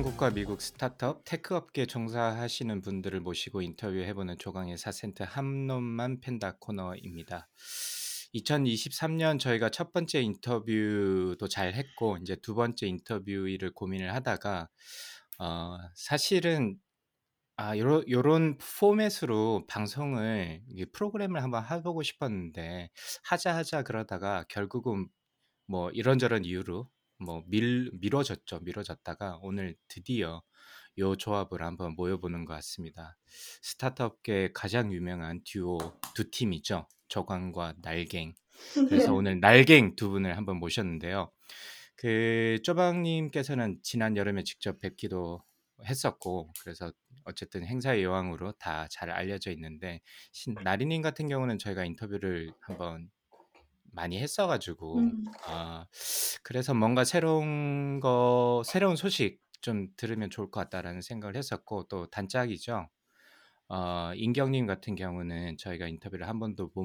한국과 0.00 0.30
미국 0.30 0.62
스타트업 0.62 1.24
테크 1.26 1.54
업계 1.54 1.84
종사하시는 1.84 2.80
분들을 2.80 3.20
모시고 3.20 3.60
인터뷰해보는 3.60 4.38
조강의 4.38 4.78
4센트 4.78 5.26
한놈만 5.28 6.22
팬다 6.22 6.56
코너입니다. 6.58 7.50
2023년 8.34 9.38
저희가 9.38 9.68
첫 9.68 9.92
번째 9.92 10.22
인터뷰도 10.22 11.46
잘 11.48 11.74
했고 11.74 12.16
이제 12.16 12.34
두 12.36 12.54
번째 12.54 12.86
인터뷰를 12.86 13.74
고민을 13.74 14.14
하다가 14.14 14.70
어, 15.38 15.76
사실은 15.94 16.78
아, 17.58 17.76
요런, 17.76 18.08
요런 18.08 18.56
포맷으로 18.56 19.66
방송을 19.68 20.62
프로그램을 20.94 21.42
한번 21.42 21.62
해보고 21.70 22.02
싶었는데 22.02 22.88
하자 23.24 23.54
하자 23.54 23.82
그러다가 23.82 24.46
결국은 24.48 25.08
뭐 25.66 25.90
이런저런 25.90 26.46
이유로 26.46 26.88
뭐 27.20 27.42
밀, 27.46 27.90
미뤄졌죠. 28.00 28.60
미뤄졌다가 28.60 29.38
오늘 29.42 29.76
드디어 29.88 30.42
요 30.98 31.16
조합을 31.16 31.62
한번 31.62 31.94
모여보는 31.96 32.44
것 32.44 32.54
같습니다. 32.54 33.16
스타트업계 33.62 34.50
가장 34.54 34.92
유명한 34.92 35.40
듀오 35.44 35.78
두 36.14 36.30
팀이죠. 36.30 36.88
저광과 37.08 37.74
날갱. 37.82 38.34
그래서 38.88 39.14
오늘 39.14 39.40
날갱 39.40 39.96
두 39.96 40.10
분을 40.10 40.36
한번 40.36 40.56
모셨는데요. 40.58 41.30
그 41.96 42.58
쪼방님께서는 42.64 43.80
지난 43.82 44.16
여름에 44.16 44.42
직접 44.44 44.80
뵙기도 44.80 45.42
했었고 45.84 46.52
그래서 46.62 46.92
어쨌든 47.24 47.64
행사의 47.66 48.02
여왕으로 48.04 48.52
다 48.52 48.86
잘 48.90 49.10
알려져 49.10 49.50
있는데 49.52 50.00
신, 50.32 50.54
나리님 50.62 51.02
같은 51.02 51.28
경우는 51.28 51.58
저희가 51.58 51.84
인터뷰를 51.84 52.52
한번 52.60 53.10
많이 53.92 54.18
했어가지고 54.18 54.98
음. 54.98 55.24
아 55.46 55.86
그래서 56.42 56.74
뭔가 56.74 57.04
새로운 57.04 58.00
거 58.00 58.62
새로운 58.64 58.96
소식 58.96 59.40
좀 59.60 59.88
들으면 59.96 60.30
좋을 60.30 60.50
것 60.50 60.60
같다라는 60.60 61.02
생각을 61.02 61.36
했었고 61.36 61.84
또 61.88 62.06
단짝이죠. 62.10 62.88
어, 63.68 64.12
인경님 64.16 64.66
같은 64.66 64.96
경우는 64.96 65.56
저희가 65.58 65.86
인터뷰를 65.88 66.26
한 66.28 66.40
번도 66.40 66.70
못 66.74 66.84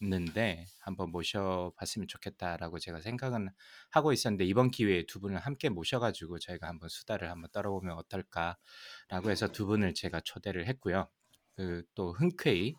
모셨는데 0.00 0.66
한번 0.80 1.10
모셔봤으면 1.12 2.08
좋겠다라고 2.08 2.78
제가 2.78 3.00
생각은 3.00 3.48
하고 3.90 4.12
있었는데 4.12 4.44
이번 4.44 4.70
기회에 4.70 5.06
두 5.06 5.20
분을 5.20 5.38
함께 5.38 5.68
모셔가지고 5.70 6.38
저희가 6.40 6.68
한번 6.68 6.88
수다를 6.90 7.30
한번 7.30 7.50
떨어보면 7.52 7.96
어떨까라고 7.96 9.30
해서 9.30 9.48
두 9.48 9.66
분을 9.66 9.94
제가 9.94 10.20
초대를 10.20 10.66
했고요. 10.66 11.08
그 11.56 11.82
또 11.94 12.12
흔쾌히 12.12 12.74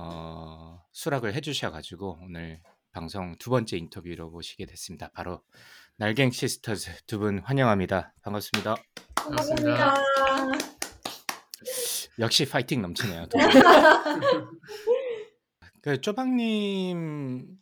어, 0.00 0.80
수락을 0.92 1.34
해주셔가지고 1.34 2.20
오늘 2.22 2.60
방송 2.92 3.34
두 3.38 3.50
번째 3.50 3.76
인터뷰로 3.76 4.30
모시게 4.30 4.64
됐습니다. 4.66 5.10
바로 5.12 5.42
날갱 5.96 6.30
시스터즈 6.30 7.04
두 7.06 7.18
분 7.18 7.40
환영합니다. 7.40 8.14
반갑습니다. 8.22 8.76
반갑습니다. 9.16 9.94
역시 12.20 12.48
파이팅 12.48 12.80
넘치네요. 12.82 13.26
두 13.26 13.38
분. 13.38 13.48
그 15.82 16.00
쪼박님께서 16.00 17.56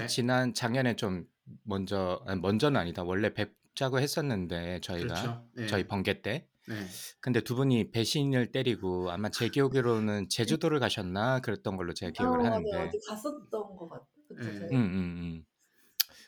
네. 0.00 0.06
지난 0.06 0.52
작년에 0.52 0.96
좀 0.96 1.24
먼저 1.62 2.22
아니, 2.26 2.38
먼저는 2.40 2.78
아니다 2.78 3.02
원래 3.02 3.32
뵙자고 3.32 3.98
했었는데 4.00 4.80
저희가 4.80 5.14
그렇죠. 5.14 5.46
네. 5.54 5.66
저희 5.68 5.86
번개 5.86 6.20
때 6.20 6.46
네. 6.68 6.74
근데 7.20 7.40
두 7.40 7.54
분이 7.54 7.90
배신을 7.90 8.50
때리고 8.52 9.10
아마 9.10 9.28
제 9.30 9.48
기억으로는 9.48 10.28
제주도를 10.60 10.80
가셨나 10.80 11.40
그랬던 11.40 11.76
걸로 11.76 11.94
제가 11.94 12.12
기억을 12.12 12.40
어, 12.40 12.44
하는데 12.44 12.70
맞아요. 12.72 12.88
어디 12.88 12.98
갔었던 13.06 13.50
것 13.50 13.88
같아요. 13.88 14.06
네. 14.30 14.68
음, 14.72 14.76
음, 14.76 14.76
음. 14.76 15.44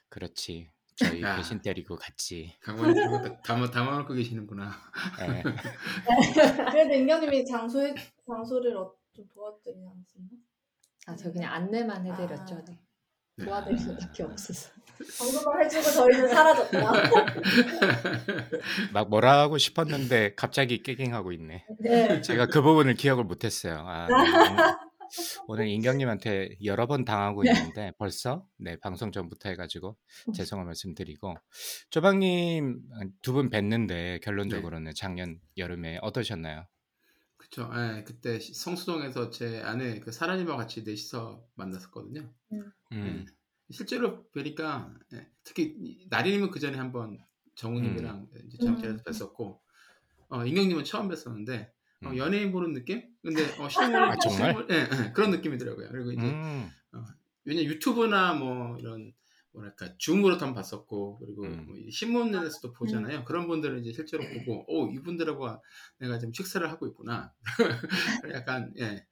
그렇지. 0.08 0.70
저희 0.96 1.22
야. 1.22 1.36
배신 1.36 1.62
때리고 1.62 1.96
갔지. 1.96 2.56
거 2.64 3.36
담아 3.44 3.70
담아놓고 3.70 4.14
계시는구나. 4.14 4.72
예. 5.20 5.42
그래도 6.72 6.94
인경님이 6.94 7.46
장소에 7.46 7.94
장소를 8.26 8.76
어, 8.76 8.92
좀 9.14 9.28
도와드리지 9.28 9.80
않았었나? 9.80 10.28
아, 11.06 11.16
저 11.16 11.32
그냥 11.32 11.52
안내만 11.54 12.04
해드렸죠. 12.04 12.56
아. 12.56 12.64
네. 12.64 12.78
네. 13.36 13.44
도와드릴 13.44 13.78
수 13.78 13.96
밖에 13.96 14.24
없어서. 14.24 14.70
방송을 15.18 15.64
해주고 15.64 15.82
저희는 15.90 16.28
사라졌다. 16.28 16.92
막 18.92 19.08
뭐라 19.10 19.40
하고 19.40 19.58
싶었는데 19.58 20.34
갑자기 20.34 20.82
깨갱하고 20.82 21.32
있네. 21.32 21.64
네. 21.80 22.20
제가 22.22 22.46
그 22.46 22.62
부분을 22.62 22.94
기억을 22.94 23.24
못했어요. 23.24 23.84
아, 23.86 24.06
네. 24.08 24.14
오늘- 25.46 25.68
인경님한테 25.68 26.56
여러 26.64 26.86
번 26.86 27.04
당하고 27.06 27.42
있는데 27.44 27.92
벌써 27.98 28.46
네 28.58 28.76
방송 28.78 29.10
전부터 29.10 29.48
해가지고 29.48 29.96
죄송한 30.34 30.66
말씀드리고 30.66 31.34
조방님 31.90 32.80
두 33.22 33.32
분 33.32 33.48
뵀는데 33.48 34.20
결론적으로는 34.22 34.92
작년 34.94 35.40
여름에 35.56 35.98
어떠셨나요? 36.02 36.66
그렇죠. 37.38 37.70
예, 37.74 38.04
그때 38.04 38.38
시- 38.38 38.52
성수동에서 38.52 39.30
제 39.30 39.62
아내 39.64 39.98
그 40.00 40.12
사라님과 40.12 40.56
같이 40.56 40.82
넷이서 40.82 41.42
만났었거든요. 41.54 42.28
음, 42.52 42.72
예. 43.26 43.37
실제로 43.70 44.28
뵈니까 44.30 44.94
예, 45.14 45.28
특히 45.44 45.74
이- 45.78 46.06
나리님은 46.10 46.50
그 46.50 46.60
전에 46.60 46.78
한번 46.78 47.18
정우님이랑 47.56 48.28
이제 48.46 48.58
잠자리에서 48.58 49.02
뵀었고 49.04 49.60
어, 50.30 50.44
인경님은 50.46 50.84
처음 50.84 51.08
뵀었는데 51.08 51.70
어, 52.04 52.10
음. 52.10 52.16
연예인 52.16 52.52
보는 52.52 52.72
느낌? 52.74 53.02
근데 53.22 53.42
어, 53.58 53.68
실물, 53.68 54.10
아, 54.10 54.16
정말? 54.18 54.54
예, 54.70 54.74
예, 55.08 55.12
그런 55.12 55.30
느낌이더라고요. 55.32 55.88
그리고 55.90 56.12
이제 56.12 56.26
음, 56.28 56.70
왜냐 57.44 57.62
유튜브나 57.62 58.34
뭐 58.34 58.78
이런 58.78 59.12
뭐랄까 59.52 59.96
줌으로도 59.98 60.44
한번 60.44 60.54
봤었고 60.54 61.18
그리고 61.18 61.42
음. 61.44 61.66
뭐 61.66 61.76
신문에서도 61.90 62.72
보잖아요. 62.74 63.24
그런 63.24 63.46
분들은 63.48 63.80
이제 63.80 63.92
실제로 63.92 64.22
보고 64.28 64.64
오 64.68 64.90
이분들하고 64.90 65.48
내가 65.98 66.18
지금 66.18 66.32
식사를 66.32 66.68
하고 66.70 66.86
있구나. 66.86 67.34
약간 68.34 68.72
예 68.78 69.06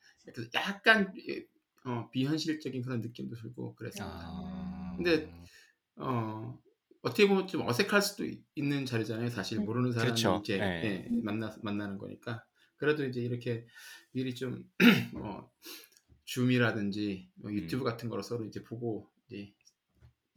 약간 0.55 1.13
예, 1.29 1.47
어, 1.87 2.11
비현실적인 2.11 2.83
그런 2.83 3.01
느낌도 3.01 3.37
들고 3.37 3.75
그랬습니다. 3.77 4.13
아, 4.13 4.95
근데 4.97 5.33
어 5.97 6.59
어떻게 7.03 7.29
보면 7.29 7.47
좀 7.47 7.67
어색할 7.67 8.03
수도 8.03 8.25
있- 8.25 8.43
있는 8.57 8.85
자리잖아요. 8.85 9.31
사실 9.31 9.61
모르는 9.61 9.93
사람이 9.93 10.11
그렇죠. 10.11 10.41
이제 10.43 10.59
예. 10.59 10.83
예, 10.85 11.09
만나 11.23 11.57
만나는 11.63 11.99
거니까 11.99 12.45
그래도 12.77 13.05
이제 13.05 13.21
이렇게 13.21 13.67
미리 14.13 14.35
좀 14.35 14.65
어, 15.15 15.49
줌이라든지 16.25 17.31
뭐 17.37 17.53
유튜브 17.53 17.85
같은 17.85 18.09
거로 18.09 18.21
서로 18.23 18.45
이제 18.45 18.63
보고 18.65 19.09
이제 19.29 19.53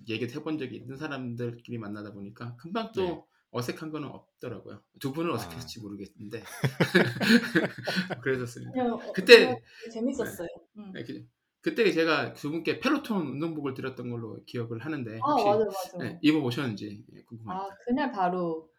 얘기를 0.07 0.33
해본 0.35 0.59
적이 0.59 0.77
있는 0.77 0.95
사람들끼리 0.97 1.77
만나다 1.79 2.13
보니까 2.13 2.55
금방 2.57 2.91
또 2.93 3.01
네. 3.01 3.21
어색한 3.51 3.89
거는 3.91 4.07
없더라고요. 4.07 4.83
두 4.99 5.11
분은 5.11 5.31
아. 5.31 5.33
어색했을지 5.33 5.79
모르겠는데 5.81 6.43
그랬었습니다. 8.21 8.71
어, 8.93 9.11
그때- 9.13 9.59
재밌었어요. 9.91 10.47
음. 10.77 10.91
네, 10.93 11.03
그- 11.03 11.25
그때 11.61 11.91
제가 11.91 12.33
두 12.33 12.51
분께 12.51 12.79
페로톤 12.79 13.27
운동복을 13.27 13.73
드렸던 13.73 14.09
걸로 14.09 14.37
기억을 14.45 14.79
하는데 14.85 15.19
아, 15.21 15.31
혹시 15.31 15.45
맞아요, 15.45 15.65
맞아요. 15.65 16.09
네, 16.09 16.19
입어보셨는지 16.21 17.03
예, 17.13 17.19
아, 17.19 17.23
궁금합니다. 17.27 17.77
그날 17.85 18.11
바로 18.11 18.69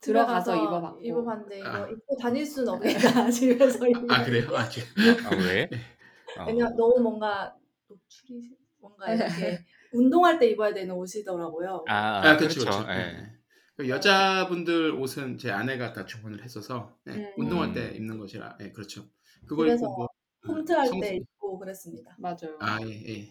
들어가서 0.00 0.56
입어봤고. 0.56 1.00
입어봤는데 1.02 1.58
이거 1.60 1.68
아. 1.68 1.88
입고 1.88 2.16
다닐 2.16 2.44
수는 2.46 2.72
없으니까 2.74 3.30
집에서 3.30 3.86
입는. 3.86 4.10
아 4.10 4.24
그래요? 4.24 4.48
아, 4.56 4.68
지금 4.68 4.88
아, 5.26 5.34
왜? 5.36 5.68
어. 6.38 6.44
왜냐 6.46 6.68
너무 6.70 7.00
뭔가 7.00 7.54
노출이 7.88 8.56
뭔가 8.80 9.12
이렇게 9.14 9.64
운동할 9.92 10.38
때 10.38 10.48
입어야 10.48 10.72
되는 10.74 10.94
옷이더라고요. 10.94 11.84
아, 11.88 11.94
아, 11.94 12.30
아, 12.30 12.36
그렇죠. 12.36 12.60
그렇죠. 12.60 12.84
그렇죠. 12.84 12.90
예. 12.92 12.96
네. 13.12 13.32
그 13.76 13.88
여자분들 13.88 14.92
옷은 14.92 15.36
제 15.38 15.50
아내가 15.50 15.92
다 15.92 16.04
주문을 16.06 16.42
해줘서 16.44 16.96
네, 17.04 17.14
음. 17.14 17.32
운동할 17.36 17.68
음. 17.68 17.74
때 17.74 17.92
입는 17.96 18.18
것이라 18.18 18.56
예, 18.60 18.70
그렇죠. 18.72 19.04
그걸 19.46 19.66
그래서 19.66 19.84
입고 19.84 19.96
뭐 19.96 20.08
홈트할 20.46 20.86
성수- 20.88 21.24
그랬습니다. 21.58 22.14
맞아요. 22.18 22.56
아, 22.60 22.78
예, 22.82 22.88
예. 22.90 23.30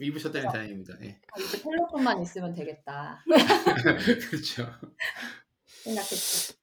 입으셨다니 0.00 0.44
다행입니다. 0.46 0.94
예. 1.02 1.20
아, 1.32 1.40
이제 1.40 1.62
펠로톤만 1.62 2.20
있으면 2.22 2.52
되겠다 2.52 3.22
그렇죠. 4.30 4.66
생각했죠. 5.84 6.54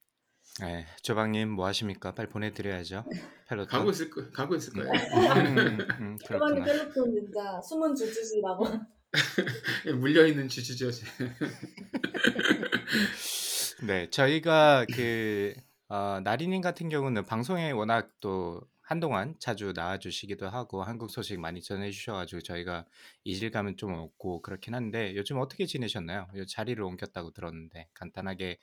예. 0.64 0.86
쪼박님 1.02 1.50
뭐 1.50 1.66
하십니까? 1.68 2.14
빨리 2.14 2.30
보내드려야죠. 2.30 3.06
펠로톤. 3.48 3.80
가고 3.80 3.90
있을 3.92 4.10
거, 4.10 4.30
가고 4.32 4.56
있을 4.56 4.74
거예요. 4.74 4.92
음, 4.92 5.58
음, 5.58 5.80
음, 6.00 6.18
소방이 6.26 6.54
그렇구나. 6.60 6.66
펠로톤 6.66 7.14
진짜 7.14 7.62
숨은 7.62 7.96
주주지라고. 7.96 8.66
예, 9.88 9.92
물려 9.94 10.26
있는 10.26 10.48
주주죠. 10.48 10.90
네, 13.88 14.10
저희가 14.10 14.86
그 14.94 15.54
어, 15.88 16.20
나래님 16.24 16.62
같은 16.62 16.88
경우는 16.90 17.26
방송에 17.26 17.72
워낙 17.72 18.12
또 18.22 18.62
한동안 18.92 19.36
자주 19.40 19.72
나와주시기도 19.74 20.50
하고 20.50 20.84
한국 20.84 21.10
소식 21.12 21.40
많이 21.40 21.62
전해주셔가지고 21.62 22.42
저희가 22.42 22.86
이질감은 23.24 23.78
좀 23.78 23.94
없고 23.94 24.42
그렇긴 24.42 24.76
한데 24.76 25.16
요즘 25.16 25.38
어떻게 25.40 25.66
지내셨나요? 25.66 26.28
요 26.36 26.46
자리를 26.46 26.82
옮겼다고 26.84 27.32
들었는데 27.32 27.88
간단하게 27.94 28.60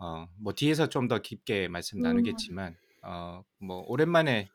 어, 0.00 0.26
뭐 0.38 0.52
뒤에서 0.54 0.88
좀 0.88 1.08
더 1.08 1.20
깊게 1.22 1.68
말씀 1.68 2.00
음. 2.00 2.02
나누겠지만 2.02 2.76
어, 3.02 3.42
뭐 3.58 3.84
오랜만에 3.86 4.48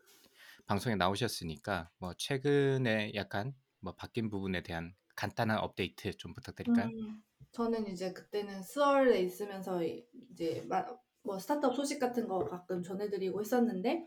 방송에 0.66 0.96
나오셨으니까 0.96 1.90
뭐 2.00 2.14
최근에 2.18 3.14
약간 3.16 3.54
뭐 3.80 3.96
바뀐 3.96 4.30
부분에 4.30 4.62
대한 4.64 4.94
간단한 5.16 5.60
업데이트 5.60 6.14
좀 6.18 6.34
부탁드릴까요? 6.34 6.92
음, 6.92 7.22
저는 7.52 7.88
이제 7.88 8.14
그때는 8.14 8.64
스월에 8.64 9.19
있으면서 9.22 9.81
이제 9.84 10.66
마- 10.68 10.86
뭐 11.24 11.40
스타트업 11.40 11.76
소식 11.76 12.00
같은 12.00 12.28
거 12.28 12.40
가끔 12.40 12.84
전해드리고 12.84 13.40
했었는데 13.42 14.06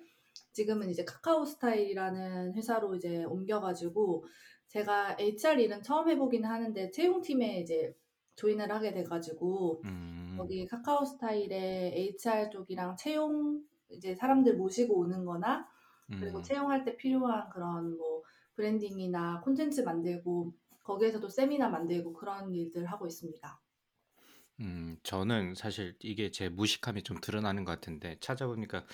지금은 0.52 0.90
이제 0.90 1.04
카카오 1.04 1.44
스타일이라는 1.44 2.54
회사로 2.54 2.94
이제 2.94 3.24
옮겨가지고 3.24 4.24
제가 4.68 5.16
HR 5.18 5.60
일은 5.60 5.82
처음 5.82 6.08
해보기는 6.08 6.48
하는데 6.48 6.90
채용팀에 6.90 7.60
이제 7.60 7.94
조인을 8.34 8.70
하게 8.70 8.92
돼가지고 8.92 9.82
음, 9.84 10.34
거기 10.36 10.66
카카오 10.66 11.04
스타일의 11.04 12.18
HR 12.20 12.50
쪽이랑 12.50 12.96
채용 12.96 13.62
이제 13.90 14.14
사람들 14.14 14.56
모시고 14.56 14.98
오는 14.98 15.24
거나 15.24 15.66
그리고 16.08 16.38
음, 16.38 16.42
채용할 16.42 16.84
때 16.84 16.96
필요한 16.96 17.48
그런 17.50 17.96
뭐 17.96 18.22
브랜딩이나 18.54 19.40
콘텐츠 19.40 19.80
만들고 19.80 20.52
거기에서도 20.82 21.28
세미나 21.28 21.68
만들고 21.68 22.12
그런 22.12 22.54
일들 22.54 22.86
하고 22.86 23.06
있습니다. 23.06 23.60
음, 24.60 24.96
저는 25.02 25.54
사실 25.54 25.96
이게 26.00 26.30
제 26.30 26.48
무식함이 26.48 27.02
좀 27.02 27.20
드러나는 27.20 27.64
것 27.64 27.72
같은데 27.72 28.16
찾아보니까 28.20 28.86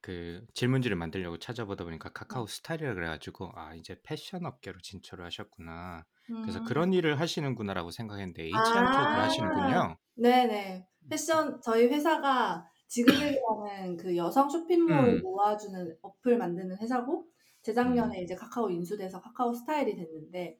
그 0.00 0.46
질문지를 0.54 0.96
만들려고 0.96 1.38
찾아보다 1.38 1.84
보니까 1.84 2.10
카카오 2.10 2.46
스타일이라 2.46 2.94
그래가지고 2.94 3.50
아 3.54 3.74
이제 3.74 3.96
패션 4.04 4.46
업계로 4.46 4.78
진출을 4.80 5.24
하셨구나. 5.24 6.04
그래서 6.40 6.60
음. 6.60 6.64
그런 6.64 6.92
일을 6.92 7.20
하시는구나라고 7.20 7.90
생각했는데 7.90 8.44
HR 8.44 8.92
쪽으로 8.92 9.20
아. 9.20 9.24
하시는군요. 9.24 9.96
네네. 10.16 10.86
패션 11.08 11.60
저희 11.62 11.86
회사가 11.86 12.66
지그재그라는 12.88 13.96
그 13.96 14.16
여성 14.16 14.48
쇼핑몰 14.48 15.16
음. 15.16 15.22
모아주는 15.22 15.96
어플 16.02 16.38
만드는 16.38 16.78
회사고 16.78 17.26
재작년에 17.62 18.22
이제 18.22 18.34
카카오 18.34 18.70
인수돼서 18.70 19.20
카카오 19.20 19.52
스타일이 19.54 19.96
됐는데 19.96 20.58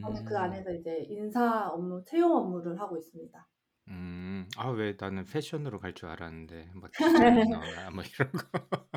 저는 0.00 0.24
그 0.24 0.34
음, 0.34 0.40
안에서 0.40 0.72
이제 0.72 1.06
인사 1.08 1.68
업무, 1.68 2.04
채용 2.04 2.36
업무를 2.36 2.78
하고 2.80 2.96
있습니다. 2.98 3.48
음, 3.88 4.48
아 4.56 4.70
왜 4.70 4.96
나는 4.98 5.24
패션으로 5.24 5.78
갈 5.80 5.94
줄 5.94 6.08
알았는데 6.08 6.70
막 6.82 6.94
디자이너나 6.96 7.90
뭐 7.90 8.02
이런 8.04 8.32
거. 8.32 8.88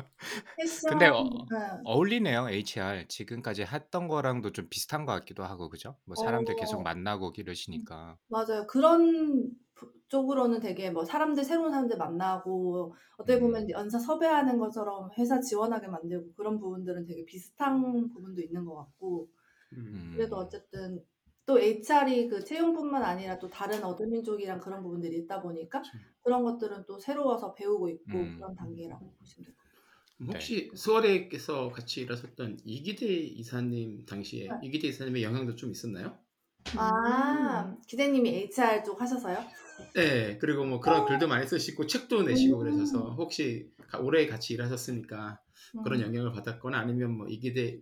패션 0.56 0.90
근데 0.90 1.06
어, 1.08 1.24
네. 1.50 1.56
어울리네요 1.84 2.48
HR 2.50 3.08
지금까지 3.08 3.62
했던 3.64 4.08
거랑도 4.08 4.52
좀 4.52 4.68
비슷한 4.68 5.04
것 5.04 5.12
같기도 5.12 5.44
하고 5.44 5.68
그죠? 5.68 5.98
뭐 6.04 6.16
사람들 6.16 6.56
계속 6.56 6.80
어. 6.80 6.82
만나고 6.82 7.32
이러시니까. 7.36 8.18
맞아요. 8.28 8.66
그런 8.66 9.50
부- 9.74 9.92
쪽으로는 10.08 10.60
되게 10.60 10.90
뭐 10.90 11.04
사람들 11.04 11.44
새로운 11.44 11.70
사람들 11.70 11.96
만나고 11.98 12.94
어떻게 13.18 13.38
보면 13.40 13.64
음. 13.64 13.70
연사 13.70 13.98
섭외하는 13.98 14.58
것처럼 14.58 15.10
회사 15.18 15.40
지원하게 15.40 15.88
만들고 15.88 16.34
그런 16.34 16.58
부분들은 16.58 17.06
되게 17.06 17.24
비슷한 17.24 17.80
부분도 18.08 18.42
있는 18.42 18.64
것 18.64 18.74
같고 18.76 19.28
음. 19.72 20.10
그래도 20.14 20.36
음. 20.36 20.40
어쨌든 20.40 21.04
또 21.46 21.60
HR이 21.60 22.28
그 22.28 22.44
채용뿐만 22.44 23.02
아니라 23.02 23.38
또 23.38 23.48
다른 23.48 23.82
admin 23.84 24.24
쪽이랑 24.24 24.60
그런 24.60 24.82
부분들이 24.82 25.18
있다 25.18 25.40
보니까 25.40 25.80
그쵸. 25.80 25.96
그런 26.22 26.42
것들은 26.42 26.84
또 26.86 26.98
새로워서 26.98 27.54
배우고 27.54 27.88
있고 27.88 28.18
음. 28.18 28.34
그런 28.36 28.54
단계라고 28.56 29.12
보시면 29.18 29.46
돼요. 29.46 29.56
네. 30.18 30.26
혹시 30.32 30.70
스얼에서 30.74 31.68
같이 31.68 32.00
일하셨던 32.00 32.58
이기대 32.64 33.06
이사님 33.06 34.06
당시에 34.06 34.48
네. 34.48 34.54
이기대 34.64 34.88
이사님의 34.88 35.22
영향도 35.22 35.54
좀 35.54 35.70
있었나요? 35.70 36.18
아 36.76 37.76
기대님이 37.86 38.28
HR 38.30 38.82
쪽 38.82 39.00
하셔서요? 39.00 39.38
네, 39.94 40.38
그리고 40.38 40.64
뭐 40.64 40.80
그런 40.80 41.06
글도 41.06 41.28
많이 41.28 41.46
쓰시고 41.46 41.86
책도 41.86 42.22
내시고 42.24 42.58
그러셔서 42.58 43.14
혹시 43.14 43.70
가- 43.88 43.98
오래 44.00 44.26
같이 44.26 44.54
일하셨으니까 44.54 45.40
그런 45.84 46.00
음. 46.00 46.06
영향을 46.06 46.32
받았거나 46.32 46.76
아니면 46.76 47.12
뭐 47.16 47.28
이기대 47.28 47.78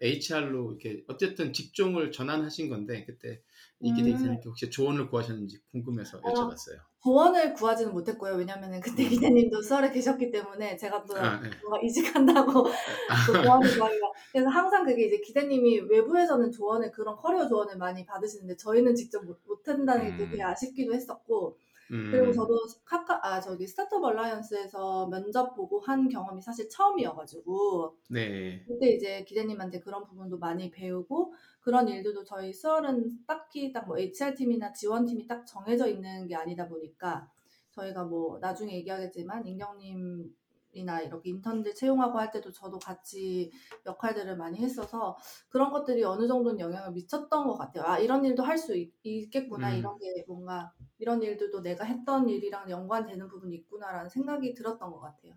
HR로 0.00 0.72
이렇게 0.72 1.04
어쨌든 1.08 1.52
직종을 1.52 2.10
전환하신 2.12 2.68
건데 2.68 3.04
그때 3.04 3.40
이기대 3.80 4.10
음. 4.10 4.14
이사님께 4.14 4.42
혹시 4.46 4.70
조언을 4.70 5.08
구하셨는지 5.08 5.60
궁금해서 5.70 6.18
어. 6.18 6.20
여쭤봤어요. 6.22 6.78
조언을 7.02 7.52
구하지는 7.52 7.92
못했고요. 7.92 8.34
왜냐면은 8.34 8.80
그때 8.80 9.06
기대님도 9.06 9.60
스얼에 9.60 9.90
계셨기 9.92 10.30
때문에 10.30 10.76
제가 10.78 11.04
또 11.04 11.14
아, 11.18 11.38
네. 11.38 11.50
이직한다고 11.82 12.50
또 13.26 13.42
조언을 13.42 13.76
구하기가 13.76 14.12
그래서 14.32 14.48
항상 14.48 14.86
그게 14.86 15.06
이제 15.06 15.18
기대님이 15.18 15.80
외부에서는 15.80 16.50
조언을 16.50 16.90
그런 16.92 17.14
커리어 17.16 17.46
조언을 17.46 17.76
많이 17.76 18.06
받으시는데 18.06 18.56
저희는 18.56 18.94
직접 18.94 19.22
못, 19.22 19.38
못한다는 19.46 20.16
게 20.16 20.24
음. 20.24 20.30
되게 20.30 20.42
아쉽기도 20.42 20.94
했었고 20.94 21.58
음, 21.90 22.10
그리고 22.10 22.32
저도 22.32 22.66
카카 22.84 23.20
아 23.22 23.40
저기 23.40 23.66
스타트업 23.66 24.02
얼라이언스에서 24.02 25.08
면접 25.08 25.54
보고 25.54 25.80
한 25.80 26.08
경험이 26.08 26.40
사실 26.42 26.68
처음이어가지고 26.68 27.96
네, 28.10 28.64
그때 28.66 28.88
이제 28.90 29.24
기대님한테 29.24 29.80
그런 29.80 30.04
부분도 30.04 30.38
많이 30.38 30.70
배우고 30.70 31.34
그런 31.60 31.88
일들도 31.88 32.24
저희 32.24 32.52
수월은 32.52 33.24
딱히 33.26 33.72
딱 33.72 33.86
뭐 33.86 33.98
HR 33.98 34.34
팀이나 34.34 34.72
지원 34.72 35.04
팀이 35.04 35.26
딱 35.26 35.44
정해져 35.46 35.86
있는 35.88 36.26
게 36.26 36.34
아니다 36.34 36.68
보니까 36.68 37.30
저희가 37.72 38.04
뭐 38.04 38.38
나중에 38.40 38.74
얘기하겠지만 38.76 39.46
인경님 39.46 40.34
이나 40.74 41.00
이렇게 41.00 41.30
인턴들 41.30 41.74
채용하고 41.74 42.18
할 42.18 42.30
때도 42.30 42.52
저도 42.52 42.78
같이 42.78 43.50
역할들을 43.86 44.36
많이 44.36 44.58
했어서 44.58 45.16
그런 45.48 45.70
것들이 45.70 46.04
어느 46.04 46.26
정도는 46.28 46.60
영향을 46.60 46.92
미쳤던 46.92 47.46
것 47.46 47.56
같아요. 47.56 47.84
아 47.84 47.98
이런 47.98 48.24
일도 48.24 48.42
할 48.42 48.58
수 48.58 48.76
있겠구나 49.02 49.72
음. 49.72 49.74
이런 49.74 49.98
게 49.98 50.24
뭔가 50.26 50.72
이런 50.98 51.22
일들도 51.22 51.60
내가 51.62 51.84
했던 51.84 52.28
일이랑 52.28 52.70
연관되는 52.70 53.28
부분이 53.28 53.54
있구나라는 53.56 54.08
생각이 54.10 54.54
들었던 54.54 54.90
것 54.92 55.00
같아요. 55.00 55.34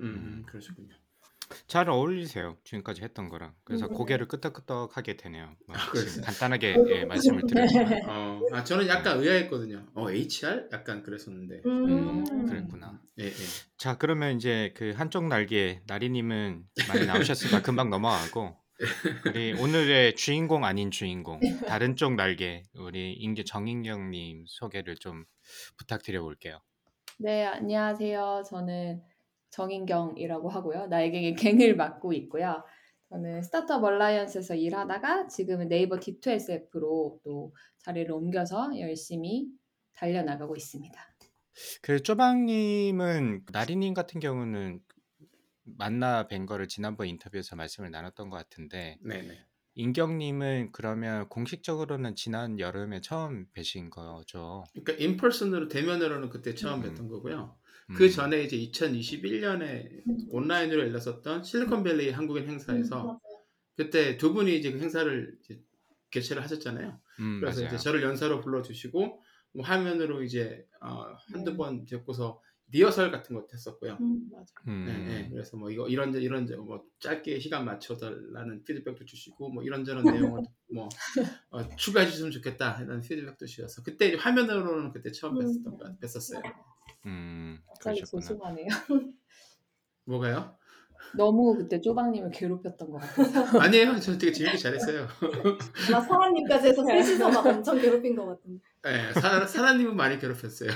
음, 0.00 0.42
그러시군요. 0.46 0.94
잘 1.66 1.88
어울리세요. 1.88 2.56
지금까지 2.64 3.02
했던 3.02 3.28
거랑. 3.28 3.54
그래서 3.64 3.86
음. 3.86 3.94
고개를 3.94 4.28
끄덕끄덕하게 4.28 5.16
되네요. 5.16 5.54
뭐 5.66 5.76
아? 5.76 5.92
지금 5.92 6.22
간단하게 6.22 6.76
예, 6.88 7.04
말씀을 7.06 7.42
드렸지만. 7.48 8.08
어, 8.08 8.40
아, 8.52 8.64
저는 8.64 8.86
약간 8.88 9.18
의아했거든요. 9.18 9.86
어, 9.94 10.10
HR? 10.10 10.68
약간 10.72 11.02
그랬었는데. 11.02 11.62
음, 11.66 12.46
그랬구나. 12.46 13.00
예, 13.20 13.26
예. 13.26 13.32
자, 13.78 13.96
그러면 13.98 14.36
이제 14.36 14.72
그 14.76 14.92
한쪽 14.96 15.26
날개 15.28 15.80
나리님은 15.86 16.64
많이 16.88 17.06
나오셨으니까 17.06 17.62
금방 17.62 17.90
넘어가고 17.90 18.56
우리 19.34 19.52
오늘의 19.54 20.16
주인공 20.16 20.64
아닌 20.64 20.90
주인공 20.90 21.40
다른 21.66 21.96
쪽 21.96 22.14
날개 22.14 22.62
우리 22.74 23.14
인규 23.14 23.44
정인경님 23.44 24.44
소개를 24.46 24.96
좀 24.96 25.24
부탁드려 25.78 26.20
볼게요. 26.20 26.60
네, 27.18 27.46
안녕하세요. 27.46 28.42
저는 28.50 29.02
정인경이라고 29.56 30.50
하고요. 30.50 30.86
나에게 30.86 31.34
갱을 31.70 31.76
맡고 31.76 32.12
있고요. 32.12 32.62
저는 33.08 33.42
스타트업 33.42 33.82
얼라이언스에서 33.82 34.54
일하다가 34.54 35.28
지금은 35.28 35.68
네이버 35.68 35.96
D2SF로 35.96 37.20
또 37.22 37.54
자리를 37.78 38.10
옮겨서 38.12 38.78
열심히 38.78 39.48
달려나가고 39.94 40.56
있습니다. 40.56 41.00
그 41.80 42.02
쪼방님은 42.02 43.46
나리님 43.50 43.94
같은 43.94 44.20
경우는 44.20 44.80
만나 45.64 46.28
뵌 46.28 46.44
거를 46.46 46.68
지난번 46.68 47.06
인터뷰에서 47.06 47.56
말씀을 47.56 47.90
나눴던 47.90 48.28
것 48.28 48.36
같은데 48.36 48.98
네, 49.00 49.22
네. 49.22 49.46
인경님은 49.74 50.70
그러면 50.72 51.28
공식적으로는 51.28 52.14
지난 52.14 52.58
여름에 52.58 53.00
처음 53.00 53.46
뵈신 53.52 53.90
거죠? 53.90 54.64
그러니까 54.72 54.92
인펄슨으로 55.04 55.68
대면으로는 55.68 56.28
그때 56.28 56.54
처음 56.54 56.82
음. 56.82 56.94
뵀던 56.94 57.08
거고요. 57.08 57.56
음. 57.90 57.94
그 57.94 58.10
전에 58.10 58.42
이제 58.42 58.56
2021년에 58.56 60.02
온라인으로 60.30 60.82
열렸었던 60.82 61.44
실리콘밸리 61.44 62.10
한국인 62.10 62.48
행사에서 62.48 62.96
맞아요. 62.96 63.20
그때 63.76 64.16
두 64.16 64.32
분이 64.32 64.56
이제 64.56 64.72
그 64.72 64.80
행사를 64.80 65.38
이제 65.40 65.60
개최를 66.10 66.42
하셨잖아요. 66.42 66.98
음, 67.20 67.40
그래서 67.40 67.60
맞아요. 67.60 67.74
이제 67.74 67.82
저를 67.82 68.02
연사로 68.02 68.40
불러주시고 68.40 69.22
뭐 69.52 69.64
화면으로 69.64 70.22
이제 70.22 70.66
어, 70.80 71.14
한두 71.32 71.52
네. 71.52 71.56
번 71.56 71.84
겪고서 71.84 72.40
리허설 72.72 73.12
같은 73.12 73.36
것도 73.36 73.48
했었고요. 73.52 73.96
음. 74.00 74.28
음. 74.66 74.84
네, 74.86 74.98
네. 74.98 75.28
그래서 75.30 75.56
뭐 75.56 75.70
이거 75.70 75.88
이런 75.88 76.12
이런 76.14 76.46
뭐 76.64 76.84
짧게 76.98 77.38
시간 77.38 77.64
맞춰달라는 77.64 78.64
피드백도 78.64 79.04
주시고 79.04 79.50
뭐 79.50 79.62
이런저런 79.62 80.02
내용을 80.36 80.42
뭐 80.72 80.88
어, 81.50 81.76
추가해 81.76 82.08
주시면 82.08 82.32
좋겠다 82.32 82.82
이런 82.82 83.00
피드백도 83.00 83.46
주셔서 83.46 83.82
그때 83.82 84.08
이제 84.08 84.16
화면으로는 84.16 84.92
그때 84.92 85.12
처음 85.12 85.36
음. 85.36 85.46
뵀었던 85.46 85.78
거 85.78 85.98
뵀었어요. 86.00 86.42
음, 87.06 87.58
갑자기 87.68 88.00
그러셨구나. 88.00 88.20
소심하네요. 88.20 88.66
뭐가요? 90.04 90.56
너무 91.16 91.56
그때 91.56 91.80
쪼방님을 91.80 92.30
괴롭혔던 92.30 92.90
것 92.90 92.98
같아서. 92.98 93.58
아니에요, 93.60 93.98
저 94.00 94.18
되게 94.18 94.32
재밌게 94.32 94.58
잘했어요. 94.58 95.06
아마 95.88 96.00
성아님까지 96.00 96.68
해서 96.68 96.84
셋이서 96.84 97.30
막 97.30 97.46
엄청 97.46 97.80
괴롭힌 97.80 98.16
것 98.16 98.26
같은데. 98.26 98.62
네, 98.82 99.12
사, 99.14 99.46
사라님은 99.46 99.96
많이 99.96 100.18
괴롭혔어요. 100.18 100.70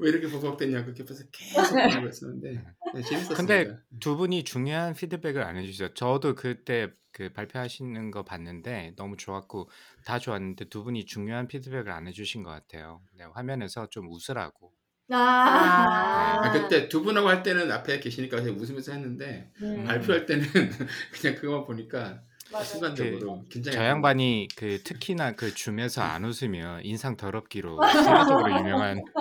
왜 0.00 0.10
이렇게 0.10 0.28
버벅댔냐 0.28 0.84
그 0.84 0.94
옆에서 0.98 1.24
계속 1.30 1.74
보고 1.94 2.08
있었는데 2.08 2.50
네, 2.94 3.02
재밌었습니다. 3.02 3.34
근데 3.34 3.76
두 4.00 4.16
분이 4.16 4.44
중요한 4.44 4.94
피드백을 4.94 5.42
안 5.42 5.56
해주세요. 5.56 5.94
저도 5.94 6.34
그때 6.34 6.90
그 7.12 7.32
발표하시는 7.32 8.10
거 8.10 8.24
봤는데 8.24 8.94
너무 8.96 9.16
좋았고 9.16 9.70
다 10.04 10.18
좋았는데 10.18 10.66
두 10.66 10.82
분이 10.82 11.06
중요한 11.06 11.46
피드백을 11.46 11.92
안 11.92 12.08
해주신 12.08 12.42
것 12.42 12.50
같아요. 12.50 13.00
네, 13.16 13.24
화면에서 13.32 13.86
좀 13.90 14.08
웃으라고. 14.10 14.72
아, 15.10 16.40
아, 16.42 16.52
그때 16.52 16.88
두 16.88 17.02
분하고 17.02 17.28
할 17.28 17.42
때는 17.42 17.70
앞에 17.70 18.00
계시니까 18.00 18.38
그냥 18.38 18.58
웃으면서 18.58 18.92
했는데 18.92 19.50
음. 19.62 19.84
발표할 19.84 20.24
때는 20.24 20.46
그냥 21.12 21.36
그거만 21.36 21.66
보니까 21.66 22.22
맞아요. 22.50 22.64
순간적으로 22.64 23.44
긴장이 23.50 23.76
저 23.76 23.84
양반이 23.84 24.48
그 24.56 24.82
특히나 24.82 25.32
그 25.32 25.54
줌에서 25.54 26.02
안 26.02 26.24
웃으면 26.24 26.84
인상 26.84 27.16
더럽기로 27.16 27.80
세계적으로 27.82 28.58
유명한 28.58 29.02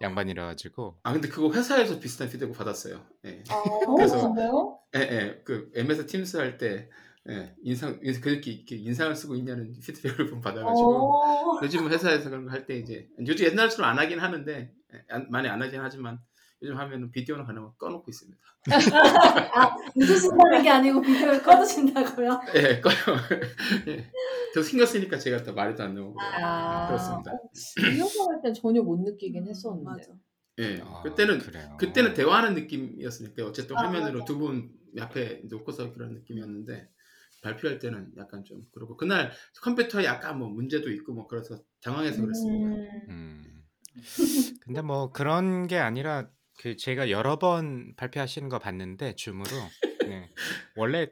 양반이라 0.00 0.46
가지고 0.46 0.98
아 1.02 1.12
근데 1.12 1.28
그거 1.28 1.52
회사에서 1.52 1.98
비슷한 2.00 2.28
피드백 2.28 2.56
받았어요. 2.56 3.04
예. 3.26 3.42
어, 3.50 3.94
그래서- 3.96 4.18
진짜요? 4.20 4.78
예, 4.96 5.00
예. 5.00 5.42
그 5.44 5.70
MS 5.74 6.06
팀스 6.06 6.36
할 6.38 6.58
때 6.58 6.88
예, 7.28 7.54
인상 7.62 8.00
그렇게 8.22 8.50
이렇게 8.50 8.76
인상을 8.76 9.14
쓰고 9.14 9.34
있냐는 9.36 9.72
피드백을 9.84 10.26
좀 10.28 10.40
받아가지고 10.40 11.22
어, 11.58 11.60
요즘 11.62 11.88
회사에서 11.90 12.30
그런 12.30 12.46
거 12.46 12.50
할 12.50 12.64
때 12.66 12.76
이제 12.78 13.08
요즘 13.26 13.44
옛날처럼 13.46 13.90
안 13.90 13.98
하긴 13.98 14.18
하는데 14.20 14.72
예, 14.94 15.04
안- 15.10 15.28
많이 15.30 15.46
안 15.48 15.60
하긴 15.60 15.80
하지만 15.80 16.18
요즘 16.62 16.76
하면은 16.76 17.10
비디오는 17.10 17.44
가능하면 17.44 17.72
꺼놓고 17.78 18.10
있습니다. 18.10 18.38
아, 19.54 19.74
웃으신다는 19.96 20.62
게 20.62 20.68
아니고 20.70 21.00
비디오를 21.00 21.42
꺼주신다고요? 21.42 22.40
예, 22.56 22.80
꺼요. 22.80 23.16
예. 23.88 24.10
저 24.54 24.62
신경 24.62 24.86
쓰니까 24.86 25.18
제가 25.18 25.42
더 25.42 25.52
말도 25.52 25.82
안 25.82 25.94
나오고 25.94 26.20
아, 26.20 26.88
그렇습니다. 26.88 27.32
리허설 27.76 28.34
할땐 28.34 28.54
전혀 28.54 28.82
못 28.82 29.00
느끼긴 29.00 29.48
했었는데. 29.48 29.90
맞아. 29.90 30.12
예, 30.58 30.80
아, 30.84 31.02
그때는 31.02 31.38
그래요. 31.38 31.76
그때는 31.78 32.12
대화하는 32.12 32.54
느낌이었으니까 32.54 33.46
어쨌든 33.46 33.78
아, 33.78 33.84
화면으로 33.84 34.20
맞아. 34.20 34.24
두분 34.26 34.70
앞에 34.98 35.42
놓고서 35.48 35.92
그런 35.94 36.12
느낌이었는데 36.14 36.90
발표할 37.42 37.78
때는 37.78 38.12
약간 38.18 38.44
좀 38.44 38.60
그렇고 38.72 38.98
그날 38.98 39.32
컴퓨터에 39.62 40.04
약간 40.04 40.38
뭐 40.38 40.48
문제도 40.48 40.90
있고 40.90 41.14
뭐 41.14 41.26
그래서 41.26 41.58
당황해서 41.82 42.20
그랬습니다. 42.20 42.66
음. 42.76 43.00
음. 43.08 43.62
근데 44.62 44.82
뭐 44.82 45.10
그런 45.10 45.66
게 45.66 45.78
아니라 45.78 46.28
그 46.60 46.76
제가 46.76 47.10
여러 47.10 47.38
번 47.38 47.94
발표하시는 47.96 48.48
거 48.48 48.58
봤는데 48.58 49.14
줌으로 49.16 49.50
네. 50.06 50.30
원래 50.76 51.08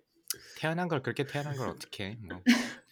태어난 0.58 0.88
걸 0.88 1.02
그렇게 1.02 1.26
태어난 1.26 1.56
걸 1.56 1.68
어떻게 1.68 2.16
뭐. 2.20 2.42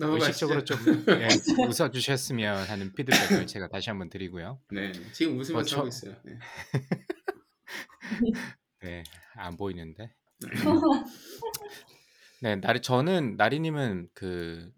의식적으로 0.00 0.64
좀 0.64 0.76
예, 1.08 1.28
웃어주셨으면 1.68 2.68
하는 2.68 2.92
피드백을 2.94 3.46
제가 3.46 3.68
다시 3.68 3.90
한번 3.90 4.10
드리고요. 4.10 4.60
네, 4.72 4.90
지금 5.12 5.38
웃으면서 5.38 5.52
뭐 5.52 5.62
저- 5.62 5.76
하고 5.78 5.88
있어요. 5.88 6.16
네. 6.24 6.38
네, 8.82 9.04
안 9.36 9.56
보이는데. 9.56 10.12
네, 12.42 12.56
나리 12.56 12.82
저는 12.82 13.36
나리님은 13.36 14.08
그 14.14 14.72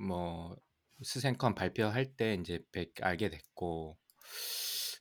뭐 0.00 0.56
스생컨 1.02 1.54
발표할 1.54 2.16
때 2.16 2.34
이제 2.34 2.60
뵙, 2.72 2.92
알게 3.00 3.30
됐고 3.30 3.96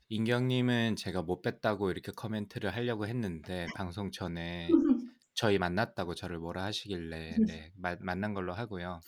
인경님은 0.10 0.96
제가 0.96 1.22
못 1.22 1.42
뵀다고 1.44 1.92
이렇게 1.92 2.12
코멘트를 2.16 2.76
하려고 2.76 3.06
했는데 3.06 3.68
방송 3.76 4.12
전에 4.12 4.68
저희 5.36 5.60
만났다고 5.60 6.16
저를 6.16 6.40
뭐라 6.40 6.64
하시길래 6.66 7.36
네, 7.48 7.72
마- 7.78 7.96
만난 8.02 8.34
걸로 8.34 8.54
하고요. 8.54 9.02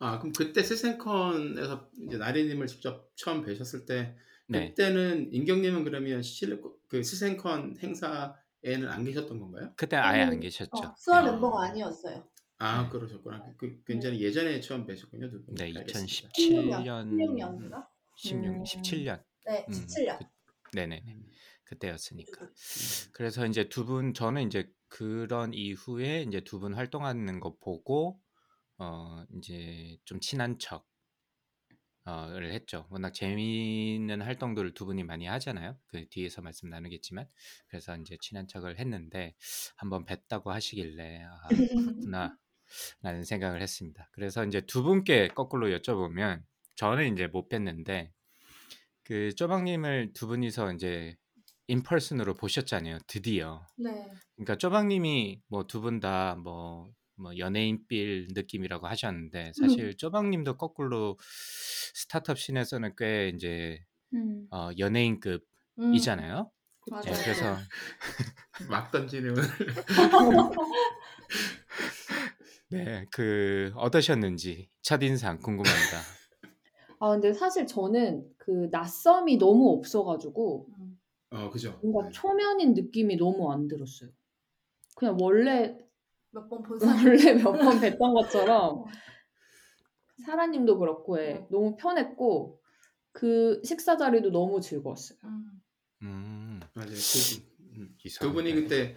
아 0.00 0.18
그럼 0.18 0.32
그때 0.36 0.62
스생컨에서 0.64 1.88
이제 2.08 2.18
나리님을 2.18 2.66
직접 2.66 3.10
처음 3.14 3.42
뵈셨을 3.44 3.86
때 3.86 4.16
네, 4.48 4.70
그때는 4.70 5.32
인경님은 5.32 5.84
그러면 5.84 6.22
실그 6.22 7.02
스생컨 7.04 7.76
행사에는 7.80 8.88
안 8.88 9.04
계셨던 9.04 9.38
건가요? 9.38 9.72
그때 9.76 9.96
아예 9.96 10.22
안 10.22 10.32
음, 10.32 10.40
계셨죠. 10.40 10.70
어, 10.76 10.94
수월 10.98 11.24
네. 11.24 11.30
멤버가 11.30 11.66
아니었어요. 11.66 12.28
아 12.58 12.82
네. 12.82 12.88
그러셨구나. 12.90 13.44
그 13.56 13.80
굉장히 13.86 14.20
예전에 14.20 14.60
처음 14.60 14.86
뵈셨군요, 14.86 15.30
두 15.30 15.44
분. 15.44 15.54
네, 15.54 15.72
알겠습니다. 15.76 16.28
2017년, 16.30 16.84
16년인가? 16.84 17.86
16, 18.16 18.44
음. 18.44 18.62
17년. 18.64 19.22
네, 19.44 19.66
음, 19.68 19.72
17년. 19.72 20.18
그, 20.62 20.76
네네네. 20.76 21.16
그때였으니까. 21.64 22.44
음. 22.44 22.50
그래서 23.12 23.46
이제 23.46 23.68
두 23.68 23.84
분 23.84 24.14
저는 24.14 24.46
이제 24.46 24.70
그런 24.88 25.54
이후에 25.54 26.22
이제 26.22 26.40
두 26.42 26.58
분 26.60 26.74
활동하는 26.74 27.40
거 27.40 27.56
보고 27.58 28.20
어 28.78 29.24
이제 29.36 29.98
좀 30.04 30.20
친한 30.20 30.58
척 30.58 30.88
어를 32.04 32.52
했죠. 32.52 32.86
워낙 32.90 33.12
재미있는 33.14 34.22
활동들을 34.22 34.74
두 34.74 34.86
분이 34.86 35.04
많이 35.04 35.26
하잖아요. 35.26 35.78
그 35.86 36.08
뒤에서 36.08 36.42
말씀 36.42 36.68
나누겠지만 36.68 37.28
그래서 37.68 37.96
이제 37.96 38.16
친한 38.20 38.48
척을 38.48 38.78
했는데 38.80 39.34
한번 39.76 40.04
뵀다고 40.04 40.46
하시길래 40.46 41.22
아 41.22 41.54
그렇구나 41.68 42.36
라는 43.02 43.24
생각을 43.24 43.62
했습니다. 43.62 44.08
그래서 44.12 44.44
이제 44.46 44.62
두 44.62 44.82
분께 44.82 45.28
거꾸로 45.28 45.68
여쭤보면 45.68 46.42
저는 46.76 47.12
이제 47.14 47.28
못 47.28 47.48
뵀는데 47.48 48.10
그 49.04 49.34
쪼박님을 49.34 50.12
두 50.14 50.26
분이서 50.26 50.72
이제 50.74 51.16
인펄슨으로 51.68 52.34
보셨잖아요. 52.34 52.98
드디어. 53.06 53.66
네. 53.76 53.90
그러니까 54.36 54.56
쪼박님이 54.58 55.42
뭐 55.48 55.64
두 55.66 55.80
분 55.82 56.00
다 56.00 56.36
뭐 56.36 56.92
뭐 57.16 57.36
연예인 57.38 57.86
빌 57.88 58.26
느낌이라고 58.32 58.88
하셨는데 58.88 59.52
사실 59.54 59.96
쪼박님도 59.96 60.56
거꾸로 60.56 61.18
스타트업 61.94 62.38
씬에서는 62.38 62.94
꽤 62.98 63.30
이제 63.34 63.78
음. 64.14 64.48
어, 64.50 64.70
연예인급이잖아요. 64.78 65.40
음, 65.78 65.94
네, 67.04 67.12
맞아요. 67.12 67.22
그래서 67.22 67.56
막 68.70 68.90
던지는. 68.90 69.34
네, 72.70 73.06
그 73.12 73.72
어떠셨는지 73.76 74.68
첫 74.82 75.02
인상 75.02 75.38
궁금합니다. 75.38 76.18
아 77.02 77.10
근데 77.10 77.32
사실 77.32 77.66
저는 77.66 78.24
그 78.38 78.68
낯섦이 78.70 79.36
너무 79.38 79.72
없어가지고 79.72 80.68
음. 80.78 81.00
어 81.30 81.50
그죠. 81.50 81.76
뭔가 81.82 82.04
네. 82.08 82.12
초면인 82.12 82.74
느낌이 82.74 83.16
너무 83.16 83.50
안 83.52 83.66
들었어요. 83.66 84.10
그냥 84.94 85.16
원래 85.20 85.76
몇 86.30 86.48
번 86.48 86.62
본 86.62 86.78
사람. 86.78 87.04
원래 87.04 87.34
몇 87.34 87.42
번 87.58 87.80
뵀던 87.80 88.14
것처럼 88.14 88.84
사라님도 90.24 90.78
그렇고 90.78 91.18
해. 91.18 91.32
어. 91.38 91.48
너무 91.50 91.74
편했고 91.76 92.60
그 93.10 93.60
식사 93.64 93.96
자리도 93.96 94.30
너무 94.30 94.60
즐거웠어요. 94.60 95.18
음. 95.24 95.44
음, 96.02 96.60
맞아요. 96.74 96.90
두, 96.94 97.40
분. 97.40 97.52
음. 97.82 97.96
두 98.20 98.32
분이 98.32 98.54
그때 98.54 98.94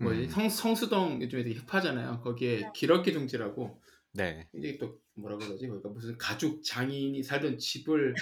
뭐지 0.00 0.24
음. 0.24 0.28
성, 0.28 0.48
성수동 0.50 1.22
요즘에 1.22 1.42
되게 1.42 1.58
힙하잖아요. 1.60 2.20
거기에 2.22 2.70
기러기 2.74 3.12
둥지라고 3.14 3.80
네. 4.16 4.48
굉장히 4.52 4.78
또 4.78 4.98
뭐라 5.14 5.36
그러지? 5.36 5.68
거기가 5.68 5.88
무슨 5.90 6.16
가죽 6.18 6.62
장인이 6.62 7.22
살던 7.22 7.58
집을 7.58 8.14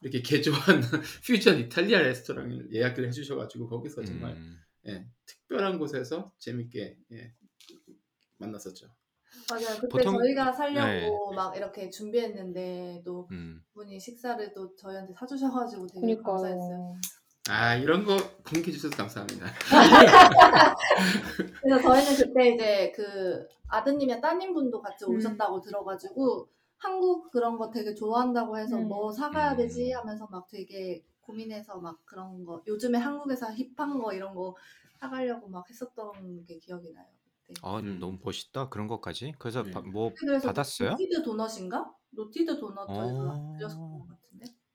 이렇게 0.00 0.22
개조한 0.22 0.80
퓨전 1.26 1.58
이탈리아 1.58 2.00
레스토랑을 2.02 2.72
예약을 2.72 3.06
해주셔가지고 3.08 3.68
거기서 3.68 4.04
정말 4.04 4.32
음, 4.36 4.58
예, 4.86 5.06
특별한 5.26 5.78
곳에서 5.78 6.32
재밌게 6.38 6.96
예, 7.12 7.34
만났었죠. 8.38 8.86
맞아요. 9.48 9.76
그때 9.80 9.88
보통- 9.88 10.18
저희가 10.18 10.52
살려고 10.52 11.30
네. 11.30 11.36
막 11.36 11.56
이렇게 11.56 11.88
준비했는데 11.90 13.02
또 13.04 13.28
음. 13.30 13.62
분이 13.74 14.00
식사를 14.00 14.52
또 14.54 14.74
저희한테 14.76 15.12
사주셔가지고 15.14 15.86
되게 15.86 16.00
그러니까 16.00 16.32
감사했어요. 16.32 16.94
아 17.50 17.74
이런 17.74 18.04
거 18.04 18.16
공개해 18.46 18.70
주셔서 18.70 18.96
감사합니다. 18.96 19.46
그래서 21.62 21.82
저희는 21.82 22.16
그때 22.16 22.48
이제 22.54 22.92
그 22.94 23.44
아드님이랑 23.68 24.20
따님분도 24.20 24.80
같이 24.80 25.04
음. 25.04 25.16
오셨다고 25.16 25.60
들어가지고 25.60 26.48
한국 26.78 27.28
그런 27.32 27.58
거 27.58 27.68
되게 27.70 27.92
좋아한다고 27.92 28.56
해서 28.56 28.76
음. 28.76 28.86
뭐 28.86 29.10
사가야 29.12 29.52
음. 29.52 29.56
되지 29.56 29.90
하면서 29.90 30.28
막 30.30 30.46
되게 30.48 31.02
고민해서 31.22 31.78
막 31.78 31.98
그런 32.04 32.44
거 32.44 32.62
요즘에 32.68 32.98
한국에서 32.98 33.48
힙한 33.52 33.98
거 34.00 34.12
이런 34.12 34.32
거 34.34 34.54
사가려고 35.00 35.48
막 35.48 35.68
했었던 35.68 36.44
게 36.46 36.58
기억이 36.58 36.92
나요. 36.92 37.06
그때. 37.46 37.54
어, 37.62 37.78
음. 37.80 37.98
너무 37.98 38.18
멋있다. 38.22 38.68
그런 38.68 38.86
것까지. 38.86 39.34
그래서 39.40 39.64
네. 39.64 39.72
바- 39.72 39.80
뭐 39.80 40.12
그래서 40.16 40.46
받았어요? 40.46 40.90
노티드 40.90 41.22
도넛인가? 41.24 41.90
노티드 42.10 42.58
도넛 42.60 42.86
저희가 42.86 43.00
어. 43.34 43.54
드렸었던 43.58 43.90
것 43.90 43.98
같은데. 44.08 44.19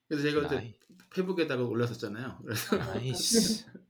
그래서 0.07 0.23
제가 0.29 0.45
이제 0.45 0.55
나이, 0.55 0.73
페북에다가 1.13 1.63
올렸었잖아요. 1.63 2.39
그래서 2.43 2.75
nice. 2.77 3.65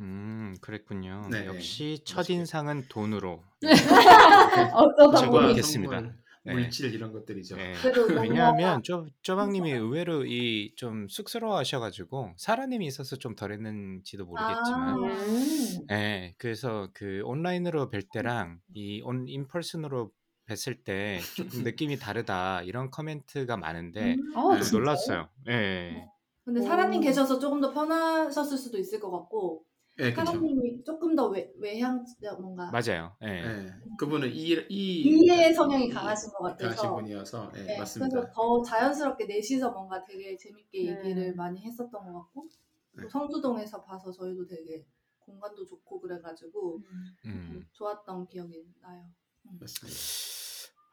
음, 0.00 0.54
그랬군요. 0.60 1.22
네, 1.30 1.46
역시 1.46 1.98
멋있게. 2.00 2.04
첫인상은 2.04 2.86
돈으로. 2.88 3.44
어쩌다 4.74 5.18
제가 5.18 5.30
보니 5.30 5.46
알겠습니다. 5.50 5.96
선물, 5.96 6.14
네. 6.44 6.52
물질 6.54 6.92
이런 6.92 7.12
것들이죠. 7.12 7.56
네. 7.56 7.74
왜냐하면 8.20 8.82
쪼, 8.82 9.06
쪼박님이 9.22 9.70
의외로 9.72 10.24
이 10.26 10.74
좀 10.76 11.06
쑥스러워하셔가지고 11.08 12.34
사라님이 12.36 12.86
있어서 12.86 13.16
좀 13.16 13.36
덜했는지도 13.36 14.24
모르겠지만, 14.26 14.88
아. 14.88 14.96
음. 14.96 15.86
네, 15.88 16.34
그래서 16.38 16.88
그 16.94 17.22
온라인으로 17.24 17.88
뵐 17.90 18.02
때랑 18.12 18.58
이 18.74 19.00
온 19.02 19.28
in 19.28 19.42
person으로 19.42 20.10
뵀을 20.46 20.84
때 20.84 21.20
조금 21.36 21.62
느낌이 21.64 21.98
다르다 21.98 22.62
이런 22.62 22.90
커멘트가 22.90 23.56
많은데 23.56 24.16
음. 24.16 24.36
아, 24.36 24.60
좀? 24.60 24.80
놀랐어요. 24.80 25.28
예. 25.48 26.04
근데 26.44 26.60
오. 26.60 26.64
사장님 26.64 27.00
계셔서 27.00 27.38
조금 27.38 27.60
더 27.60 27.72
편하셨을 27.72 28.58
수도 28.58 28.78
있을 28.78 28.98
것 28.98 29.10
같고 29.10 29.64
예. 30.00 30.12
사장님이 30.14 30.82
조금 30.84 31.14
더 31.14 31.28
외, 31.28 31.52
외향 31.58 32.04
뭔가 32.40 32.70
맞아요. 32.72 33.16
예. 33.22 33.28
예, 33.46 33.72
그분은 33.98 34.30
이, 34.32 34.52
이 34.68 35.00
이해 35.00 35.52
성향이 35.52 35.88
강하신 35.88 36.30
것 36.30 36.42
강하신 36.42 36.58
같아서 36.58 36.94
분이어서 36.94 37.52
예, 37.56 37.62
네, 37.64 37.78
맞습니다. 37.78 38.16
그래서 38.16 38.32
더 38.32 38.62
자연스럽게 38.62 39.26
넷이서 39.26 39.70
뭔가 39.72 40.04
되게 40.04 40.36
재밌게 40.36 40.84
네. 40.84 40.90
얘기를 40.90 41.34
많이 41.34 41.60
했었던 41.60 41.90
것 42.04 42.12
같고 42.12 42.48
또 42.96 43.02
네. 43.02 43.08
성수동에서 43.08 43.82
봐서 43.84 44.10
저희도 44.10 44.46
되게 44.46 44.86
공간도 45.18 45.64
좋고 45.64 46.00
그래가지고 46.00 46.80
음. 47.26 47.66
좋았던 47.72 48.26
기억이 48.26 48.64
나요. 48.80 49.04
맞습니다. 49.60 50.31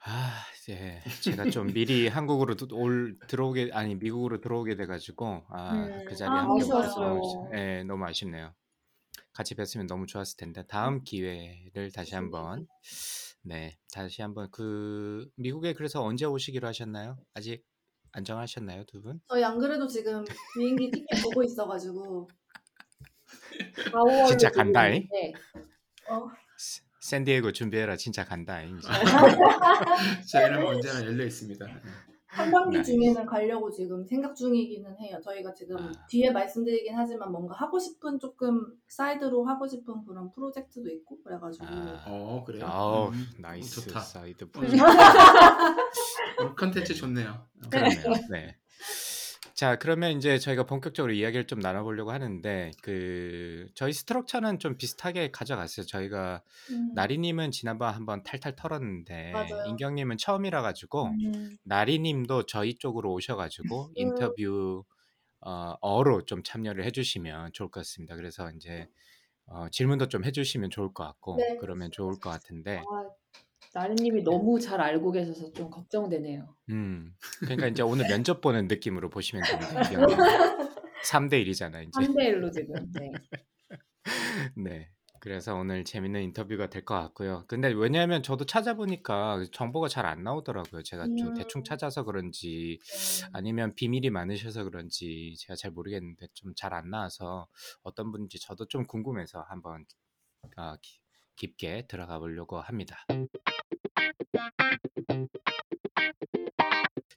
아, 0.02 0.44
이제 0.58 1.00
제가 1.22 1.50
좀 1.50 1.68
미리 1.76 2.08
한국으로 2.08 2.56
도- 2.56 2.68
올 2.76 3.18
들어오게 3.28 3.72
아니 3.74 3.96
미국으로 3.96 4.40
들어오게 4.40 4.76
돼 4.76 4.86
가지고 4.86 5.44
아, 5.50 5.74
음. 5.74 6.00
그 6.06 6.16
자리에 6.16 6.40
아, 6.40 6.44
함께 6.44 6.64
아쉬웠어요. 6.64 7.16
못해서 7.16 7.58
예, 7.58 7.84
너무 7.84 8.06
아쉽네요. 8.06 8.54
같이 9.34 9.56
뵀으면 9.56 9.88
너무 9.88 10.06
좋았을 10.06 10.38
텐데 10.38 10.64
다음 10.68 11.04
기회를 11.04 11.92
다시 11.94 12.16
한번 12.16 12.68
네, 13.44 13.78
다시 13.94 14.22
한번 14.22 14.50
그 14.52 15.30
미국에 15.36 15.74
그래서 15.74 16.04
언제 16.04 16.26
오시기로 16.26 16.68
하셨나요? 16.68 17.18
아직 17.34 17.66
안 18.12 18.24
정하셨나요, 18.24 18.86
두 18.86 19.02
분? 19.02 19.22
저희 19.28 19.44
안 19.44 19.60
그래도 19.60 19.88
지금 19.88 20.24
비행기 20.56 20.92
티켓 20.92 21.22
보고 21.22 21.44
있어 21.44 21.68
가지고 21.68 22.28
4 23.92 24.00
월로 24.04 24.26
진짜 24.28 24.50
간다잉? 24.52 25.08
어, 26.10 26.28
스- 26.58 26.82
샌디에고 27.00 27.52
준비해라, 27.52 27.96
진짜 27.96 28.26
간다. 28.26 28.62
이제. 28.62 28.88
저희는 30.32 30.66
언제나 30.66 31.06
열려 31.06 31.26
있습니다. 31.26 31.68
예. 31.68 31.74
상반기 32.32 32.78
네. 32.78 32.84
중에는 32.84 33.26
가려고 33.26 33.72
지금 33.72 34.06
생각 34.06 34.36
중이기는 34.36 34.98
해요. 35.00 35.20
저희가 35.24 35.52
지금 35.54 35.78
아. 35.78 35.92
뒤에 36.08 36.30
말씀드리긴 36.30 36.96
하지만 36.96 37.32
뭔가 37.32 37.56
하고 37.56 37.80
싶은 37.80 38.20
조금 38.20 38.68
사이드로 38.88 39.46
하고 39.46 39.68
싶은 39.68 40.06
그런 40.06 40.32
프로젝트도 40.32 40.90
있고 40.92 41.22
그래가지고 41.24 41.66
아, 41.68 42.04
어 42.06 42.44
그래요. 42.46 42.66
아우, 42.68 43.10
음, 43.10 43.26
nice 43.40 43.82
좋다. 43.82 44.02
사이드 44.02 44.44
어, 44.44 44.48
프로젝트. 44.52 44.84
어, 46.40 46.56
컨텐츠 46.56 46.94
좋네요. 46.94 47.48
그러네요. 47.70 48.14
네. 48.30 48.58
자, 49.60 49.76
그러면 49.76 50.16
이제 50.16 50.40
저희가 50.40 50.64
본격적으로 50.64 51.12
이야기를 51.12 51.46
좀 51.46 51.60
나눠보려고 51.60 52.14
하는데, 52.14 52.72
그, 52.82 53.68
저희 53.76 53.92
스트럭처는 53.92 54.58
좀 54.60 54.78
비슷하게 54.78 55.32
가져갔어요. 55.32 55.86
저희가, 55.86 56.44
음, 56.72 56.94
나리님은 56.96 57.52
지난번 57.52 57.94
한번 57.94 58.24
탈탈 58.24 58.56
털었는데, 58.56 59.34
맞아요. 59.34 59.66
인경님은 59.68 60.16
처음이라 60.16 60.62
가지고, 60.62 61.08
음. 61.08 61.58
나리님도 61.64 62.46
저희 62.46 62.78
쪽으로 62.78 63.12
오셔가지고, 63.12 63.92
인터뷰, 64.40 64.86
어, 65.42 65.74
어로 65.82 66.24
좀 66.24 66.42
참여를 66.42 66.86
해주시면 66.86 67.52
좋을 67.52 67.70
것 67.70 67.82
같습니다. 67.82 68.16
그래서 68.16 68.50
이제, 68.56 68.88
어, 69.48 69.68
질문도 69.70 70.08
좀 70.08 70.24
해주시면 70.24 70.70
좋을 70.70 70.94
것 70.94 71.04
같고, 71.04 71.36
네. 71.36 71.58
그러면 71.60 71.92
좋을 71.92 72.18
것 72.22 72.30
같은데, 72.30 72.78
아, 72.78 73.10
나른님이 73.74 74.24
너무 74.24 74.60
잘 74.60 74.82
알고 74.82 75.12
계셔서 75.12 75.52
좀 75.54 75.70
걱정되네요. 75.70 76.56
음, 76.70 77.14
그러니까 77.40 77.68
이제 77.68 77.84
오늘 77.84 78.08
면접 78.08 78.42
보는 78.42 78.68
느낌으로 78.68 79.10
보시면 79.10 79.44
됩니다. 79.46 79.82
인경님. 79.92 80.18
3대 81.06 81.34
1이잖아, 81.46 81.82
이제. 81.88 81.92
3대 82.02 82.18
1로 82.34 82.52
지금. 82.52 82.76
네. 82.94 83.12
네. 84.56 84.90
그래서 85.22 85.54
오늘 85.56 85.84
재밌는 85.84 86.22
인터뷰가 86.24 86.70
될 86.70 86.86
것 86.86 86.96
같고요. 86.96 87.44
근데 87.48 87.68
왜냐하면 87.74 88.24
저도 88.24 88.46
찾아보니까 88.46 89.44
정보가 89.52 89.90
잘 89.90 90.06
안 90.06 90.24
나오더라고요. 90.24 90.82
제가 90.84 91.06
좀 91.18 91.28
음. 91.30 91.34
대충 91.34 91.64
찾아서 91.66 92.04
그런지 92.06 92.80
네. 93.22 93.28
아니면 93.34 93.76
비밀이 93.76 94.10
많으셔서 94.12 94.64
그런지 94.64 95.36
제가 95.40 95.56
잘 95.58 95.72
모르겠는데 95.72 96.28
좀 96.34 96.54
잘 96.56 96.74
안 96.74 96.90
나와서 96.90 97.48
어떤 97.84 98.12
분인지 98.12 98.40
저도 98.40 98.66
좀 98.68 98.88
궁금해서 98.88 99.42
한번 99.50 99.86
어, 100.58 100.76
기- 100.82 101.02
깊게 101.40 101.88
들어가 101.88 102.20
보려고 102.20 102.60
합니다. 102.60 103.06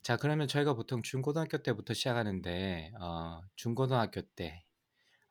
자, 0.03 0.17
그러면 0.17 0.49
저희가 0.49 0.75
보통 0.75 1.03
중고등학교 1.03 1.59
때부터 1.59 1.93
시작하는데 1.95 2.93
어, 3.01 3.41
중고등학교 3.57 4.23
때 4.23 4.65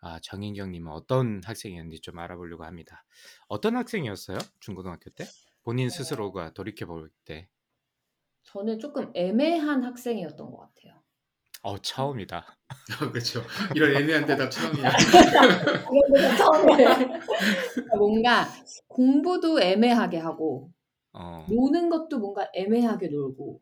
아, 0.02 0.20
정인경님은 0.22 0.92
어떤 0.92 1.42
학생이었는지 1.44 2.02
좀 2.02 2.20
알아보려고 2.20 2.66
합니다. 2.66 3.06
어떤 3.48 3.76
학생이었어요? 3.78 4.38
중고등학교 4.60 5.10
때? 5.12 5.26
본인 5.64 5.90
스스로가 5.90 6.54
돌이켜 6.54 6.86
볼 6.86 7.12
때. 7.26 7.50
저는 8.44 8.80
조금 8.80 9.12
애매한 9.16 9.84
학생이었던 9.84 10.52
것 10.52 10.58
같아요. 10.58 11.01
어, 11.64 11.78
처음이다. 11.78 12.46
그렇죠. 13.12 13.42
이런 13.76 13.96
애매한 13.96 14.26
대답 14.26 14.50
처음이야. 14.50 14.92
그러니까 16.66 17.98
뭔가 17.98 18.48
공부도 18.88 19.62
애매하게 19.62 20.18
하고 20.18 20.72
어, 21.14 21.46
노는 21.50 21.90
것도 21.90 22.20
뭔가 22.20 22.50
애매하게 22.54 23.08
놀고. 23.08 23.62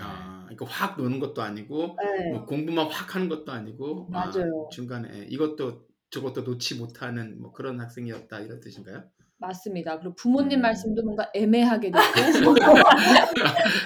아, 0.00 0.42
그러니까 0.44 0.66
확 0.66 1.00
노는 1.00 1.18
것도 1.18 1.42
아니고 1.42 1.96
네. 2.00 2.30
뭐 2.30 2.44
공부만 2.44 2.86
확 2.86 3.16
하는 3.16 3.28
것도 3.28 3.50
아니고 3.50 4.08
아, 4.12 4.26
맞아요. 4.26 4.68
중간에 4.70 5.08
예, 5.12 5.26
이것도 5.28 5.88
저것도 6.10 6.42
놓지 6.42 6.76
못하는 6.76 7.40
뭐 7.40 7.52
그런 7.52 7.80
학생이었다 7.80 8.40
이런 8.40 8.60
뜻인가요? 8.60 9.04
맞습니다. 9.38 9.98
그리고 9.98 10.14
부모님 10.14 10.58
음. 10.58 10.62
말씀도 10.62 11.02
뭔가 11.02 11.30
애매하게 11.32 11.92
듣고 11.92 12.50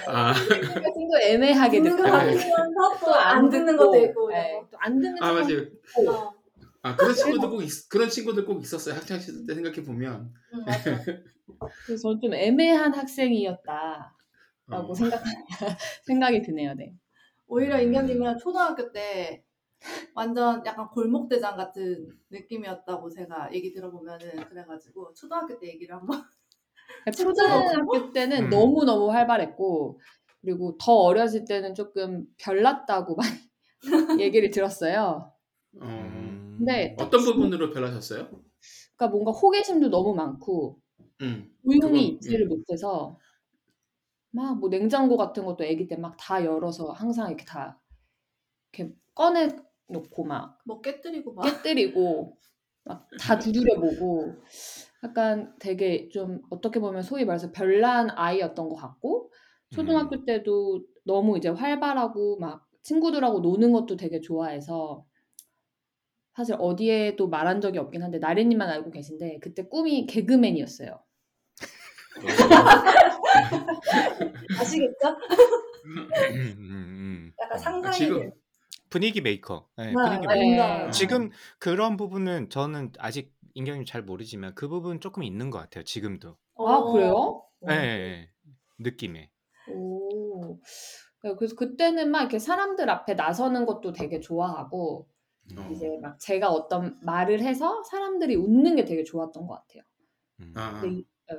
아, 0.07 0.33
말씀도 0.33 1.19
애매하게 1.21 1.81
듣는 1.81 1.97
거 1.97 2.03
듣고 2.03 2.11
같으면서 2.11 2.99
또안 3.05 3.49
듣는 3.49 3.77
것도 3.77 3.97
있고 4.05 4.29
네, 4.29 4.61
또안 4.71 4.99
듣는 4.99 5.21
아척 5.21 5.33
맞아요. 5.33 5.61
어, 6.09 6.33
아 6.81 6.95
그런 6.95 7.13
친구들 7.13 7.49
꼭 7.49 7.61
있, 7.61 7.89
그런 7.89 8.09
친구들 8.09 8.45
꼭 8.45 8.61
있었어요. 8.61 8.95
학창 8.95 9.19
시절 9.19 9.45
때 9.45 9.53
생각해 9.53 9.83
보면 9.83 10.33
음. 10.53 10.65
그래서 11.85 12.01
저는 12.01 12.19
좀 12.19 12.33
애매한 12.33 12.93
학생이었다라고 12.93 14.11
어, 14.71 14.93
생각 14.95 15.21
생각이 16.07 16.41
드네요. 16.41 16.73
네. 16.73 16.93
오히려 17.45 17.77
음. 17.77 17.83
인견님은 17.83 18.39
초등학교 18.39 18.91
때 18.91 19.43
완전 20.15 20.65
약간 20.65 20.89
골목대장 20.89 21.57
같은 21.57 22.09
느낌이었다고 22.31 23.09
제가 23.09 23.53
얘기 23.53 23.73
들어보면은 23.73 24.45
그래가지고 24.49 25.13
초등학교 25.13 25.59
때 25.59 25.67
얘기를 25.67 25.95
한번 25.95 26.23
그러니까 27.05 27.11
초등학교 27.23 28.11
때는 28.13 28.45
음. 28.45 28.49
너무 28.49 28.85
너무 28.85 29.11
활발했고 29.11 29.99
그리고 30.41 30.77
더 30.79 30.93
어렸을 30.95 31.45
때는 31.45 31.75
조금 31.75 32.25
별났다고 32.37 33.15
많이 33.15 33.31
얘기를 34.21 34.51
들었어요. 34.51 35.33
어, 35.81 35.85
음, 35.85 36.57
근데 36.57 36.95
어떤 36.99 37.23
부분으로 37.23 37.71
변하셨어요? 37.71 38.29
그러니까 38.95 39.07
뭔가 39.15 39.31
호기심도 39.31 39.89
너무 39.89 40.13
많고 40.15 40.79
음, 41.21 41.57
조용히 41.63 42.07
있지를 42.09 42.45
예. 42.45 42.47
못해서 42.47 43.19
막 44.31 44.55
뭐 44.59 44.69
냉장고 44.69 45.15
같은 45.17 45.45
것도 45.45 45.63
아기 45.63 45.87
때 45.87 45.95
막 45.97 46.15
다 46.17 46.43
열어서 46.43 46.91
항상 46.91 47.27
이렇게 47.29 47.45
다 47.45 47.81
이렇게 48.73 48.95
꺼내 49.15 49.49
놓고 49.93 50.25
막 50.25 50.59
뭐 50.65 50.81
깨뜨리고 50.81 51.33
막 51.33 51.43
깨뜨리고 51.43 52.37
막 52.85 53.07
다 53.19 53.39
두드려 53.39 53.79
보고 53.79 54.35
약간 55.03 55.53
되게 55.59 56.09
좀 56.09 56.41
어떻게 56.49 56.79
보면 56.79 57.01
소위 57.01 57.25
말해서 57.25 57.51
별난 57.51 58.09
아이였던 58.11 58.69
것 58.69 58.75
같고 58.75 59.31
초등학교 59.69 60.17
음. 60.17 60.25
때도 60.25 60.83
너무 61.05 61.37
이제 61.37 61.49
활발하고 61.49 62.37
막 62.39 62.67
친구들하고 62.83 63.39
노는 63.39 63.71
것도 63.71 63.95
되게 63.97 64.21
좋아해서 64.21 65.05
사실 66.35 66.55
어디에도 66.59 67.27
말한 67.29 67.61
적이 67.61 67.79
없긴 67.79 68.03
한데 68.03 68.19
나래님만 68.19 68.69
알고 68.69 68.91
계신데 68.91 69.39
그때 69.39 69.67
꿈이 69.67 70.05
개그맨이었어요. 70.07 70.99
아시겠죠? 74.59 75.17
음, 75.85 76.09
음. 76.31 77.33
약간 77.39 77.57
어, 77.57 77.59
상상이 77.59 77.97
지금 77.97 78.31
분위기 78.93 79.21
메이커. 79.21 79.67
네, 79.75 79.87
네, 79.87 79.93
분위기 79.93 80.27
맞아요. 80.27 80.39
메이커. 80.39 80.85
네. 80.85 80.91
지금 80.91 81.31
그런 81.57 81.97
부분은 81.97 82.51
저는 82.51 82.91
아직 82.99 83.33
인경님 83.55 83.85
잘 83.85 84.03
모르지만 84.03 84.53
그 84.53 84.67
부분 84.67 84.99
조금 84.99 85.23
있는 85.23 85.49
것 85.49 85.57
같아요. 85.57 85.83
지금도. 85.83 86.37
아 86.57 86.61
어, 86.61 86.91
그래요? 86.91 87.43
예, 87.71 87.73
예, 87.73 87.77
예. 87.77 88.29
느낌에. 88.77 89.31
오. 89.69 90.59
네, 91.23 91.33
그래서 91.39 91.55
그때는 91.55 92.11
막 92.11 92.19
이렇게 92.19 92.37
사람들 92.37 92.87
앞에 92.87 93.15
나서는 93.15 93.65
것도 93.65 93.93
되게 93.93 94.19
좋아하고 94.19 95.07
어. 95.57 95.69
이제 95.71 95.97
막 95.99 96.19
제가 96.19 96.51
어떤 96.51 96.99
말을 97.01 97.41
해서 97.41 97.81
사람들이 97.89 98.35
웃는 98.35 98.75
게 98.75 98.85
되게 98.85 99.03
좋았던 99.03 99.47
것 99.47 99.55
같아요. 99.55 99.81
음. 100.41 100.53
아, 100.55 100.79
근데, 100.81 100.97
이- 100.99 101.05
예. 101.31 101.35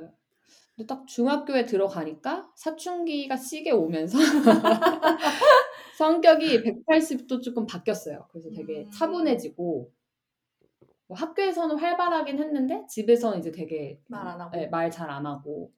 근데 0.75 0.87
딱 0.87 1.07
중학교에 1.07 1.63
들어가니까 1.65 2.51
사춘기가 2.57 3.37
시게 3.37 3.71
오면서 3.71 4.17
성격이 5.97 6.63
180도 6.63 7.41
조금 7.41 7.65
바뀌었어요. 7.65 8.27
그래서 8.31 8.49
되게 8.51 8.83
음. 8.85 8.91
차분해지고 8.91 9.91
뭐 11.07 11.17
학교에서는 11.17 11.77
활발하긴 11.77 12.39
했는데 12.39 12.85
집에서는 12.89 13.39
이제 13.39 13.51
되게 13.51 14.01
말 14.07 14.27
안 14.27 14.41
하고. 14.41 14.67
말 14.69 14.89
잘 14.91 15.09
안 15.09 15.25
하고 15.25 15.71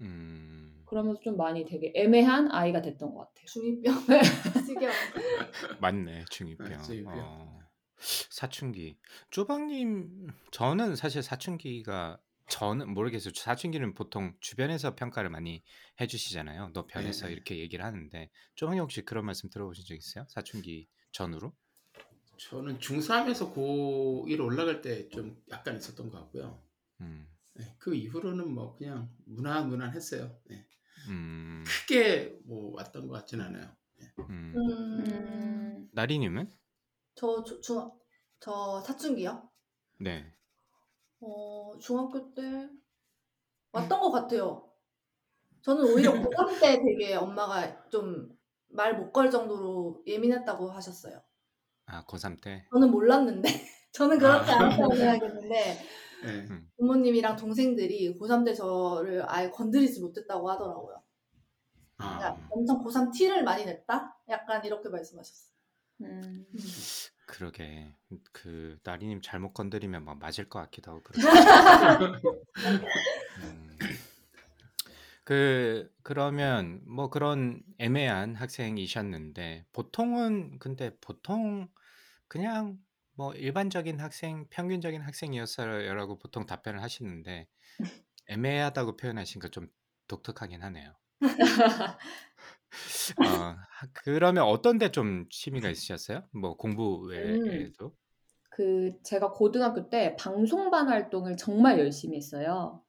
음. 0.00 0.82
그러면서 0.86 1.20
좀 1.20 1.36
많이 1.36 1.64
되게 1.64 1.92
애매한 1.94 2.50
아이가 2.50 2.80
됐던 2.80 3.12
것 3.12 3.18
같아요. 3.28 3.44
중이병 3.46 3.94
지겨워. 4.66 4.92
맞네 5.80 6.24
중이병. 6.30 6.72
아, 6.72 6.78
중이병. 6.82 7.12
어, 7.18 7.60
사춘기. 8.30 8.98
쪼박님 9.30 10.28
저는 10.52 10.96
사실 10.96 11.22
사춘기가 11.22 12.18
저는 12.48 12.94
모르겠어요. 12.94 13.32
사춘기는 13.34 13.94
보통 13.94 14.34
주변에서 14.40 14.94
평가를 14.94 15.28
많이 15.30 15.62
해주시잖아요. 16.00 16.70
너 16.72 16.86
변해서 16.86 17.26
네. 17.26 17.32
이렇게 17.34 17.58
얘기를 17.58 17.84
하는데 17.84 18.30
쪼박님 18.54 18.82
혹시 18.82 19.02
그런 19.04 19.26
말씀 19.26 19.50
들어보신 19.50 19.84
적 19.84 19.94
있어요? 19.94 20.24
사춘기 20.28 20.88
전후로? 21.12 21.54
저는 22.38 22.78
중3에서 22.78 23.52
고1 23.54 24.40
올라갈 24.40 24.80
때 24.80 25.08
좀 25.10 25.42
약간 25.50 25.76
있었던 25.76 26.08
것 26.10 26.18
같고요. 26.20 26.62
음, 27.00 27.28
네, 27.54 27.74
그 27.78 27.94
이후로는 27.94 28.50
뭐 28.52 28.76
그냥 28.76 29.10
무난 29.26 29.68
무난했어요. 29.68 30.40
네. 30.46 30.66
음, 31.08 31.64
크게 31.66 32.38
뭐 32.44 32.74
왔던 32.76 33.08
것 33.08 33.14
같진 33.14 33.40
않아요. 33.40 33.76
음. 34.18 34.54
음, 34.56 35.04
음, 35.10 35.88
나리님은? 35.92 36.48
저 37.16 37.42
주- 37.44 37.60
중, 37.60 37.90
저 38.40 38.80
사춘기요? 38.86 39.50
네. 39.98 40.32
어, 41.20 41.76
중학교 41.78 42.32
때 42.34 42.68
왔던 43.72 44.00
것 44.00 44.10
같아요. 44.10 44.70
저는 45.62 45.84
오히려 45.94 46.12
고3 46.30 46.60
때 46.60 46.80
되게 46.82 47.14
엄마가 47.14 47.88
좀 47.90 48.38
말 48.70 48.96
못 48.98 49.12
걸 49.12 49.30
정도로 49.30 50.02
예민했다고 50.06 50.70
하셨어요. 50.70 51.22
아 51.86 52.04
고3 52.04 52.40
때. 52.40 52.66
저는 52.70 52.90
몰랐는데, 52.90 53.48
저는 53.92 54.18
그렇지 54.18 54.50
아. 54.50 54.58
않다고 54.66 54.94
생각했는데, 54.94 55.78
네. 56.24 56.46
부모님이랑 56.76 57.36
동생들이 57.36 58.18
고3 58.18 58.44
때 58.44 58.54
저를 58.54 59.22
아예 59.28 59.50
건드리지 59.50 60.00
못했다고 60.00 60.50
하더라고요. 60.50 61.02
아, 61.98 62.18
그러니까 62.18 62.46
엄청 62.50 62.84
고3 62.84 63.10
티를 63.12 63.42
많이 63.42 63.64
냈다? 63.64 64.18
약간 64.28 64.64
이렇게 64.64 64.88
말씀하셨어요. 64.88 65.52
음. 66.02 66.46
그러게 67.28 67.94
그 68.32 68.78
나리님 68.82 69.20
잘못 69.22 69.52
건드리면 69.52 70.04
막 70.04 70.18
맞을 70.18 70.48
것 70.48 70.60
같기도 70.60 70.92
하고 70.92 71.02
그러고. 71.02 71.20
음. 73.38 73.78
그 75.24 75.92
그러면 76.02 76.80
뭐 76.86 77.10
그런 77.10 77.62
애매한 77.78 78.34
학생이셨는데 78.34 79.66
보통은 79.72 80.58
근데 80.58 80.96
보통 81.00 81.68
그냥 82.28 82.78
뭐 83.14 83.34
일반적인 83.34 84.00
학생 84.00 84.46
평균적인 84.48 85.02
학생이었어요라고 85.02 86.18
보통 86.18 86.46
답변을 86.46 86.82
하시는데 86.82 87.46
애매하다고 88.28 88.96
표현하신 88.96 89.40
거 89.40 89.48
좀 89.50 89.68
독특하긴 90.08 90.62
하네요. 90.62 90.94
어, 93.18 93.20
하- 93.68 93.86
그러면 93.94 94.44
어떤 94.44 94.78
데 94.78 94.90
좀 94.90 95.26
취미가 95.30 95.68
있으셨어요? 95.68 96.22
뭐 96.32 96.56
공부 96.56 96.98
외에도? 97.06 97.94
그 98.50 98.92
제가 99.04 99.30
고등학교 99.30 99.88
때 99.88 100.16
방송반 100.18 100.88
활동을 100.88 101.36
정말 101.36 101.78
열심히 101.78 102.16
했어요. 102.16 102.82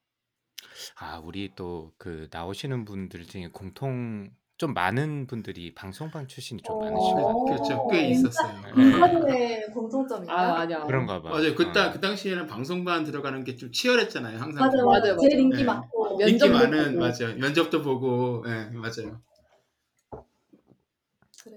아, 0.97 1.19
우리 1.23 1.53
또 1.55 1.93
그 1.97 2.27
나오시는 2.31 2.85
분들 2.85 3.25
중에 3.25 3.49
공통 3.49 4.29
좀 4.57 4.73
많은 4.73 5.27
분들이 5.27 5.73
방송반 5.73 6.27
출신이 6.27 6.61
좀 6.63 6.75
어. 6.75 6.79
많으신 6.79 7.15
것 7.15 7.25
같아요. 7.27 7.45
그렇죠. 7.45 7.87
꽤 7.89 8.07
있었어요. 8.09 8.51
네. 8.75 8.97
이번에 8.97 9.65
공통점인가? 9.73 10.33
아 10.33 10.59
아니야. 10.61 10.83
그런가 10.85 11.21
봐. 11.21 11.29
맞아요. 11.29 11.55
그때 11.55 11.79
어. 11.79 11.91
그 11.91 12.01
당시에는 12.01 12.45
방송반 12.47 13.03
들어가는 13.05 13.43
게 13.45 13.55
좀 13.55 13.71
치열했잖아요. 13.71 14.37
항상 14.39 14.65
맞아, 14.65 14.77
보면. 14.77 14.85
맞아, 14.85 14.99
맞아요, 15.13 15.17
제일 15.19 15.33
맞아요. 15.35 15.41
인기 15.43 15.57
네. 15.57 15.63
많고. 15.63 16.17
면- 16.17 16.29
인기 16.29 16.49
면접도 16.49 16.53
많은 16.71 16.93
보고. 16.93 16.99
맞아요. 16.99 17.35
면접도 17.37 17.81
보고, 17.83 18.43
예, 18.47 18.65
맞아요. 18.75 19.21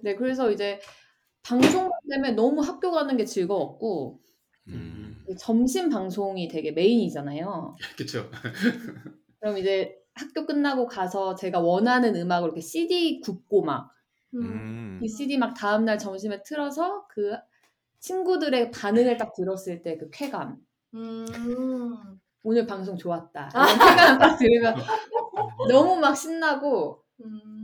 네, 0.02 0.14
그래서 0.14 0.50
이제 0.50 0.80
방송반 1.42 1.90
때문에 2.08 2.32
너무 2.32 2.60
학교 2.60 2.90
가는 2.92 3.16
게 3.16 3.24
즐거웠고 3.24 4.20
음. 4.68 5.24
점심 5.38 5.88
방송이 5.90 6.48
되게 6.48 6.72
메인이잖아요. 6.72 7.76
그렇죠. 7.96 8.30
그럼 9.40 9.58
이제 9.58 9.96
학교 10.14 10.46
끝나고 10.46 10.86
가서 10.86 11.34
제가 11.34 11.60
원하는 11.60 12.14
음악을 12.16 12.48
이렇게 12.48 12.60
CD 12.60 13.20
굽고 13.20 13.62
막이 13.62 13.88
음. 14.34 15.00
CD 15.08 15.38
막 15.38 15.54
다음 15.54 15.84
날 15.84 15.98
점심에 15.98 16.42
틀어서 16.42 17.06
그 17.08 17.34
친구들의 18.00 18.70
반응을 18.72 19.16
딱 19.16 19.32
들었을 19.34 19.82
때 19.82 19.96
그 19.96 20.10
쾌감. 20.10 20.56
음. 20.94 21.26
오늘 22.44 22.66
방송 22.66 22.96
좋았다. 22.96 23.50
이런 23.52 23.78
쾌감을 23.78 24.18
딱 24.18 24.36
들으면 24.36 24.74
너무 25.70 25.96
막 25.96 26.14
신나고 26.14 27.02
음. 27.24 27.61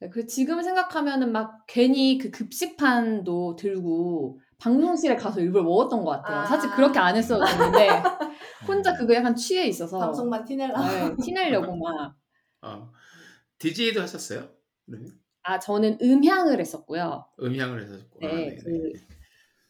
네, 0.00 0.10
그 0.10 0.26
지금 0.26 0.62
생각하면은 0.62 1.32
막 1.32 1.64
괜히 1.66 2.18
그 2.18 2.30
급식판도 2.30 3.56
들고 3.56 4.40
방송실에 4.58 5.16
가서 5.16 5.40
일부러 5.40 5.64
먹었던 5.64 6.04
것 6.04 6.10
같아요. 6.10 6.38
아. 6.40 6.46
사실 6.46 6.70
그렇게 6.70 6.98
안 6.98 7.16
했어도 7.16 7.44
되는데 7.44 7.88
혼자 8.68 8.94
그거 8.94 9.14
약간 9.14 9.34
취해 9.34 9.66
있어서 9.66 9.98
방송만 9.98 10.44
티낼라. 10.44 10.80
네, 11.08 11.16
티내려고 11.22 11.76
막. 11.76 12.14
어, 12.62 12.90
DJ도 13.58 14.02
하셨어요? 14.02 14.48
그러면 14.86 15.18
아 15.42 15.58
저는 15.58 15.98
음향을 16.02 16.60
했었고요. 16.60 17.26
음향을 17.40 17.82
해서 17.82 17.94
네, 18.20 18.26
아, 18.26 18.30
네네. 18.30 18.56
그 18.56 18.92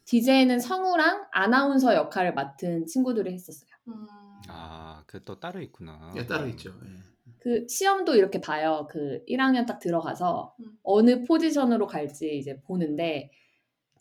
DJ는 0.05 0.59
성우랑 0.59 1.27
아나운서 1.31 1.93
역할을 1.95 2.33
맡은 2.33 2.85
친구들이 2.85 3.33
했었어요. 3.33 3.69
음. 3.87 4.07
아, 4.49 5.03
그 5.07 5.23
또 5.23 5.39
따로 5.39 5.61
있구나. 5.61 6.13
예, 6.17 6.25
따로 6.25 6.47
있죠. 6.47 6.69
예. 6.83 7.16
그 7.47 7.65
시험도 7.69 8.15
이렇게 8.15 8.41
봐요. 8.41 8.89
그 8.91 9.23
1학년 9.25 9.65
딱 9.65 9.79
들어가서 9.79 10.53
음. 10.59 10.65
어느 10.83 11.23
포지션으로 11.23 11.87
갈지 11.87 12.37
이제 12.37 12.59
보는데 12.59 13.31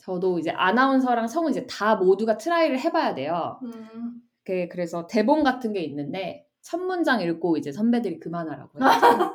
저도 0.01 0.41
이제 0.41 0.51
아나운서랑 0.51 1.29
성우 1.29 1.51
이제 1.51 1.65
다 1.69 1.95
모두가 1.95 2.39
try를 2.39 2.81
해봐야 2.81 3.15
돼요. 3.15 3.61
음. 3.63 4.21
그 4.43 4.67
그래서 4.69 5.07
대본 5.07 5.45
같은 5.45 5.73
게 5.73 5.81
있는데 5.85 6.45
첫 6.61 6.79
문장 6.79 7.21
읽고 7.21 7.57
이제 7.57 7.71
선배들이 7.71 8.19
그만하라고. 8.19 8.81
아? 8.83 9.33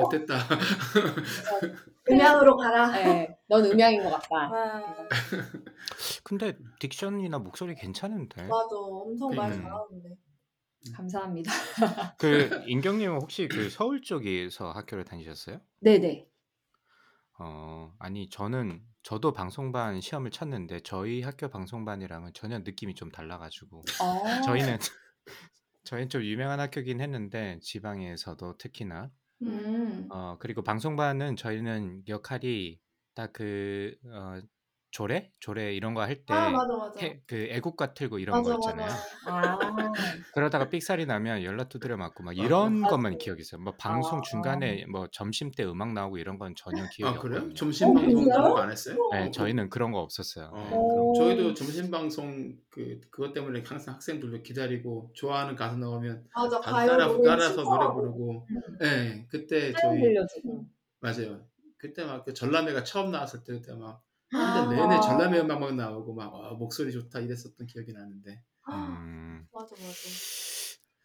못됐다. 0.00 0.34
음향으로 2.10 2.56
가라. 2.56 2.90
네, 2.90 3.38
넌 3.46 3.64
음향인 3.66 4.02
것 4.02 4.10
같다. 4.10 4.50
아, 4.52 4.82
근데 6.24 6.58
diction이나 6.80 7.40
목소리 7.40 7.76
괜찮은데. 7.76 8.42
맞아. 8.42 8.74
엄청 8.74 9.30
말 9.30 9.52
음. 9.52 9.62
잘하는데. 9.62 10.25
감사합니다. 10.92 11.50
그 12.18 12.62
인경님은 12.66 13.16
혹시 13.16 13.48
그 13.48 13.70
서울 13.70 14.02
쪽에서 14.02 14.72
학교를 14.72 15.04
다니셨어요? 15.04 15.60
네네. 15.80 16.28
어, 17.38 17.94
아니 17.98 18.28
저는 18.30 18.82
저도 19.02 19.32
방송반 19.32 20.00
시험을 20.00 20.30
쳤는데 20.30 20.80
저희 20.80 21.22
학교 21.22 21.48
방송반이랑은 21.48 22.32
전혀 22.32 22.58
느낌이 22.58 22.94
좀 22.94 23.10
달라가지고 23.10 23.84
어. 24.02 24.42
저희는 24.42 24.78
저희는 25.84 26.08
좀 26.08 26.22
유명한 26.22 26.60
학교긴 26.60 27.00
했는데 27.00 27.58
지방에서도 27.62 28.56
특히나 28.56 29.10
음. 29.42 30.08
어 30.10 30.36
그리고 30.40 30.62
방송반은 30.62 31.36
저희는 31.36 32.04
역할이 32.08 32.80
딱그 33.14 33.96
어, 34.06 34.40
조례 34.96 35.30
조례 35.40 35.74
이런 35.74 35.92
거할때 35.92 36.32
아, 36.32 36.48
맞아, 36.48 36.74
맞아. 36.74 36.98
그 37.26 37.48
애국가 37.50 37.92
틀고 37.92 38.18
이런 38.18 38.38
맞아, 38.38 38.56
거 38.56 38.58
있잖아요. 38.58 38.88
맞아. 39.26 39.58
아. 39.58 39.58
그러다가 40.32 40.70
삑살이 40.70 41.04
나면 41.04 41.44
연락 41.44 41.68
두드려 41.68 41.98
맞고 41.98 42.22
막 42.22 42.34
이런 42.34 42.78
맞아. 42.80 42.92
것만 42.96 43.18
기억이 43.18 43.42
있어요. 43.42 43.60
뭐 43.60 43.74
방송 43.76 44.20
아. 44.20 44.22
중간에 44.22 44.86
뭐 44.86 45.06
점심 45.12 45.50
때 45.50 45.64
음악 45.64 45.92
나오고 45.92 46.16
이런 46.16 46.38
건 46.38 46.54
전혀 46.56 46.88
기억이 46.88 47.14
아, 47.14 47.20
그래요? 47.20 47.40
없거든요. 47.40 47.54
점심 47.54 47.88
어, 47.90 47.92
방송? 47.92 48.24
그런 48.24 48.50
거안 48.50 48.70
했어요? 48.70 48.96
네, 49.12 49.30
저희는 49.32 49.68
그런 49.68 49.92
거 49.92 49.98
없었어요. 50.00 50.46
어, 50.46 50.56
네, 50.62 50.70
그럼 50.70 50.80
오. 50.80 51.12
저희도 51.14 51.52
점심 51.52 51.90
방송 51.90 52.56
그 52.70 52.98
그것 53.10 53.34
때문에 53.34 53.64
항상 53.66 53.96
학생들도 53.96 54.42
기다리고 54.44 55.10
좋아하는 55.12 55.56
가수 55.56 55.76
나오면 55.76 56.24
맞아. 56.34 56.58
다들 56.62 56.72
가요 56.72 56.88
따라 56.88 57.06
노래 57.08 57.22
따라서 57.28 57.48
노래 57.48 57.64
신청하고. 57.64 58.00
부르고. 58.00 58.46
예, 58.82 59.26
그때 59.28 59.72
사연 59.72 59.92
저희 59.92 60.00
들려주고. 60.00 60.64
맞아요. 61.00 61.44
그때 61.76 62.02
막 62.06 62.24
그 62.24 62.32
전람회가 62.32 62.82
처음 62.82 63.10
나왔을 63.10 63.44
때 63.44 63.52
그때 63.52 63.74
막 63.74 64.02
아. 64.02 64.05
한달 64.30 64.68
내내 64.68 65.00
전람회 65.00 65.40
음악 65.40 65.60
막 65.60 65.74
나오고 65.74 66.14
막 66.14 66.34
와, 66.34 66.50
목소리 66.54 66.92
좋다 66.92 67.20
이랬었던 67.20 67.66
기억이 67.66 67.92
나는데. 67.92 68.42
음, 68.72 69.46
맞아, 69.52 69.74
맞아. 69.76 69.94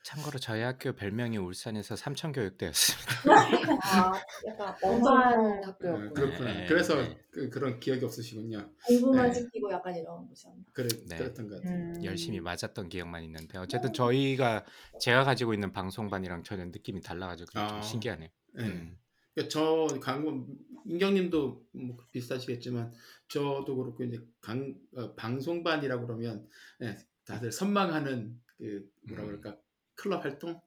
참고로 0.04 0.40
저희 0.40 0.62
학교 0.62 0.94
별명이 0.94 1.38
울산에서 1.38 1.96
삼천교육대였습니다. 1.96 3.12
아, 3.84 4.12
약간 4.48 4.76
엄한 4.82 5.34
어, 5.40 5.62
학교였구나. 5.64 6.14
그렇구나. 6.14 6.54
네, 6.54 6.66
그래서 6.66 6.96
네. 6.96 7.18
그, 7.32 7.50
그런 7.50 7.80
기억이 7.80 8.04
없으시군요. 8.04 8.72
공부만 8.88 9.32
네. 9.32 9.40
시키고 9.40 9.72
약간 9.72 9.96
이런 9.96 10.28
곳이었나. 10.28 10.64
그래, 10.74 10.88
네. 11.08 11.18
그랬던 11.18 11.48
것 11.48 11.56
같아요. 11.58 11.76
음. 11.76 12.04
열심히 12.04 12.40
맞았던 12.42 12.90
기억만 12.90 13.24
있는데 13.24 13.60
어쨌든 13.60 13.94
저희가 13.94 14.66
제가 15.00 15.24
가지고 15.24 15.54
있는 15.54 15.72
방송반이랑 15.72 16.44
전혀 16.44 16.66
느낌이 16.66 17.02
달라가지고 17.02 17.48
그게 17.54 17.68
좀 17.68 17.78
아. 17.78 17.82
신기하네요. 17.82 18.30
네. 18.56 18.64
음. 18.66 18.98
그러니까 19.34 19.50
저 19.50 19.88
강원 20.02 20.48
인경님도 20.86 21.66
뭐 21.74 21.98
비슷하시겠지만 22.12 22.92
저도 23.28 23.76
그렇고 23.76 24.04
이제 24.04 24.20
강 24.42 24.76
어, 24.96 25.14
방송반이라 25.16 26.00
그러면 26.02 26.48
예, 26.82 26.98
다들 27.26 27.52
선망하는 27.52 28.40
그 28.58 28.90
뭐라 29.08 29.24
음. 29.24 29.28
그럴까 29.28 29.58
클럽 29.96 30.24
활동 30.24 30.60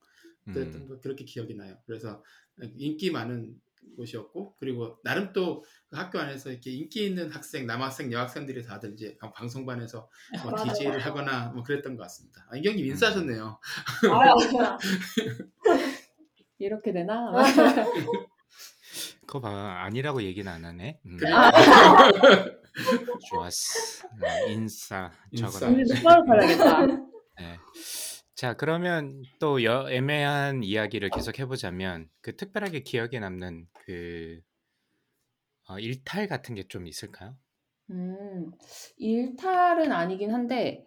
그랬던 0.45 0.83
음. 0.83 0.89
거 0.89 1.01
그렇게 1.01 1.25
기억이 1.25 1.55
나요. 1.55 1.79
그래서 1.87 2.23
인기 2.77 3.11
많은 3.11 3.61
곳이었고 3.97 4.57
그리고 4.59 4.99
나름 5.03 5.33
또그 5.33 5.67
학교 5.93 6.19
안에서 6.19 6.51
이렇게 6.51 6.71
인기 6.71 7.07
있는 7.07 7.31
학생 7.31 7.67
남학생 7.67 8.11
여학생들이 8.13 8.63
다들 8.63 8.95
이제 8.95 9.17
방송반에서 9.35 10.09
뭐 10.43 10.53
맞아요. 10.53 10.73
DJ를 10.73 11.01
하거나 11.01 11.51
뭐 11.51 11.63
그랬던 11.63 11.97
것 11.97 12.03
같습니다. 12.05 12.47
아, 12.51 12.57
인경님 12.57 12.87
인싸셨네요. 12.87 13.59
아, 14.11 14.35
이렇게 16.59 16.93
되나? 16.93 17.31
그거 19.27 19.41
봐 19.41 19.83
아니라고 19.85 20.23
얘기는 20.23 20.51
안 20.51 20.65
하네. 20.65 21.01
음. 21.07 21.17
그래? 21.17 21.31
좋았어. 23.29 24.09
음, 24.09 24.51
인싸 24.51 25.13
인싸. 25.31 25.69
오늘 25.69 25.85
똑바로. 25.87 26.47
네. 27.39 27.59
자 28.35 28.55
그러면 28.55 29.23
또 29.39 29.63
여, 29.65 29.89
애매한 29.91 30.63
이야기를 30.65 31.11
계속 31.11 31.39
해보자면 31.39 32.09
그 32.21 32.37
특별하게 32.37 32.81
기억에 32.81 33.21
남는 33.21 33.67
그 33.87 34.41
어, 35.69 35.79
일탈 35.79 36.27
같은 36.27 36.55
게 36.55 36.65
좀 36.69 36.87
있을까요? 36.87 37.37
음, 37.91 38.51
일탈은 38.97 39.93
아니긴 39.93 40.33
한데 40.33 40.87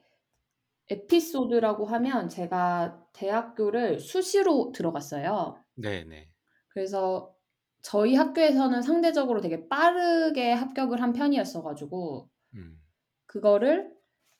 에피소드라고 0.89 1.85
하면 1.85 2.29
제가 2.29 2.99
대학교를 3.13 3.99
수시로 3.99 4.71
들어갔어요. 4.73 5.57
네네. 5.75 6.29
그래서 6.69 7.33
저희 7.81 8.15
학교에서는 8.15 8.81
상대적으로 8.81 9.41
되게 9.41 9.67
빠르게 9.67 10.51
합격을 10.51 11.01
한 11.01 11.13
편이었어가지고 11.13 12.27
음. 12.55 12.81
그거를 13.25 13.91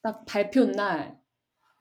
딱 0.02 0.26
발표 0.26 0.66
날 0.66 1.18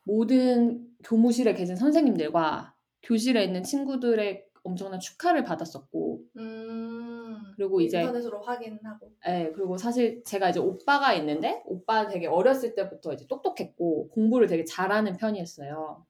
모든 0.05 0.87
교무실에 1.05 1.55
계신 1.55 1.77
선생님들과 1.77 2.75
교실에 3.03 3.45
있는 3.45 3.63
친구들의 3.63 4.45
엄청난 4.63 4.99
축하를 4.99 5.45
받았었고 5.45 6.23
음, 6.39 7.37
그리고 7.57 7.81
이제- 7.81 8.01
인터넷으로 8.01 8.41
확인하고. 8.43 9.13
예, 9.29 9.53
그리고 9.55 9.77
사실 9.77 10.25
제가 10.25 10.51
이제 10.51 10.59
오빠가 10.59 11.13
있는데 11.15 11.63
오빠 11.67 12.09
되게 12.09 12.27
어렸을 12.27 12.75
때부터 12.75 13.13
이제 13.13 13.27
똑똑했고 13.29 14.09
공부를 14.11 14.49
되게 14.49 14.65
잘하는 14.65 15.17
편이었어요. 15.17 16.05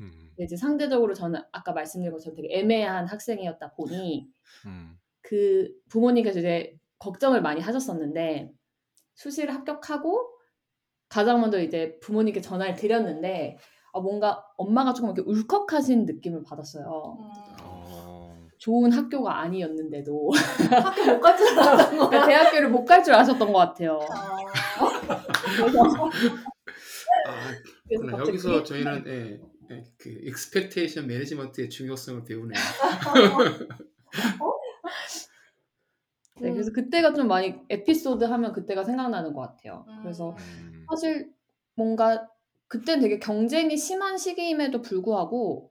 음. 0.00 0.10
근데 0.30 0.44
이제 0.44 0.56
상대적으로 0.56 1.14
저는 1.14 1.40
아까 1.52 1.72
말씀드린 1.72 2.12
것처럼 2.12 2.36
되게 2.36 2.48
애매한 2.58 3.06
학생이었다 3.06 3.72
보니 3.74 4.28
음. 4.66 4.96
그 5.22 5.70
부모님께서 5.88 6.40
이제 6.40 6.76
걱정을 6.98 7.42
많이 7.42 7.60
하셨었는데 7.60 8.50
수시를 9.14 9.54
합격하고 9.54 10.30
가장 11.08 11.40
먼저 11.40 11.60
이제 11.60 11.98
부모님께 12.00 12.40
전화를 12.40 12.74
드렸는데 12.74 13.58
아, 13.92 14.00
뭔가 14.00 14.44
엄마가 14.56 14.94
조금 14.94 15.10
이렇게 15.14 15.28
울컥하신 15.30 16.06
느낌을 16.06 16.42
받았어요. 16.44 16.84
음, 17.20 17.30
어. 17.62 18.48
좋은 18.58 18.90
학교가 18.92 19.40
아니었는데도 19.40 20.30
학교 20.70 21.04
못 21.12 21.20
갈 21.20 21.36
줄 21.36 21.48
알았던 21.58 21.98
거야. 21.98 22.08
그러니까 22.08 22.26
대학교를 22.26 22.70
못 22.70 22.84
갈 22.86 23.02
줄 23.04 23.12
아셨던 23.14 23.52
것 23.52 23.58
같아요. 23.58 24.00
아, 24.10 24.36
그래서, 25.56 25.78
아, 27.26 27.42
그래서 27.86 28.02
그렇구나. 28.02 28.16
갑자기 28.16 28.38
그- 29.98 30.10
예, 30.10 30.16
예, 30.18 30.22
그 30.22 30.26
expectation 30.26 31.10
management의 31.10 31.70
중요성을 31.70 32.24
배우네요. 32.24 32.54
네, 36.40 36.50
그래서 36.52 36.72
그때가 36.72 37.12
좀 37.14 37.28
많이 37.28 37.54
에피소드 37.68 38.24
하면 38.24 38.52
그때가 38.52 38.84
생각나는 38.84 39.32
것 39.32 39.42
같아요. 39.42 39.84
그래서 40.02 40.30
음. 40.30 40.84
사실 40.90 41.32
뭔가 41.74 42.28
그땐 42.68 43.00
되게 43.00 43.18
경쟁이 43.18 43.76
심한 43.76 44.16
시기임에도 44.16 44.82
불구하고 44.82 45.70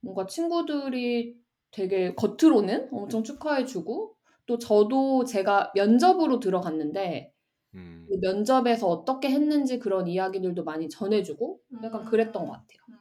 뭔가 0.00 0.26
친구들이 0.26 1.36
되게 1.70 2.14
겉으로는 2.14 2.88
엄청 2.92 3.22
축하해주고 3.22 4.16
또 4.46 4.58
저도 4.58 5.24
제가 5.24 5.72
면접으로 5.74 6.38
들어갔는데 6.38 7.32
음. 7.74 8.06
그 8.08 8.16
면접에서 8.20 8.88
어떻게 8.88 9.30
했는지 9.30 9.78
그런 9.78 10.06
이야기들도 10.06 10.64
많이 10.64 10.88
전해주고 10.88 11.60
약간 11.82 12.02
음. 12.02 12.06
그랬던 12.06 12.46
것 12.46 12.52
같아요. 12.52 13.00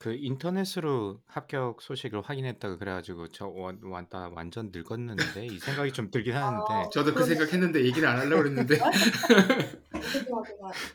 그 0.00 0.16
인터넷으로 0.18 1.20
합격 1.26 1.82
소식을 1.82 2.22
확인했다고 2.22 2.78
그래 2.78 2.90
가지고 2.92 3.28
저 3.28 3.48
완, 3.48 3.78
완, 3.82 4.08
나 4.08 4.30
완전 4.34 4.70
늙었는데 4.72 5.44
이 5.44 5.58
생각이 5.58 5.92
좀 5.92 6.10
들긴 6.10 6.34
하는데 6.36 6.88
저도 6.90 7.10
그 7.12 7.16
그러네. 7.16 7.34
생각했는데 7.34 7.84
얘기를 7.84 8.08
안 8.08 8.18
하려고 8.18 8.44
그랬는데 8.44 8.78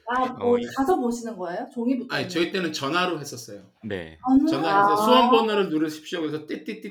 아, 0.08 0.26
뭐 0.40 0.56
어, 0.56 0.58
이- 0.58 0.66
가서 0.76 0.96
보시는 1.00 1.38
거예요? 1.38 1.68
종이 1.72 2.00
붙어 2.00 2.16
아니 2.16 2.28
저희 2.28 2.52
때는 2.52 2.74
전화로 2.74 3.20
했었어요. 3.20 3.62
네. 3.84 4.18
전화해서 4.50 4.94
아. 4.94 4.96
수험 4.96 5.30
번호를 5.30 5.70
누르십시오. 5.70 6.22
그래서 6.22 6.40
띠띠띠띠띠 6.48 6.90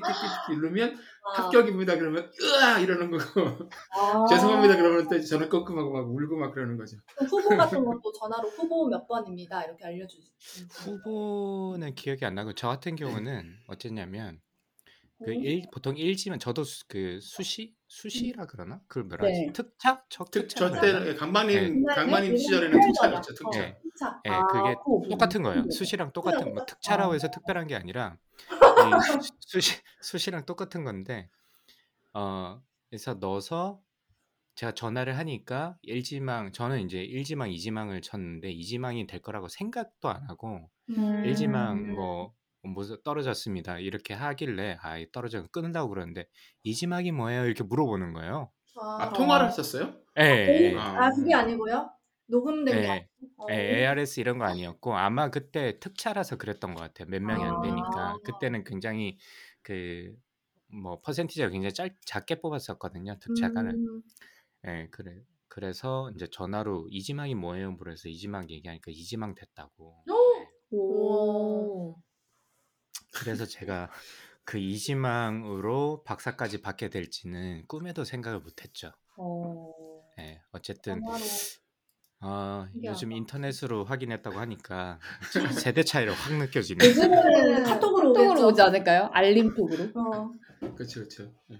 누르면 0.51 0.95
아. 0.95 0.97
합격입니다. 1.33 1.97
그러면 1.97 2.31
으아 2.41 2.79
이러는 2.79 3.09
거고 3.11 3.69
죄송합니다. 4.29 4.75
그러면 4.77 5.07
또 5.09 5.19
전화 5.21 5.49
끊고하고 5.49 5.91
막 5.91 6.09
울고 6.09 6.37
막 6.37 6.53
그러는 6.53 6.77
거죠. 6.77 6.97
후보 7.27 7.49
같은 7.49 7.83
것도 7.83 8.11
전화로 8.11 8.49
후보 8.49 8.87
몇 8.87 9.07
번입니다. 9.07 9.63
이렇게 9.63 9.85
알려주시. 9.85 10.31
후보는 10.69 11.95
기억이 11.95 12.25
안 12.25 12.35
나고 12.35 12.53
저 12.53 12.67
같은 12.67 12.95
경우는 12.95 13.55
어쨌냐면 13.67 14.39
그 15.23 15.31
음. 15.31 15.43
일, 15.43 15.63
보통 15.71 15.95
일지만 15.95 16.39
저도 16.39 16.63
수, 16.63 16.85
그 16.87 17.19
수시 17.21 17.73
수시라 17.87 18.45
그러나 18.47 18.81
그걸 18.87 19.03
뭐라 19.05 19.27
하지 19.27 19.45
네. 19.45 19.53
특차 19.53 20.03
적 20.09 20.29
특, 20.29 20.47
특차 20.47 20.69
저때 20.69 21.15
강만님 21.15 21.85
네. 21.85 21.95
강만님 21.95 22.31
네. 22.31 22.37
시절에는 22.37 22.79
네. 22.79 22.85
특차였죠. 22.87 23.33
특차. 23.33 23.59
네. 23.61 23.77
차. 23.97 24.21
예, 24.25 24.29
아, 24.29 24.45
그게 24.47 24.75
그거 24.75 25.01
똑같은 25.09 25.41
거예요. 25.41 25.69
수시랑 25.71 26.11
똑같은 26.11 26.53
뭐? 26.53 26.65
특차라고 26.65 27.11
아. 27.11 27.13
해서 27.13 27.29
특별한 27.31 27.67
게 27.67 27.75
아니라 27.75 28.17
이 28.51 28.54
수- 29.01 29.19
수시 29.39 29.81
수시랑 30.01 30.45
똑같은 30.45 30.83
건데 30.83 31.29
어 32.13 32.61
그래서 32.89 33.15
넣어서 33.15 33.81
제가 34.55 34.73
전화를 34.73 35.17
하니까 35.17 35.77
일지망 35.83 36.51
저는 36.53 36.81
이제 36.85 37.03
일지망 37.03 37.51
이지망을 37.51 38.01
쳤는데 38.01 38.51
이지망이 38.51 39.07
될 39.07 39.21
거라고 39.21 39.47
생각도 39.49 40.09
안 40.09 40.23
하고 40.29 40.71
음. 40.89 41.21
일지망 41.23 41.91
뭐 41.95 42.35
무슨 42.63 42.97
떨어졌습니다 43.03 43.79
이렇게 43.79 44.13
하길래 44.15 44.77
아 44.81 44.97
떨어져 45.13 45.47
끊는다고 45.49 45.89
그러는데 45.89 46.27
이지망이 46.63 47.11
뭐예요 47.13 47.45
이렇게 47.45 47.63
물어보는 47.63 48.13
거예요. 48.13 48.51
아, 48.97 49.03
아 49.05 49.13
통화를 49.13 49.47
했었어요? 49.47 49.95
예, 50.17 50.23
예, 50.23 50.75
예. 50.75 50.77
아, 50.77 51.09
그게 51.11 51.33
아니고요? 51.33 51.89
녹음된 52.27 52.75
게 52.75 52.83
예. 52.83 52.87
아니고? 52.89 53.09
어. 53.37 53.45
예, 53.51 53.77
ARS 53.79 54.19
이런 54.19 54.37
거 54.39 54.45
아니었고 54.45 54.95
아마 54.95 55.29
그때 55.29 55.79
특차라서 55.79 56.37
그랬던 56.37 56.73
것 56.73 56.81
같아요. 56.81 57.07
몇 57.09 57.21
명이 57.21 57.43
안 57.43 57.55
아. 57.55 57.61
되니까 57.61 58.17
그때는 58.23 58.63
굉장히 58.63 59.17
그 59.61 60.15
뭐 60.67 60.99
퍼센티지가 61.01 61.49
굉장히 61.49 61.73
짧, 61.73 61.95
작게 62.05 62.41
뽑았었거든요. 62.41 63.17
특차가는. 63.19 63.71
음, 63.75 64.01
예, 64.67 64.87
그래 64.91 65.21
그래서 65.47 66.11
이제 66.15 66.27
전화로 66.29 66.87
이 66.89 67.01
지망이 67.01 67.35
뭐예요? 67.35 67.71
물어서 67.71 68.09
이 68.09 68.17
지망 68.17 68.49
얘기하니까 68.49 68.91
이 68.91 69.03
지망 69.03 69.35
됐다고. 69.35 70.03
예, 70.09 70.49
오. 70.75 71.95
그래서 73.13 73.45
제가 73.45 73.89
그 74.43 74.59
이 74.59 74.77
지망으로 74.77 76.03
박사까지 76.03 76.61
받게 76.61 76.89
될지는 76.89 77.65
꿈에도 77.67 78.03
생각을 78.03 78.39
못 78.39 78.63
했죠. 78.63 78.91
어. 79.17 79.71
예, 80.19 80.41
어쨌든 80.51 81.01
전화로. 81.01 81.23
어, 82.21 82.65
신기하다. 82.71 82.93
요즘 82.95 83.11
인터넷으로 83.11 83.83
확인했다고 83.85 84.39
하니까 84.39 84.99
세대 85.51 85.83
차이를 85.83 86.13
확 86.13 86.33
느껴지네. 86.33 86.85
요즘에는 86.85 87.63
카톡으로 87.63 88.11
오겠죠. 88.11 88.27
톡으로 88.27 88.47
오지 88.47 88.61
않을까요? 88.61 89.09
알림톡으로? 89.13 89.83
어. 89.95 90.31
그렇죠, 90.75 91.01
그렇죠. 91.01 91.31
예. 91.51 91.57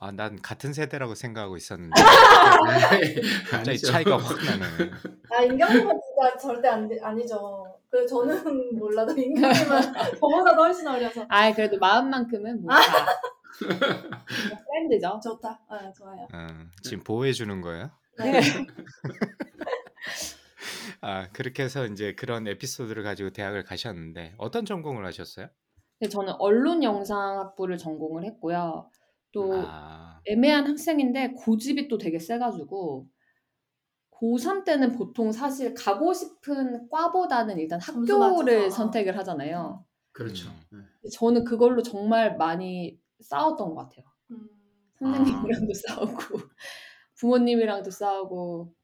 아, 0.00 0.12
난 0.12 0.40
같은 0.40 0.72
세대라고 0.72 1.14
생각하고 1.16 1.56
있었는데 1.56 1.90
갑자기 3.50 3.68
아니죠. 3.70 3.86
차이가 3.90 4.16
확 4.16 4.36
나네. 4.44 4.90
아, 5.30 5.42
인경님은 5.42 6.00
진짜 6.00 6.36
절대 6.40 6.68
안, 6.68 6.86
돼- 6.88 7.00
아니죠. 7.02 7.64
그래 7.90 8.06
저는 8.06 8.76
몰라도 8.78 9.12
인경님은 9.16 9.50
저보다도 10.20 10.62
훨씬 10.62 10.86
어려서. 10.86 11.24
아, 11.28 11.52
그래도 11.52 11.78
마음만큼은 11.78 12.62
못 12.62 12.68
가. 12.68 12.76
프렌드죠. 13.58 15.18
좋다. 15.22 15.58
아, 15.68 15.92
좋아요. 15.92 16.28
어, 16.32 16.46
지금 16.82 17.02
보호해 17.02 17.32
주는 17.32 17.60
거예요? 17.60 17.90
네. 18.18 18.40
아, 21.00 21.28
그렇게 21.32 21.62
해서 21.62 21.86
이제 21.86 22.14
그런 22.14 22.46
에피소드를 22.48 23.02
가지고 23.02 23.30
대학을 23.30 23.64
가셨는데 23.64 24.34
어떤 24.38 24.64
전공을 24.64 25.04
하셨어요? 25.06 25.48
근데 25.98 26.10
저는 26.10 26.34
언론 26.38 26.82
영상학부를 26.82 27.78
전공을 27.78 28.24
했고요. 28.24 28.90
또 29.32 29.52
아, 29.56 30.20
애매한 30.26 30.66
학생인데 30.66 31.32
고집이 31.32 31.88
또 31.88 31.98
되게 31.98 32.18
세 32.18 32.38
가지고 32.38 33.08
고3 34.10 34.64
때는 34.64 34.92
보통 34.92 35.30
사실 35.32 35.74
가고 35.74 36.12
싶은 36.12 36.88
과보다는 36.90 37.58
일단 37.58 37.78
점수 37.78 38.20
학교를 38.20 38.54
맞춰서, 38.58 38.66
어. 38.66 38.70
선택을 38.70 39.16
하잖아요. 39.18 39.84
그렇죠. 40.12 40.48
음. 40.72 40.80
예. 40.80 40.98
근데 41.02 41.08
저는 41.14 41.44
그걸로 41.44 41.82
정말 41.82 42.36
많이 42.36 42.98
싸웠던 43.20 43.74
것 43.74 43.88
같아요. 43.88 44.04
음. 44.32 44.48
선생님이랑도 44.98 45.72
싸우고 45.86 46.38
부모님이랑도 47.18 47.90
싸우고 47.90 48.74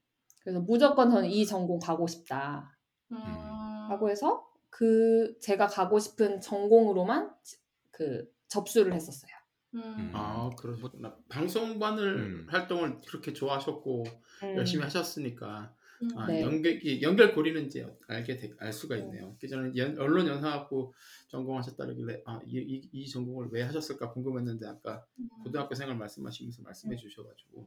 그래서 0.42 0.60
무조건 0.60 1.10
저는 1.10 1.28
이 1.30 1.46
전공 1.46 1.78
가고 1.78 2.06
싶다 2.06 2.76
음. 3.12 3.16
하고 3.16 4.10
해서 4.10 4.46
그 4.70 5.38
제가 5.40 5.66
가고 5.68 5.98
싶은 5.98 6.40
전공으로만 6.40 7.32
지- 7.42 7.56
그 7.90 8.30
접수를 8.48 8.92
했었어요. 8.92 9.30
음. 9.74 10.10
아 10.12 10.50
그러셨구나. 10.58 11.16
방송반을 11.28 12.16
음. 12.16 12.46
활동을 12.48 13.00
그렇게 13.06 13.32
좋아하셨고 13.32 14.04
음, 14.42 14.56
열심히 14.56 14.82
하셨으니까 14.84 15.72
음. 16.02 16.08
아, 16.16 16.26
네. 16.26 16.42
연결 16.42 16.84
이 16.84 17.02
연결 17.02 17.34
고리는 17.34 17.66
이제 17.66 17.86
알게 18.08 18.36
되- 18.36 18.52
알 18.58 18.72
수가 18.72 18.96
있네요. 18.96 19.34
그 19.40 19.48
저는 19.48 19.76
연- 19.76 19.98
언론 19.98 20.26
연상학부 20.26 20.92
전공하셨다길래 21.28 22.22
아, 22.26 22.40
이, 22.46 22.58
이, 22.58 22.88
이 22.92 23.08
전공을 23.08 23.48
왜 23.52 23.62
하셨을까 23.62 24.12
궁금했는데 24.12 24.66
아까 24.66 25.04
음. 25.18 25.28
고등학교 25.44 25.74
생활 25.74 25.96
말씀하시면서 25.96 26.62
말씀해 26.62 26.96
주셔가지고 26.96 27.52
좀 27.52 27.66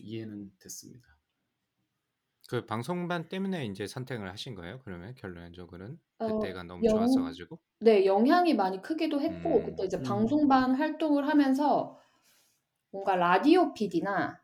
이해는 0.00 0.50
됐습니다. 0.58 1.06
그 2.48 2.66
방송반 2.66 3.28
때문에 3.28 3.66
이제 3.66 3.86
선택을 3.86 4.28
하신 4.30 4.56
거예요? 4.56 4.80
그러면 4.84 5.14
결론적으로는 5.14 5.98
어, 6.18 6.38
그때가 6.38 6.64
너무 6.64 6.84
영- 6.84 6.96
좋았어가지고. 6.96 7.60
네, 7.80 8.04
영향이 8.06 8.54
많이 8.54 8.82
크기도 8.82 9.20
했고, 9.20 9.58
음. 9.58 9.66
그때 9.66 9.84
이제 9.84 9.96
음. 9.98 10.02
방송반 10.02 10.74
활동을 10.74 11.28
하면서 11.28 11.96
뭔가 12.90 13.14
라디오 13.14 13.72
PD나 13.72 14.42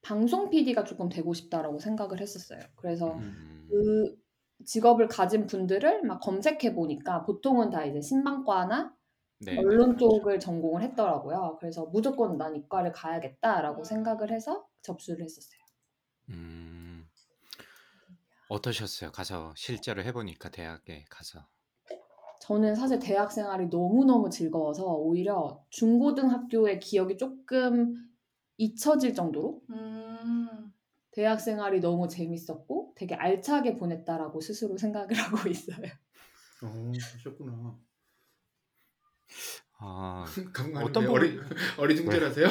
방송 0.00 0.48
PD가 0.48 0.84
조금 0.84 1.08
되고 1.10 1.34
싶다라고 1.34 1.78
생각을 1.78 2.20
했었어요. 2.20 2.60
그래서 2.76 3.14
음. 3.16 3.66
그 3.70 4.16
직업을 4.64 5.08
가진 5.08 5.46
분들을 5.46 6.02
막 6.04 6.20
검색해 6.20 6.74
보니까 6.74 7.24
보통은 7.24 7.70
다 7.70 7.84
이제 7.84 8.00
신방과나 8.00 8.96
네, 9.40 9.56
네, 9.56 9.58
언론. 9.58 9.96
쪽을 9.98 10.40
전공을 10.40 10.82
했더라고요. 10.82 11.56
그래서 11.60 11.86
무조건 11.86 12.36
난 12.38 12.56
이과를 12.56 12.92
가야겠다라고 12.92 13.80
음. 13.80 13.84
생각을 13.84 14.30
해서 14.32 14.66
접수를 14.82 15.24
했었어요. 15.24 15.60
음. 16.28 17.08
어떠셨어요? 18.48 19.10
가서 19.12 19.54
실제로 19.56 20.02
해보니까 20.02 20.50
대학에 20.50 21.04
가서. 21.08 21.48
저는 22.40 22.74
사실 22.74 22.98
대학 22.98 23.32
생활이 23.32 23.66
너무너무 23.66 24.30
즐거워서 24.30 24.84
오히려 24.94 25.64
중고등학교의 25.70 26.80
기억이 26.80 27.16
조금 27.16 28.08
잊혀질 28.56 29.14
정도로 29.14 29.62
음. 29.70 30.72
대학 31.10 31.40
생활이 31.40 31.80
너무 31.80 32.08
재밌었고 32.08 32.94
되게 32.96 33.14
알차게 33.14 33.76
보냈다라고 33.76 34.40
스스로 34.40 34.76
생각을 34.76 35.08
하고 35.14 35.48
있어요. 35.48 35.86
어, 36.60 37.00
그러셨구나. 37.10 37.78
아, 39.80 40.24
어떤 40.82 41.04
왜 41.06 41.08
어리 41.08 41.40
어리둥절하세요? 41.78 42.48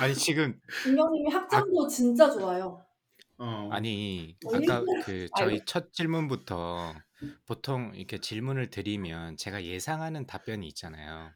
아니 0.00 0.14
지금 0.14 0.60
김경님이 0.82 1.30
학점도 1.32 1.86
진짜 1.88 2.30
좋아요. 2.30 2.84
어. 3.38 3.68
아니 3.72 4.36
어, 4.44 4.56
아까 4.56 4.84
그 5.04 5.28
저희 5.36 5.54
아이고. 5.54 5.64
첫 5.64 5.92
질문부터 5.92 6.94
보통 7.46 7.92
이렇게 7.94 8.18
질문을 8.18 8.70
드리면 8.70 9.36
제가 9.36 9.64
예상하는 9.64 10.26
답변이 10.26 10.66
있잖아요. 10.68 11.30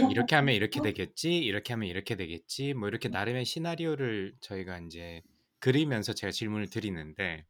뭐 0.00 0.10
이렇게 0.10 0.34
하면 0.36 0.54
이렇게 0.54 0.80
되겠지, 0.80 1.36
이렇게 1.36 1.72
하면 1.74 1.88
이렇게 1.88 2.16
되겠지, 2.16 2.74
뭐 2.74 2.88
이렇게 2.88 3.08
나름의 3.08 3.44
시나리오를 3.44 4.34
저희가 4.40 4.78
이제 4.78 5.22
그리면서 5.60 6.12
제가 6.14 6.30
질문을 6.30 6.70
드리는데 6.70 7.44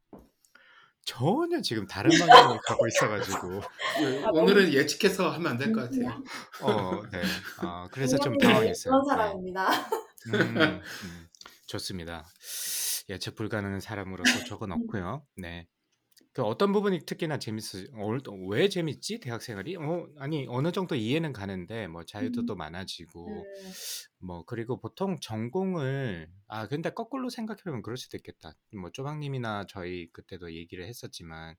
전혀 1.07 1.61
지금 1.61 1.87
다른 1.87 2.11
방향으로 2.19 2.59
가고 2.67 2.85
있어가지고 2.85 3.61
예, 4.01 4.23
아, 4.25 4.29
오늘은 4.33 4.73
예측해서 4.73 5.29
하면 5.31 5.53
안 5.53 5.57
될 5.57 5.71
것 5.71 5.89
같아요. 5.89 6.21
어, 6.61 7.01
네. 7.11 7.21
아, 7.59 7.87
그래서 7.93 8.17
좀 8.17 8.37
당황했어요. 8.37 8.91
그런 8.91 9.03
네. 9.03 9.09
사람입니다. 9.09 9.67
음, 10.33 10.57
음, 11.05 11.27
좋습니다. 11.67 12.25
예측 13.09 13.35
불가능한 13.35 13.79
사람으로서 13.79 14.43
적은 14.43 14.73
없고요. 14.73 15.25
네. 15.37 15.65
그 16.37 16.43
어떤 16.43 16.71
부분이 16.71 16.99
특히나 17.07 17.39
재밌어? 17.39 17.79
어, 17.93 18.15
왜 18.47 18.69
재밌지? 18.69 19.19
대학 19.19 19.41
생활이? 19.41 19.75
어, 19.75 20.07
아니 20.19 20.45
어느 20.47 20.71
정도 20.71 20.93
이해는 20.93 21.33
가는데 21.33 21.87
뭐 21.87 22.03
자유도도 22.03 22.55
많아지고 22.55 23.49
음, 23.49 23.73
뭐 24.19 24.45
그리고 24.45 24.79
보통 24.79 25.19
전공을 25.19 26.29
아 26.47 26.67
근데 26.67 26.91
거꾸로 26.91 27.29
생각해보면 27.29 27.81
그럴 27.81 27.97
수도 27.97 28.17
있겠다. 28.17 28.53
뭐 28.79 28.91
쪼박님이나 28.91 29.65
저희 29.67 30.11
그때도 30.13 30.53
얘기를 30.53 30.85
했었지만 30.87 31.55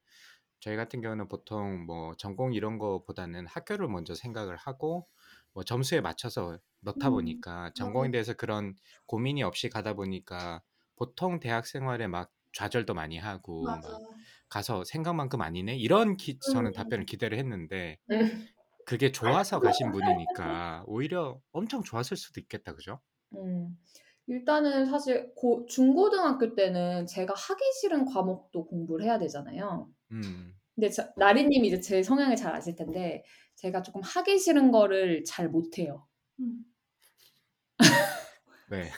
저희 0.60 0.76
같은 0.76 1.00
경우는 1.00 1.28
보통 1.28 1.84
뭐 1.86 2.14
전공 2.16 2.52
이런 2.54 2.78
거보다는 2.78 3.46
학교를 3.48 3.88
먼저 3.88 4.14
생각을 4.14 4.56
하고 4.56 5.08
뭐 5.54 5.64
점수에 5.64 6.00
맞춰서 6.00 6.58
넣다 6.82 7.10
음, 7.10 7.10
보니까 7.10 7.72
전공에 7.74 8.12
대해서 8.12 8.34
그런 8.34 8.76
고민이 9.06 9.42
없이 9.42 9.70
가다 9.70 9.94
보니까 9.94 10.62
보통 10.96 11.40
대학 11.40 11.66
생활에 11.66 12.06
막 12.06 12.32
좌절도 12.52 12.94
많이 12.94 13.18
하고. 13.18 13.78
막 13.82 14.02
가서 14.48 14.84
생각만큼 14.84 15.40
아니네 15.42 15.76
이런 15.76 16.16
기, 16.16 16.38
저는 16.38 16.70
음. 16.70 16.72
답변을 16.72 17.06
기대를 17.06 17.38
했는데 17.38 17.98
음. 18.10 18.46
그게 18.86 19.12
좋아서 19.12 19.60
가신 19.60 19.92
분이니까 19.92 20.84
오히려 20.86 21.38
엄청 21.52 21.82
좋았을 21.82 22.16
수도 22.16 22.40
있겠다 22.40 22.74
그죠? 22.74 23.00
음. 23.36 23.76
일단은 24.28 24.86
사실 24.86 25.34
고, 25.34 25.64
중고등학교 25.66 26.54
때는 26.54 27.06
제가 27.06 27.34
하기 27.34 27.64
싫은 27.80 28.04
과목도 28.04 28.66
공부를 28.66 29.06
해야 29.06 29.18
되잖아요. 29.18 29.88
음, 30.12 30.54
근데 30.74 30.90
저, 30.90 31.08
나리님이 31.16 31.68
이제 31.68 31.80
제 31.80 32.02
성향을 32.02 32.36
잘 32.36 32.54
아실 32.54 32.76
텐데 32.76 33.24
제가 33.56 33.82
조금 33.82 34.02
하기 34.02 34.38
싫은 34.38 34.70
거를 34.70 35.24
잘 35.24 35.48
못해요. 35.48 36.06
음. 36.40 36.62
네. 38.70 38.90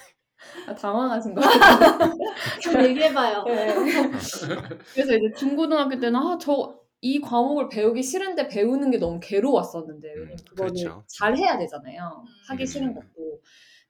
아, 0.66 0.74
당황하신 0.74 1.34
거 1.34 1.40
같아요. 1.40 2.12
좀 2.62 2.82
얘기해봐요. 2.82 3.44
네. 3.44 3.74
그래서 4.94 5.14
이제 5.16 5.32
중고등학교 5.36 5.98
때는 5.98 6.16
아, 6.16 6.38
저 6.38 6.80
이 7.02 7.20
과목을 7.20 7.68
배우기 7.68 8.02
싫은데 8.02 8.48
배우는 8.48 8.90
게 8.90 8.98
너무 8.98 9.20
괴로웠었는데 9.22 10.08
왜냐면 10.12 10.32
음, 10.32 10.36
그거를 10.50 10.72
그렇죠. 10.72 11.04
잘 11.08 11.36
해야 11.36 11.56
되잖아요. 11.58 12.24
음. 12.26 12.32
하기 12.48 12.66
싫은 12.66 12.88
음. 12.88 12.94
것도. 12.94 13.40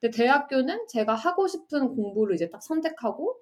근데 0.00 0.16
대학교는 0.16 0.86
제가 0.88 1.14
하고 1.14 1.48
싶은 1.48 1.94
공부를 1.94 2.36
이제 2.36 2.50
딱 2.50 2.62
선택하고 2.62 3.36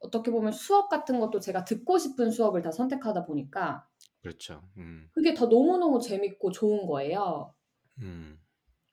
어떻게 0.00 0.30
보면 0.30 0.52
수업 0.52 0.88
같은 0.88 1.20
것도 1.20 1.38
제가 1.40 1.64
듣고 1.64 1.98
싶은 1.98 2.30
수업을 2.30 2.62
다 2.62 2.72
선택하다 2.72 3.26
보니까 3.26 3.86
그렇죠. 4.22 4.62
음, 4.78 5.08
그게 5.12 5.34
다 5.34 5.46
너무너무 5.46 6.00
재밌고 6.00 6.50
좋은 6.50 6.86
거예요. 6.86 7.54
음, 8.00 8.38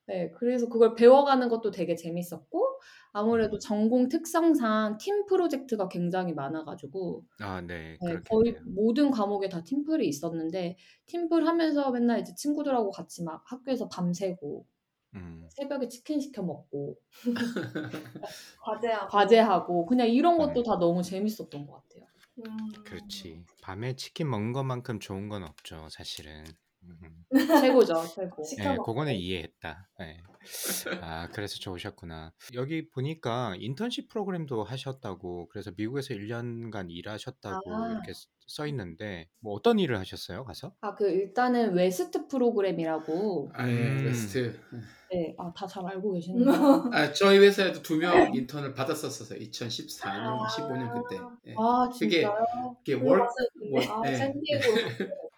네, 0.07 0.29
그래서 0.31 0.67
그걸 0.67 0.93
배워가는 0.95 1.47
것도 1.47 1.71
되게 1.71 1.95
재밌었고, 1.95 2.70
아무래도 3.13 3.57
음. 3.57 3.59
전공 3.59 4.09
특성상 4.09 4.97
팀 4.99 5.25
프로젝트가 5.25 5.87
굉장히 5.89 6.33
많아가지고, 6.33 7.25
아, 7.39 7.61
네, 7.61 7.99
네, 8.01 8.21
거의 8.29 8.55
그렇겠네요. 8.55 8.65
모든 8.65 9.11
과목에 9.11 9.49
다 9.49 9.63
팀플이 9.63 10.07
있었는데, 10.07 10.77
팀플 11.07 11.47
하면서 11.47 11.91
맨날 11.91 12.19
이제 12.21 12.33
친구들하고 12.35 12.91
같이 12.91 13.23
막 13.23 13.43
학교에서 13.51 13.89
밤새고, 13.89 14.67
음, 15.15 15.49
새벽에 15.49 15.87
치킨 15.89 16.19
시켜 16.21 16.43
먹고, 16.43 16.97
과제하고. 18.59 19.09
과제하고, 19.09 19.85
그냥 19.85 20.09
이런 20.09 20.37
것도 20.37 20.61
음. 20.61 20.63
다 20.63 20.77
너무 20.79 21.03
재밌었던 21.03 21.67
것 21.67 21.73
같아요. 21.89 22.07
음. 22.39 22.45
그렇지. 22.85 23.45
밤에 23.61 23.95
치킨 23.95 24.29
먹는 24.29 24.53
것만큼 24.53 24.99
좋은 24.99 25.29
건 25.29 25.43
없죠, 25.43 25.87
사실은. 25.89 26.43
음. 26.83 27.25
최고죠, 27.61 28.03
최고. 28.15 28.43
시켜 28.43 28.63
네, 28.63 28.69
먹고. 28.75 28.83
그거는 28.93 29.13
이해했다. 29.15 29.89
네. 29.99 30.17
아, 31.01 31.27
그래서 31.31 31.55
좋으셨구나. 31.59 32.33
여기 32.55 32.89
보니까 32.89 33.55
인턴십 33.59 34.09
프로그램도 34.09 34.63
하셨다고, 34.63 35.47
그래서 35.49 35.71
미국에서 35.77 36.13
1년간 36.13 36.87
일하셨다고 36.89 37.73
아. 37.73 37.91
이렇게 37.91 38.13
써- 38.13 38.27
써 38.47 38.67
있는데, 38.67 39.29
뭐 39.39 39.53
어떤 39.53 39.79
일을 39.79 39.97
하셨어요, 39.99 40.43
가서? 40.43 40.73
아, 40.81 40.93
그 40.95 41.09
일단은 41.09 41.73
WEST 41.73 42.27
프로그램이라고, 42.27 43.51
아, 43.53 43.69
예, 43.69 43.71
음. 43.73 44.05
WEST. 44.07 44.59
네, 45.13 45.35
아, 45.37 45.53
다 45.55 45.67
잘 45.67 45.85
알고 45.85 46.11
계시는구나. 46.13 46.89
아, 46.91 47.13
저희 47.13 47.37
회사에도 47.37 47.81
두 47.81 47.97
명 47.97 48.33
인턴을 48.33 48.73
받았었어요. 48.73 49.39
2014년, 49.39 50.47
15년 50.47 50.93
그때. 51.07 51.21
예. 51.47 51.55
아, 51.57 51.87
그게 51.93 52.09
진짜요? 52.21 52.75
그게 52.79 52.93
월. 52.95 53.21
월, 53.71 53.83
아, 53.89 54.01
예. 54.09 54.15
샌디에고. 54.15 54.63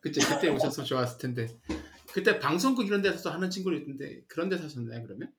그때 0.00 0.20
그때 0.20 0.48
오셨으면 0.48 0.86
좋았을 0.86 1.18
텐데. 1.18 1.48
그때 2.12 2.38
방송국 2.38 2.86
이런 2.86 3.02
데서 3.02 3.30
하는 3.30 3.50
친구를 3.50 3.78
있는데 3.80 4.22
그런 4.28 4.48
데서 4.48 4.64
하셨나요, 4.64 5.02
그러면? 5.02 5.32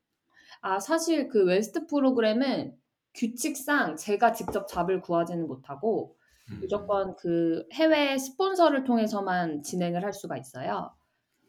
아, 0.62 0.80
사실 0.80 1.28
그 1.28 1.46
WEST 1.46 1.88
프로그램은 1.88 2.76
규칙상 3.16 3.96
제가 3.96 4.34
직접 4.34 4.68
job을 4.68 5.02
구하지는 5.02 5.48
못하고 5.48 6.18
음. 6.52 6.60
무조건 6.62 7.16
그 7.16 7.66
해외 7.74 8.18
스폰서를 8.18 8.84
통해서만 8.84 9.64
진행을 9.64 10.04
할 10.04 10.14
수가 10.14 10.38
있어요. 10.38 10.94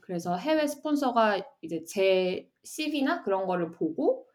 그래서 0.01 0.37
해외 0.37 0.67
스폰서가 0.67 1.41
이제 1.63 1.85
제 1.85 2.51
CV나 2.65 3.23
그런 3.23 3.47
거를 3.47 3.73
보고 3.73 4.27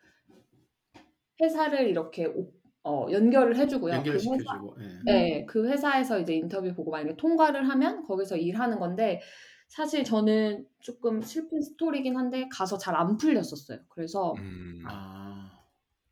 회사를 1.41 1.89
이렇게 1.89 2.25
오- 2.25 2.53
어, 2.85 3.07
연결을 3.11 3.57
해주고요. 3.57 4.03
그 4.03 4.11
회사, 4.11 4.29
연결시켜주고. 4.29 4.77
예. 4.81 5.11
네, 5.11 5.45
그 5.45 5.67
회사에서 5.67 6.19
이제 6.19 6.35
인터뷰 6.35 6.73
보고 6.75 6.91
만약에 6.91 7.17
통과를 7.17 7.67
하면 7.69 8.03
거기서 8.03 8.37
일하는 8.37 8.79
건데 8.79 9.21
사실 9.67 10.03
저는 10.03 10.67
조금 10.79 11.21
슬픈 11.21 11.61
스토리긴 11.61 12.15
한데 12.15 12.47
가서 12.51 12.77
잘 12.77 12.95
안 12.95 13.17
풀렸었어요. 13.17 13.79
그래서 13.89 14.33
음. 14.37 14.83
아, 14.87 15.59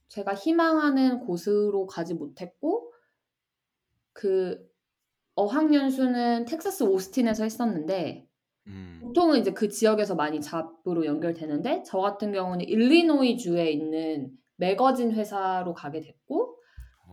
제가 0.08 0.34
희망하는 0.34 1.20
곳으로 1.22 1.86
가지 1.86 2.14
못했고 2.16 2.92
그 4.12 4.68
어학연수는 5.36 6.46
텍사스 6.46 6.84
오스틴에서 6.84 7.44
했었는데 7.44 8.28
음. 8.68 9.00
보통은 9.02 9.40
이제 9.40 9.54
그 9.54 9.70
지역에서 9.70 10.16
많이 10.16 10.42
잡으로 10.42 11.06
연결되는데 11.06 11.84
저 11.86 12.00
같은 12.00 12.32
경우는 12.32 12.66
일리노이 12.66 13.38
주에 13.38 13.72
있는 13.72 14.32
매거진 14.56 15.12
회사로 15.12 15.74
가게 15.74 16.02
됐고 16.02 16.58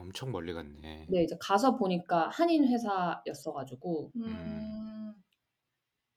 엄청 0.01 0.33
멀리 0.33 0.53
갔네. 0.53 1.07
네 1.09 1.23
이제 1.23 1.37
가서 1.41 1.77
보니까 1.77 2.29
한인 2.29 2.67
회사였어가지고 2.67 4.13
음. 4.17 5.15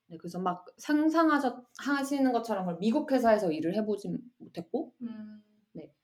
네, 0.07 0.17
그래서 0.17 0.39
막 0.39 0.65
상상하셨 0.77 1.63
하시는 1.79 2.31
것처럼 2.31 2.65
그걸 2.65 2.79
미국 2.79 3.11
회사에서 3.11 3.51
일을 3.51 3.75
해보진 3.75 4.19
못했고 4.37 4.93
음. 5.01 5.43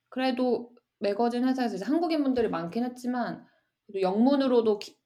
그래도 0.09 0.71
매거진 0.99 1.47
회사에서 1.47 1.75
이제 1.75 1.85
한국인 1.85 2.23
분들이 2.23 2.49
많긴 2.49 2.83
했지만 2.83 3.45
그래도 3.85 4.01
영문으로도 4.01 4.79
기, 4.79 4.97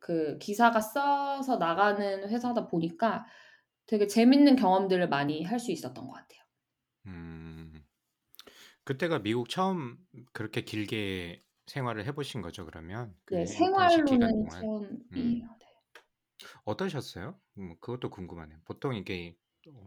그 0.00 0.38
기사가 0.38 0.80
써서 0.80 1.56
나가는 1.56 2.28
회사다 2.28 2.66
보니까 2.66 3.24
되게 3.86 4.06
재밌는 4.06 4.56
경험들을 4.56 5.08
많이 5.08 5.44
할 5.44 5.58
수 5.60 5.72
있었던 5.72 6.06
것 6.06 6.12
같아요. 6.12 6.42
음. 7.06 7.84
그때가 8.84 9.20
미국 9.20 9.48
처음 9.48 9.98
그렇게 10.32 10.62
길게 10.62 11.42
생활을 11.68 12.04
해보신 12.06 12.42
거죠, 12.42 12.64
그러면? 12.64 13.14
그 13.24 13.34
네, 13.36 13.40
인턴십 13.40 14.04
기간 14.06 14.30
생활로는 14.30 14.44
동안. 14.44 14.62
처음이에요. 14.62 15.02
네. 15.10 15.48
어떠셨어요? 16.64 17.38
음, 17.58 17.76
그것도 17.80 18.10
궁금하네요. 18.10 18.58
보통 18.64 18.94
이게 18.94 19.36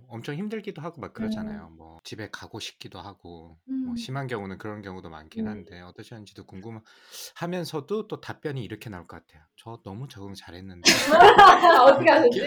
엄청 0.09 0.35
힘들기도 0.35 0.81
하고 0.81 1.01
막 1.01 1.13
그러잖아요. 1.13 1.69
뭐 1.71 1.99
집에 2.03 2.29
가고 2.29 2.59
싶기도 2.59 2.99
하고 2.99 3.57
뭐 3.67 3.93
음. 3.93 3.95
심한 3.95 4.27
경우는 4.27 4.57
그런 4.57 4.81
경우도 4.81 5.09
많긴 5.09 5.45
음. 5.45 5.51
한데 5.51 5.81
어떠셨는지도 5.81 6.45
궁금하면서도 6.45 8.07
또 8.07 8.21
답변이 8.21 8.63
이렇게 8.63 8.89
나올 8.89 9.07
것 9.07 9.25
같아요. 9.25 9.43
저 9.55 9.81
너무 9.83 10.07
적응 10.07 10.33
잘했는데. 10.35 10.81
어떻게 11.87 12.11
하셨지? 12.11 12.39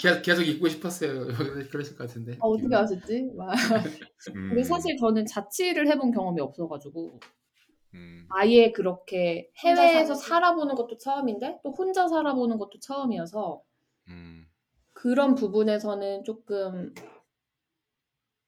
계속, 0.00 0.22
계속 0.22 0.42
입고 0.42 0.68
싶었어요. 0.68 1.26
그러실 1.70 1.96
것 1.96 2.06
같은데. 2.08 2.36
어, 2.40 2.48
어떻게 2.48 2.74
하셨지? 2.74 3.30
막. 3.36 3.50
근데 4.24 4.62
음, 4.62 4.64
사실 4.64 4.96
저는 4.98 5.24
자취를 5.26 5.88
해본 5.88 6.10
경험이 6.10 6.40
없어가지고 6.40 7.20
음, 7.94 8.26
아예 8.30 8.72
그렇게 8.72 9.50
해외에서. 9.58 10.14
살아보는 10.14 10.74
것도 10.74 10.98
처음인데 10.98 11.60
또 11.62 11.70
혼자 11.70 12.08
살아보는 12.08 12.58
것도 12.58 12.80
처음이어서 12.80 13.62
음, 14.08 14.46
그런 14.92 15.34
부분에서는 15.34 16.24
조금 16.24 16.92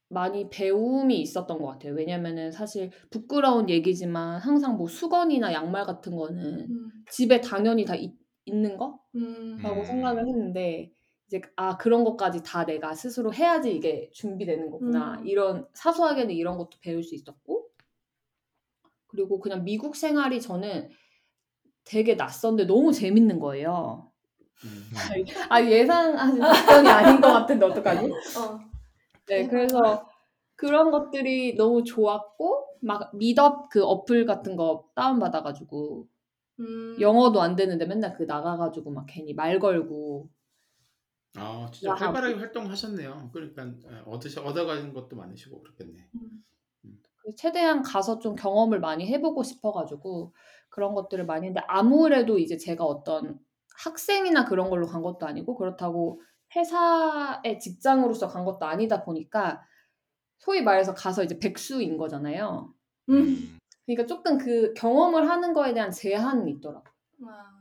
많이 0.08 0.48
배움이 0.50 1.20
있었던 1.20 1.58
것 1.58 1.66
같아요. 1.66 1.94
왜냐면은 1.94 2.52
사실 2.52 2.90
부끄러운 3.10 3.68
얘기지만 3.68 4.40
항상 4.40 4.76
뭐 4.76 4.86
수건이나 4.86 5.52
양말 5.52 5.84
같은 5.84 6.14
거는 6.16 6.60
음. 6.70 6.90
집에 7.10 7.40
당연히 7.40 7.84
다 7.84 7.94
있, 7.96 8.14
있는 8.44 8.76
거라고 8.76 9.00
음. 9.16 9.58
음. 9.64 9.84
생각을 9.84 10.28
했는데 10.28 10.92
이제 11.26 11.40
아 11.56 11.76
그런 11.76 12.04
것까지 12.04 12.42
다 12.44 12.64
내가 12.64 12.94
스스로 12.94 13.34
해야지 13.34 13.74
이게 13.74 14.08
준비되는 14.12 14.70
거구나. 14.70 15.18
음. 15.18 15.26
이런 15.26 15.66
사소하게는 15.74 16.34
이런 16.34 16.56
것도 16.56 16.78
배울 16.80 17.02
수 17.02 17.16
있었고 17.16 17.65
그리고 19.16 19.40
그냥 19.40 19.64
미국 19.64 19.96
생활이 19.96 20.40
저는 20.42 20.90
되게 21.84 22.14
낯선데 22.14 22.66
너무 22.66 22.92
재밌는 22.92 23.40
거예요. 23.40 24.12
음. 24.64 24.90
아 25.50 25.62
예상하신 25.62 26.40
답변이 26.40 26.88
아닌 26.88 27.20
것 27.20 27.28
같은데 27.32 27.64
어떡하지? 27.64 28.10
어. 28.38 28.60
네, 29.28 29.46
그래서 29.48 30.06
그런 30.54 30.90
것들이 30.90 31.56
너무 31.56 31.82
좋았고 31.82 32.78
막 32.82 33.16
미덥 33.16 33.70
그 33.70 33.82
어플 33.82 34.26
같은 34.26 34.54
거 34.54 34.88
다운 34.94 35.18
받아가지고 35.18 36.06
음. 36.60 36.96
영어도 37.00 37.40
안 37.40 37.56
되는데 37.56 37.86
맨날 37.86 38.14
그 38.16 38.24
나가가지고 38.24 38.90
막 38.90 39.06
괜히 39.08 39.32
말 39.32 39.58
걸고 39.58 40.28
아, 41.36 41.70
진짜 41.72 41.90
와. 41.90 41.96
활발하게 41.96 42.34
활동하셨네요. 42.34 43.30
그러니까 43.32 43.72
얻으셔 44.06 44.42
얻어가는 44.42 44.92
것도 44.92 45.16
많으시고 45.16 45.62
그렇겠네. 45.62 46.08
음. 46.14 46.44
그래서 47.26 47.36
최대한 47.36 47.82
가서 47.82 48.20
좀 48.20 48.36
경험을 48.36 48.78
많이 48.78 49.06
해 49.06 49.20
보고 49.20 49.42
싶어 49.42 49.72
가지고 49.72 50.32
그런 50.68 50.94
것들을 50.94 51.26
많이 51.26 51.48
했는데 51.48 51.64
아무래도 51.66 52.38
이제 52.38 52.56
제가 52.56 52.84
어떤 52.84 53.40
학생이나 53.82 54.44
그런 54.44 54.70
걸로 54.70 54.86
간 54.86 55.02
것도 55.02 55.26
아니고 55.26 55.56
그렇다고 55.56 56.20
회사의 56.54 57.58
직장으로서 57.60 58.28
간 58.28 58.44
것도 58.44 58.64
아니다 58.66 59.02
보니까 59.02 59.60
소위 60.38 60.62
말해서 60.62 60.94
가서 60.94 61.24
이제 61.24 61.40
백수인 61.40 61.98
거잖아요. 61.98 62.72
음. 63.08 63.58
그러니까 63.84 64.06
조금 64.06 64.38
그 64.38 64.72
경험을 64.74 65.28
하는 65.28 65.52
거에 65.52 65.74
대한 65.74 65.90
제한이 65.90 66.48
있더라고요. 66.52 66.92
와. 67.22 67.55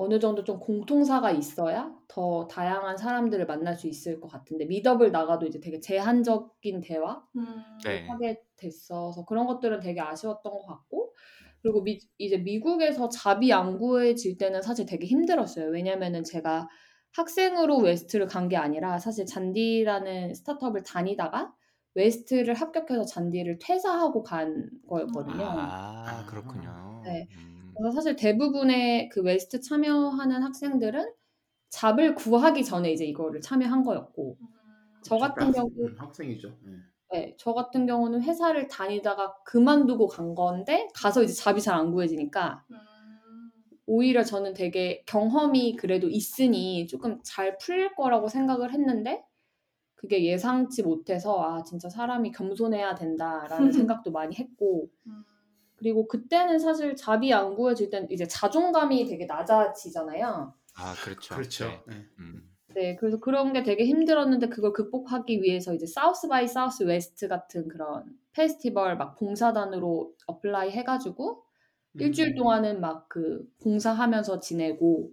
음, 0.00 0.04
어느 0.04 0.18
정도 0.18 0.44
좀 0.44 0.58
공통사가 0.60 1.30
있어야 1.32 1.94
더 2.08 2.46
다양한 2.48 2.96
사람들을 2.96 3.46
만날 3.46 3.76
수 3.76 3.86
있을 3.88 4.20
것 4.20 4.28
같은데 4.28 4.66
meetup을 4.66 5.12
나가도 5.12 5.46
이제 5.46 5.60
되게 5.60 5.80
제한적인 5.80 6.80
대화 6.82 7.24
음. 7.36 7.62
네. 7.84 8.08
하게 8.08 8.42
됐어서 8.56 9.24
그런 9.24 9.46
것들은 9.46 9.80
되게 9.80 10.00
아쉬웠던 10.00 10.52
것 10.52 10.66
같고 10.66 11.14
그리고 11.62 11.82
미, 11.82 11.98
이제 12.18 12.36
미국에서 12.38 13.08
job이 13.08 13.52
안 13.52 13.78
구해질 13.78 14.36
때는 14.38 14.62
사실 14.62 14.86
되게 14.86 15.06
힘들었어요. 15.06 15.70
왜냐면은 15.70 16.22
제가 16.24 16.68
학생으로 17.12 17.78
WEST를 17.78 18.26
간 18.26 18.48
게 18.48 18.56
아니라 18.56 18.98
사실 18.98 19.24
잔디라는 19.26 20.34
스타트업을 20.34 20.82
다니다가 20.82 21.54
WEST를 21.94 22.54
합격해서 22.54 23.04
잔디를 23.06 23.58
퇴사하고 23.60 24.22
간 24.22 24.68
거였거든요. 24.88 25.74
아, 26.06 26.24
그렇군요. 26.28 26.70
네. 27.02 27.28
음, 27.30 27.53
그래서 27.76 27.94
사실 27.96 28.16
대부분의 28.16 29.08
그 29.10 29.22
WEST 29.22 29.60
참여하는 29.60 30.42
학생들은 30.42 31.12
job을 31.70 32.14
구하기 32.14 32.64
전에 32.64 32.92
이제 32.92 33.04
이거를 33.04 33.40
참여한 33.40 33.82
거였고 33.82 34.36
음. 34.40 34.46
저 35.02 35.18
같은 35.18 35.52
경우 35.52 35.70
음, 35.78 35.94
학생이죠. 35.98 36.48
네. 36.62 36.72
네, 37.12 37.36
저 37.38 37.52
같은 37.52 37.86
경우는 37.86 38.22
회사를 38.22 38.68
다니다가 38.68 39.36
그만두고 39.44 40.08
간 40.08 40.34
건데 40.34 40.88
가서 40.94 41.22
이제 41.22 41.32
job이 41.32 41.60
잘 41.60 41.76
안 41.76 41.92
구해지니까 41.92 42.64
음. 42.70 42.76
오히려 43.86 44.24
저는 44.24 44.54
되게 44.54 45.02
경험이 45.06 45.76
그래도 45.76 46.08
있으니 46.08 46.86
조금 46.86 47.20
잘 47.22 47.58
풀릴 47.58 47.94
거라고 47.94 48.28
생각을 48.28 48.72
했는데 48.72 49.22
그게 49.94 50.24
예상치 50.24 50.82
못해서 50.82 51.40
아 51.42 51.62
진짜 51.64 51.88
사람이 51.88 52.32
겸손해야 52.32 52.94
된다라는 52.94 53.72
생각도 54.02 54.10
많이 54.10 54.34
했고 54.36 54.88
음. 55.06 55.24
그리고 55.84 56.08
그때는 56.08 56.58
사실 56.58 56.96
job이 56.96 57.32
안 57.34 57.54
구해질 57.54 57.90
땐 57.90 58.08
이제 58.10 58.26
자존감이 58.26 59.04
되게 59.06 59.26
낮아지잖아요. 59.26 60.54
아, 60.76 60.94
그렇죠. 61.04 61.34
그렇죠. 61.34 61.64
네. 61.66 61.84
네. 61.86 62.08
음, 62.18 62.56
네, 62.74 62.96
그래서 62.96 63.20
그런 63.20 63.52
게 63.52 63.62
되게 63.62 63.84
힘들었는데 63.86 64.48
그걸 64.48 64.72
극복하기 64.72 65.42
위해서 65.42 65.74
이제 65.74 65.86
South 65.86 66.28
by 66.28 66.48
Southwest 66.48 67.28
같은 67.28 67.68
그런 67.68 68.18
페스티벌 68.32 68.96
막 68.96 69.16
봉사단으로 69.16 70.14
apply 70.26 70.70
해가지고 70.72 71.44
일주일 71.98 72.30
음. 72.30 72.34
동안은 72.36 72.80
막 72.80 73.08
그 73.08 73.46
봉사하면서 73.62 74.40
지내고 74.40 75.12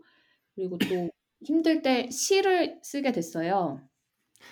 그리고 0.55 0.77
또 0.79 1.09
힘들 1.43 1.81
때 1.83 2.09
시를 2.11 2.79
쓰게 2.83 3.11
됐어요. 3.11 3.81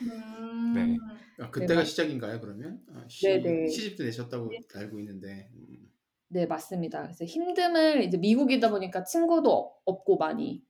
음. 0.01 0.74
네. 0.74 0.97
아, 1.39 1.49
그때가 1.51 1.82
네, 1.82 1.86
시작인가요? 1.86 2.39
그러면 2.41 2.86
아, 2.89 3.05
시, 3.07 3.28
네네. 3.28 3.67
시집도 3.67 4.03
내셨다고 4.03 4.51
알고 4.76 4.99
있는데. 4.99 5.49
음. 5.53 5.89
네, 6.30 6.45
맞습니다. 6.45 7.01
그래서 7.03 7.25
힘듦을 7.25 8.03
이제 8.03 8.17
미국이다 8.17 8.69
보니까 8.69 9.03
친구도 9.03 9.51
없- 9.51 9.82
없고 9.86 10.17
많이 10.17 10.63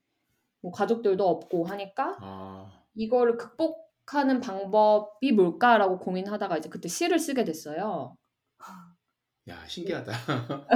뭐 0.61 0.71
가족들도 0.71 1.27
없고 1.27 1.65
하니까 1.65 2.17
아, 2.21 2.71
이거를 2.95 3.37
극복하는 3.37 4.39
방법이 4.39 5.31
뭘까라고 5.33 5.99
고민하다가 5.99 6.57
이제 6.57 6.69
그때 6.69 6.87
시를 6.87 7.19
쓰게 7.19 7.43
됐어요. 7.43 8.15
야 9.49 9.65
신기하다. 9.67 10.13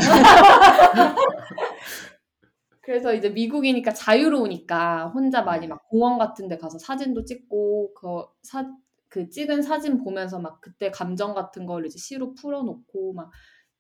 그래서 2.82 3.14
이제 3.14 3.30
미국이니까 3.30 3.94
자유로우니까 3.94 5.08
혼자 5.10 5.42
많이 5.42 5.62
네. 5.62 5.68
막 5.68 5.88
공원 5.88 6.18
같은 6.18 6.50
데 6.50 6.58
가서 6.58 6.78
사진도 6.78 7.24
찍고 7.24 7.94
그, 7.94 8.26
사, 8.42 8.70
그 9.08 9.30
찍은 9.30 9.62
사진 9.62 10.04
보면서 10.04 10.40
막 10.40 10.60
그때 10.60 10.92
감정 10.92 11.34
같은 11.34 11.66
걸 11.66 11.86
이제 11.86 11.98
시로 11.98 12.34
풀어놓고 12.34 13.14
막 13.14 13.32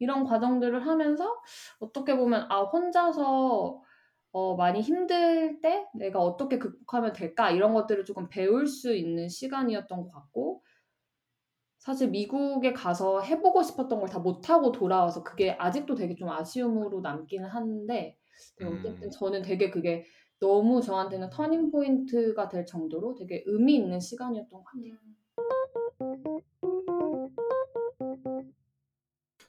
이런 0.04 0.26
과정들을 0.26 0.86
하면서 0.86 1.36
어떻게 1.80 2.16
보면 2.18 2.48
아 2.50 2.62
혼자서 2.64 3.82
어, 4.32 4.56
많이 4.56 4.82
힘들 4.82 5.62
때 5.62 5.88
내가 5.96 6.20
어떻게 6.20 6.58
극복하면 6.60 7.14
될까 7.14 7.52
이런 7.52 7.74
것들을 7.74 8.06
조금 8.06 8.30
배울 8.30 8.68
수 8.68 8.94
있는 8.96 9.30
시간이었던 9.30 10.04
것 10.04 10.12
같고 10.12 10.64
사실 11.80 12.10
미국에 12.10 12.72
가서 12.74 13.22
해보고 13.22 13.62
싶었던 13.64 14.00
걸 14.00 14.08
다 14.10 14.20
못하고 14.20 14.72
돌아와서 14.72 15.24
그게 15.24 15.52
아직도 15.52 15.96
되게 15.96 16.16
좀 16.16 16.30
아쉬움으로 16.30 17.02
남기는 17.02 17.48
하는데 17.48 18.18
네, 18.58 18.66
어쨌든 18.66 19.08
음. 19.08 19.12
저는 19.12 19.42
되게 19.42 19.70
그게 19.70 20.06
너무 20.40 20.82
저한테는 20.82 21.30
turning 21.30 21.72
point가 21.72 22.48
될 22.50 22.66
정도로 22.66 23.16
되게 23.16 23.44
의미 23.46 23.76
있는 23.76 24.00
시간이었던 24.00 24.50
것 24.52 24.64
같아요. 24.64 24.94
음. 26.02 26.40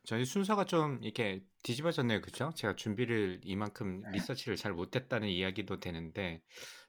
저희 0.07 0.25
순서가 0.25 0.65
좀 0.67 1.03
이렇게 1.03 1.43
뒤집어졌네요. 1.63 2.21
그죠? 2.21 2.53
제가 2.55 2.77
준비를 2.77 3.41
이만큼 3.45 4.03
리서치를 4.13 4.57
잘 4.57 4.73
못했다는 4.73 5.29
이야기도 5.29 5.81
되는데 5.81 6.43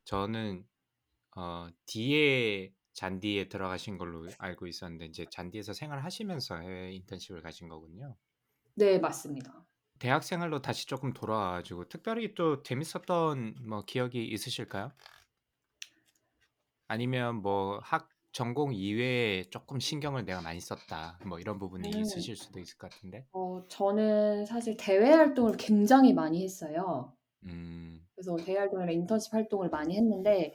저는 0.06 0.66
어, 1.38 1.70
뒤에 1.88 2.74
잔디에 2.94 3.50
들어가신 3.50 3.98
걸로 3.98 4.28
알고 4.40 4.68
있었는데 4.68 5.06
이제 5.08 5.26
잔디에서 5.32 5.74
생활하시면서 5.74 6.58
해외 6.60 6.94
인턴십을 6.94 7.42
가신 7.42 7.70
거군요. 7.70 8.18
네, 8.76 9.00
맞습니다. 9.00 9.66
대학 10.00 10.24
생활로 10.24 10.62
다시 10.62 10.86
조금 10.88 11.12
돌아와가지고 11.12 11.90
특별히 11.90 12.34
또 12.34 12.64
재밌었던 12.64 13.56
뭐 13.68 13.84
기억이 13.84 14.26
있으실까요? 14.26 14.92
아니면 16.88 17.42
뭐 17.42 17.80
학 17.84 18.10
전공 18.36 18.74
이외에 18.74 19.46
조금 19.46 19.80
신경을 19.80 20.26
내가 20.26 20.42
많이 20.42 20.60
썼다 20.60 21.20
뭐 21.26 21.40
이런 21.40 21.58
부분이 21.58 21.88
음. 21.88 22.02
있으실 22.02 22.36
수도 22.36 22.60
있을 22.60 22.78
것 22.78 22.92
같은데. 22.92 23.26
어, 23.32 23.64
저는 23.70 24.46
사실 24.46 24.76
대외 24.76 25.10
활동을 25.10 25.56
굉장히 25.58 26.12
많이 26.12 26.44
했어요. 26.44 27.14
음, 27.46 28.06
그래서 28.14 28.36
대외 28.36 28.60
활동이나 28.60 28.92
인턴십 28.92 29.34
활동을 29.34 29.70
많이 29.70 29.96
했는데 29.96 30.54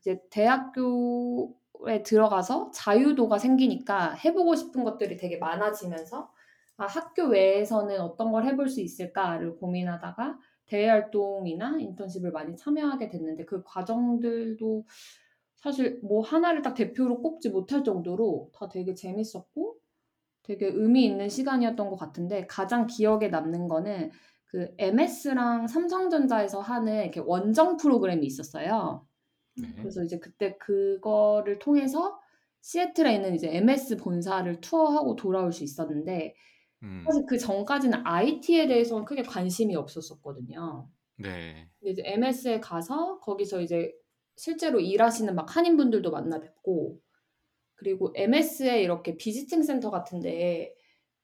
이제 0.00 0.22
대학교에 0.30 2.02
들어가서 2.06 2.70
자유도가 2.70 3.36
생기니까 3.36 4.12
해보고 4.12 4.54
싶은 4.54 4.82
것들이 4.82 5.18
되게 5.18 5.36
많아지면서 5.36 6.32
아, 6.78 6.86
학교 6.86 7.24
외에서는 7.24 8.00
어떤 8.00 8.32
걸 8.32 8.46
해볼 8.46 8.70
수 8.70 8.80
있을까를 8.80 9.58
고민하다가 9.58 10.38
대외 10.64 10.88
활동이나 10.88 11.76
인턴십을 11.80 12.30
많이 12.32 12.56
참여하게 12.56 13.10
됐는데 13.10 13.44
그 13.44 13.62
과정들도 13.62 14.86
사실 15.60 16.00
뭐 16.02 16.22
하나를 16.22 16.62
딱 16.62 16.74
대표로 16.74 17.20
꼽지 17.22 17.50
못할 17.50 17.84
정도로 17.84 18.50
다 18.54 18.68
되게 18.68 18.94
재밌었고 18.94 19.76
되게 20.42 20.66
의미 20.66 21.04
있는 21.04 21.28
시간이었던 21.28 21.90
것 21.90 21.96
같은데 21.96 22.46
가장 22.46 22.86
기억에 22.86 23.28
남는 23.28 23.68
거는 23.68 24.10
그 24.46 24.74
MS랑 24.78 25.68
삼성전자에서 25.68 26.60
하는 26.60 27.02
이렇게 27.02 27.20
원정 27.20 27.76
프로그램이 27.76 28.26
있었어요. 28.26 29.06
네. 29.56 29.68
그래서 29.76 30.02
이제 30.02 30.18
그때 30.18 30.56
그거를 30.58 31.58
통해서 31.58 32.18
시애틀에 32.62 33.14
있는 33.14 33.34
이제 33.34 33.48
MS 33.54 33.96
본사를 33.98 34.60
투어하고 34.60 35.16
돌아올 35.16 35.52
수 35.52 35.62
있었는데 35.64 36.34
음, 36.82 37.04
사실 37.06 37.24
그 37.26 37.38
전까지는 37.38 38.04
IT에 38.04 38.66
대해서는 38.66 39.04
크게 39.04 39.22
관심이 39.22 39.76
없었었거든요. 39.76 40.88
네. 41.16 41.68
근데 41.78 41.92
이제 41.92 42.02
MS에 42.04 42.60
가서 42.60 43.20
거기서 43.20 43.60
이제 43.60 43.92
실제로 44.40 44.80
일하시는 44.80 45.34
막 45.34 45.54
한인분들도 45.54 46.10
만나 46.10 46.40
뵙고 46.40 46.98
그리고 47.76 48.12
MS에 48.16 48.82
이렇게 48.82 49.16
비지팅 49.16 49.62
센터 49.62 49.90
같은데 49.90 50.74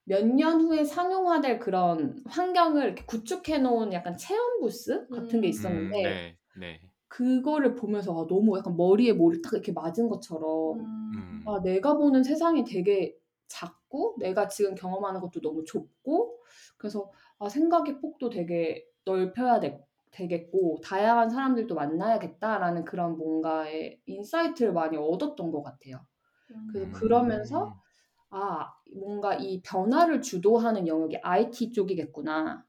몇 0.05 0.25
년 0.25 0.61
후에 0.61 0.85
상용화될 0.85 1.59
그런 1.59 2.23
환경을 2.27 2.85
이렇게 2.85 3.05
구축해 3.05 3.59
놓은 3.59 3.93
약간 3.93 4.17
체험 4.17 4.61
부스 4.61 5.07
같은 5.09 5.41
게 5.41 5.47
음. 5.47 5.49
있었는데 5.49 5.97
음, 5.97 6.03
네, 6.03 6.37
네. 6.59 6.81
그거를 7.07 7.75
보면서 7.75 8.13
아, 8.13 8.27
너무 8.27 8.57
약간 8.57 8.77
머리에 8.77 9.13
머리 9.13 9.41
딱 9.41 9.53
이렇게 9.53 9.71
맞은 9.71 10.09
것처럼 10.09 10.79
음. 10.79 10.85
음, 11.15 11.43
아, 11.47 11.61
내가 11.63 11.97
보는 11.97 12.23
세상이 12.23 12.65
되게 12.65 13.17
작고 13.47 14.17
내가 14.19 14.47
지금 14.47 14.75
경험하는 14.75 15.21
것도 15.21 15.41
너무 15.41 15.63
좁고 15.65 16.39
그래서 16.77 17.11
아, 17.39 17.49
생각의 17.49 17.99
폭도 17.99 18.29
되게 18.29 18.85
넓혀야 19.05 19.59
되, 19.61 19.79
되겠고 20.11 20.81
다양한 20.83 21.29
사람들도 21.29 21.75
만나야겠다라는 21.75 22.85
그런 22.85 23.17
뭔가의 23.17 24.01
insight를 24.05 24.73
많이 24.73 24.97
얻었던 24.97 25.51
것 25.51 25.63
같아요. 25.63 26.05
그래서 26.67 26.89
음. 26.89 26.91
그러면서 26.91 27.75
아 28.29 28.73
뭔가 28.95 29.35
이 29.35 29.61
변화를 29.63 30.21
주도하는 30.21 30.87
영역이 30.87 31.17
IT 31.23 31.71
쪽이겠구나 31.71 32.65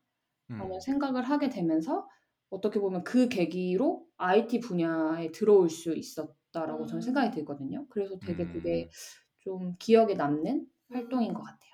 음, 0.50 0.56
하는 0.58 0.80
생각을 0.80 1.22
하게 1.24 1.48
되면서 1.50 2.08
어떻게 2.50 2.80
보면 2.80 3.04
그 3.04 3.28
계기로 3.28 4.06
IT 4.18 4.60
분야에 4.60 5.32
들어올 5.32 5.70
수 5.70 5.94
있었다라고 5.94 6.86
저는 6.86 7.00
음. 7.00 7.02
생각이 7.02 7.32
들거든요. 7.34 7.86
그래서 7.90 8.18
되게 8.20 8.46
음. 8.46 8.48
그게 8.48 8.90
좀 9.40 9.76
기억에 9.78 10.14
남는 10.14 10.66
활동인 10.90 11.34
것 11.34 11.42
같아요. 11.42 11.67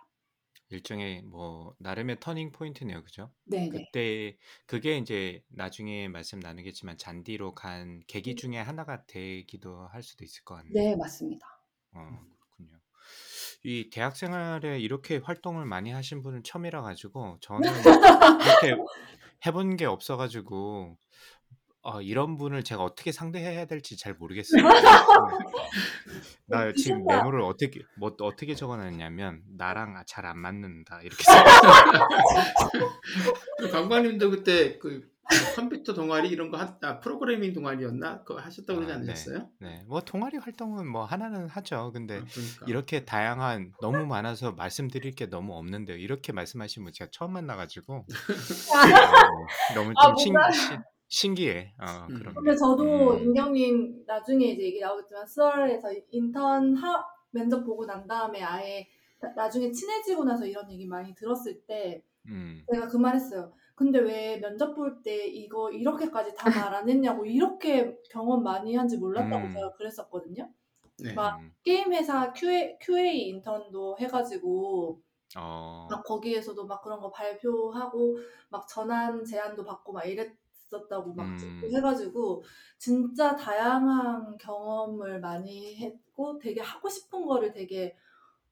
일종의 0.71 1.23
뭐 1.23 1.75
나름의 1.79 2.21
터닝 2.21 2.53
포인트네요, 2.53 3.03
그죠? 3.05 3.33
네네. 3.45 3.69
그때 3.69 4.37
그게 4.67 4.97
이제 4.99 5.43
나중에 5.49 6.09
말씀 6.09 6.41
나누겠지만 6.41 6.99
잔디로 6.99 7.55
간 7.55 8.01
계기 8.07 8.33
음. 8.33 8.37
중에 8.37 8.59
하나가 8.59 9.05
되기도 9.07 9.87
할 9.89 10.03
수도 10.03 10.25
있을 10.25 10.45
것 10.45 10.57
같네요. 10.57 10.75
네, 10.75 10.95
맞습니다. 10.97 11.47
어, 11.93 12.21
그렇군요. 12.41 12.81
이 13.65 13.91
대학 13.93 14.17
생활에 14.17 14.81
이렇게 14.81 15.19
활동을 15.19 15.65
많이 15.67 15.91
하신 15.93 16.23
분은 16.23 16.43
처음이라 16.45 16.83
가지고 16.83 17.39
저는 17.43 17.97
그렇게 18.41 18.77
해 19.47 19.53
본 19.53 19.77
게 19.77 19.87
없어 19.87 20.17
가지고 20.17 20.99
어, 21.85 22.01
이런 22.01 22.37
분을 22.39 22.65
제가 22.65 22.83
어떻게 22.83 23.13
상대해야 23.13 23.67
될지 23.67 23.97
잘 23.99 24.15
모르겠어요. 24.15 24.63
나 26.47 26.73
지금. 26.73 27.05
메모를 27.07 27.41
어떻게 27.43 27.81
뭐 27.99 28.15
어떻게 28.21 28.55
적어놨냐면 28.55 29.43
나랑 29.57 30.03
잘 30.07 30.25
안 30.25 30.39
맞는다 30.39 31.01
이렇게 31.03 31.23
써. 31.25 31.33
그 33.59 33.71
강관님도 33.71 34.31
그때 34.31 34.79
그 34.79 35.13
컴퓨터 35.57 35.93
동아리 35.95 36.29
이런 36.29 36.51
거 36.51 36.57
하, 36.59 36.77
아, 36.83 37.01
프로그래밍 37.01 37.53
동아리였나? 37.55 38.25
그거 38.25 38.41
하셨다고 38.41 38.81
그러지 38.81 38.93
아, 38.93 38.97
네. 38.97 39.03
않으셨어요? 39.11 39.49
네, 39.61 39.83
뭐 39.87 40.01
동아리 40.03 40.37
활동은 40.39 40.87
뭐 40.87 41.05
하나는 41.05 41.49
하죠. 41.49 41.93
근데 41.93 42.19
아, 42.19 42.25
그러니까. 42.31 42.67
이렇게 42.67 43.05
다양한 43.05 43.73
너무 43.81 44.07
많아서 44.07 44.53
말씀드릴 44.53 45.13
게 45.15 45.27
너무 45.29 45.55
없는데요. 45.57 45.97
이렇게 45.97 46.33
말씀하신 46.33 46.85
분 46.85 46.93
제가 46.95 47.11
처음 47.13 47.33
만나가지고 47.33 47.95
어, 47.97 48.05
너무 49.75 49.93
좀 49.95 49.95
아, 49.99 50.15
신, 50.17 50.33
뭔가- 50.33 50.51
신- 50.53 50.83
신기해. 51.15 51.75
어, 51.81 52.07
음. 52.11 52.15
그런 52.19 52.35
근데 52.35 52.51
게. 52.53 52.57
저도 52.57 53.13
음, 53.15 53.19
인경님 53.23 54.05
나중에 54.07 54.47
이제 54.47 54.63
얘기 54.65 54.81
나오겠지만 54.81 55.27
수월에서 55.27 55.89
인턴 56.11 56.75
하, 56.77 57.05
면접 57.31 57.65
보고 57.65 57.87
난 57.87 58.07
다음에 58.07 58.43
아예 58.43 58.89
나- 59.21 59.33
나중에 59.35 59.71
친해지고 59.71 60.25
나서 60.25 60.45
이런 60.47 60.71
얘기 60.71 60.87
많이 60.87 61.15
들었을 61.15 61.61
때 61.67 62.03
음, 62.27 62.65
제가 62.73 62.89
그 62.89 62.97
말했어요. 62.97 63.53
근데 63.77 63.99
왜 63.99 64.39
면접 64.41 64.75
볼 64.75 65.03
때 65.03 65.27
이거 65.27 65.71
이렇게까지 65.71 66.35
다 66.35 66.51
말 66.51 66.75
안 66.75 66.89
했냐고 66.89 67.25
이렇게 67.27 67.97
경험 68.11 68.43
많이 68.43 68.75
한지 68.77 68.97
몰랐다고 68.99 69.47
음. 69.47 69.53
제가 69.53 69.73
그랬었거든요. 69.75 70.49
네. 71.03 71.13
막 71.15 71.39
음, 71.41 71.53
게임 71.65 71.93
회사 71.93 72.33
QA, 72.33 72.77
QA 72.81 73.29
인턴도 73.29 73.97
해가지고 74.01 75.01
어, 75.37 75.89
막 75.91 76.05
거기에서도 76.05 76.67
막 76.67 76.83
그런 76.83 77.01
거 77.01 77.11
발표하고 77.11 78.19
막 78.51 78.67
전환 78.69 79.25
제안도 79.25 79.65
받고 79.65 79.93
막 79.93 80.07
이랬 80.07 80.33
었다고 80.75 81.15
막 81.15 81.25
음. 81.25 81.61
해가지고 81.73 82.43
진짜 82.79 83.37
다양한 83.37 84.37
경험을 84.39 85.21
많이 85.21 85.77
했고 85.77 86.39
되게 86.39 86.61
하고 86.61 86.89
싶은 86.89 87.25
거를 87.27 87.53
되게 87.53 87.97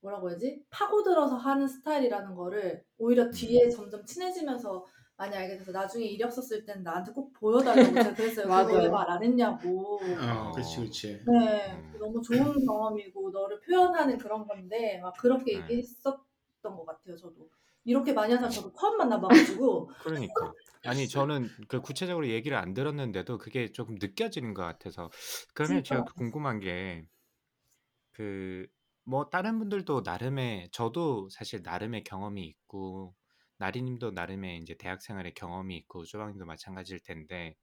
뭐라고 0.00 0.30
해야지 0.30 0.62
파고들어서 0.70 1.36
하는 1.36 1.66
스타일이라는 1.68 2.34
거를 2.34 2.84
오히려 2.98 3.30
뒤에 3.30 3.70
점점 3.70 4.04
친해지면서 4.04 4.84
많이 5.16 5.36
알게 5.36 5.56
돼서 5.58 5.70
나중에 5.70 6.04
이력 6.04 6.32
썼을 6.32 6.64
땐 6.64 6.82
나한테 6.82 7.12
꼭 7.12 7.32
보여달라고 7.34 7.94
제가 7.94 8.14
그랬어요. 8.14 8.46
그거 8.46 8.48
맞아요. 8.48 8.78
왜말안 8.78 9.22
했냐고. 9.22 10.00
어, 10.02 10.48
어. 10.48 10.52
그렇지, 10.52 10.76
그렇지. 10.78 11.22
네, 11.26 11.72
음. 11.72 11.98
너무 11.98 12.20
좋은 12.20 12.66
경험이고 12.66 13.30
너를 13.30 13.60
표현하는 13.60 14.18
그런 14.18 14.46
건데 14.46 14.98
막 15.00 15.14
그렇게 15.16 15.52
네. 15.52 15.62
얘기했었던 15.62 16.16
것 16.62 16.84
같아요. 16.84 17.16
저도 17.16 17.48
이렇게 17.84 18.12
많이 18.12 18.32
하는 18.32 18.48
사람 18.48 18.50
저도 18.50 18.76
처음 18.76 18.98
만나봐가지고 18.98 19.90
그러니까. 20.02 20.52
아니 20.84 21.08
저는 21.08 21.54
그 21.68 21.80
구체적으로 21.80 22.28
얘기를 22.28 22.56
안 22.56 22.74
들었는데도 22.74 23.38
그게 23.38 23.70
조금 23.72 23.96
느껴지는 24.00 24.54
것 24.54 24.62
같아서 24.62 25.10
그러면 25.54 25.84
제가 25.84 26.02
진짜. 26.02 26.12
궁금한 26.16 26.60
게 26.60 27.08
그 28.12 28.68
뭐 29.04 29.28
다른 29.30 29.58
분들도 29.58 30.02
나름의 30.02 30.70
저도 30.70 31.28
사실 31.30 31.60
나름의 31.64 32.04
경험이 32.04 32.46
있고 32.46 33.16
나리님도 33.58 34.12
나름의 34.12 34.58
이제 34.58 34.76
대학 34.78 35.02
생활의 35.02 35.34
경험이 35.34 35.76
있고 35.78 36.04
조방님도 36.04 36.44
마찬가지일 36.46 37.00
텐데 37.00 37.56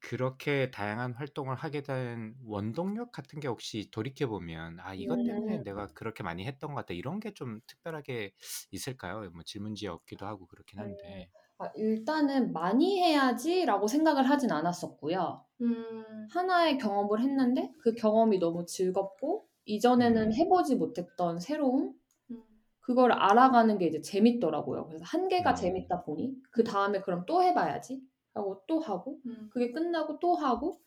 그렇게 0.00 0.70
다양한 0.70 1.12
활동을 1.14 1.54
하게 1.56 1.82
된 1.82 2.34
원동력 2.44 3.12
같은 3.12 3.38
게 3.40 3.46
혹시 3.48 3.88
돌이켜 3.90 4.26
보면 4.26 4.80
아 4.80 4.94
이것 4.94 5.22
때문에 5.22 5.58
음. 5.58 5.64
내가 5.64 5.92
그렇게 5.94 6.22
많이 6.24 6.44
했던 6.44 6.70
것 6.74 6.76
같다 6.80 6.94
이런 6.94 7.20
게 7.20 7.32
좀 7.34 7.60
특별하게 7.66 8.32
있을까요? 8.72 9.30
뭐 9.30 9.42
질문지에 9.44 9.88
없기도 9.88 10.26
하고 10.26 10.46
그렇긴 10.48 10.80
한데. 10.80 11.30
아, 11.62 11.70
일단은 11.76 12.52
많이 12.52 12.98
해야지라고 13.00 13.86
생각을 13.86 14.28
하진 14.28 14.50
않았었고요. 14.50 15.44
음, 15.60 16.26
하나의 16.30 16.78
경험을 16.78 17.20
했는데 17.20 17.72
그 17.80 17.94
경험이 17.94 18.38
너무 18.40 18.66
즐겁고 18.66 19.46
이전에는 19.64 20.26
음. 20.26 20.32
해보지 20.32 20.74
못했던 20.74 21.38
새로운 21.38 21.94
음, 22.32 22.42
그걸 22.80 23.12
알아가는 23.12 23.78
게 23.78 23.86
이제 23.86 24.00
재밌더라고요. 24.00 24.86
그래서 24.86 25.04
한 25.06 25.28
개가 25.28 25.50
음. 25.50 25.54
재밌다 25.54 26.02
보니 26.02 26.34
그 26.50 26.64
다음에 26.64 27.00
그럼 27.00 27.24
또 27.26 27.42
해봐야지 27.44 28.02
하고 28.34 28.62
또 28.66 28.80
하고 28.80 29.20
음. 29.26 29.48
그게 29.52 29.70
끝나고 29.70 30.18
또 30.18 30.34
하고 30.34 30.80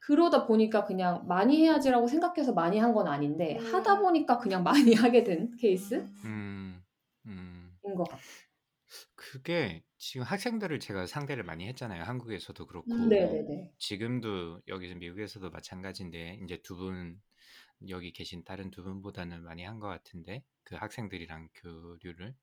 그러다 0.00 0.46
보니까 0.46 0.84
그냥 0.84 1.26
많이 1.26 1.56
해야지라고 1.62 2.06
생각해서 2.06 2.52
많이 2.52 2.78
한 2.78 2.92
건 2.92 3.06
아닌데 3.08 3.56
음. 3.58 3.74
하다 3.74 4.00
보니까 4.00 4.36
그냥 4.38 4.62
많이 4.92 4.92
하게 4.94 5.24
된 5.24 5.52
케이스? 5.56 6.06
음, 6.26 6.82
음. 7.26 7.70
것 7.82 8.04
같아요. 8.08 8.20
그게 9.30 9.84
지금 9.98 10.24
학생들을 10.26 10.80
제가 10.80 11.06
상대를 11.06 11.44
많이 11.44 11.66
했잖아요. 11.68 12.02
한국에서도 12.04 12.66
그렇고 12.66 12.88
음. 12.88 13.08
네네네. 13.08 13.72
지금도 13.78 14.62
여기서 14.68 14.94
미국에서도 14.96 15.50
마찬가지인데 15.50 16.40
이제 16.44 16.60
두 16.62 16.76
분 16.76 17.20
여기 17.88 18.12
계신 18.12 18.44
다른 18.44 18.70
두 18.70 18.82
분보다는 18.84 19.42
많이 19.44 19.64
한 19.64 19.80
것 19.80 19.88
같은데 19.88 20.44
그 20.64 20.76
학생들이랑 20.76 21.48
교류를 21.54 22.36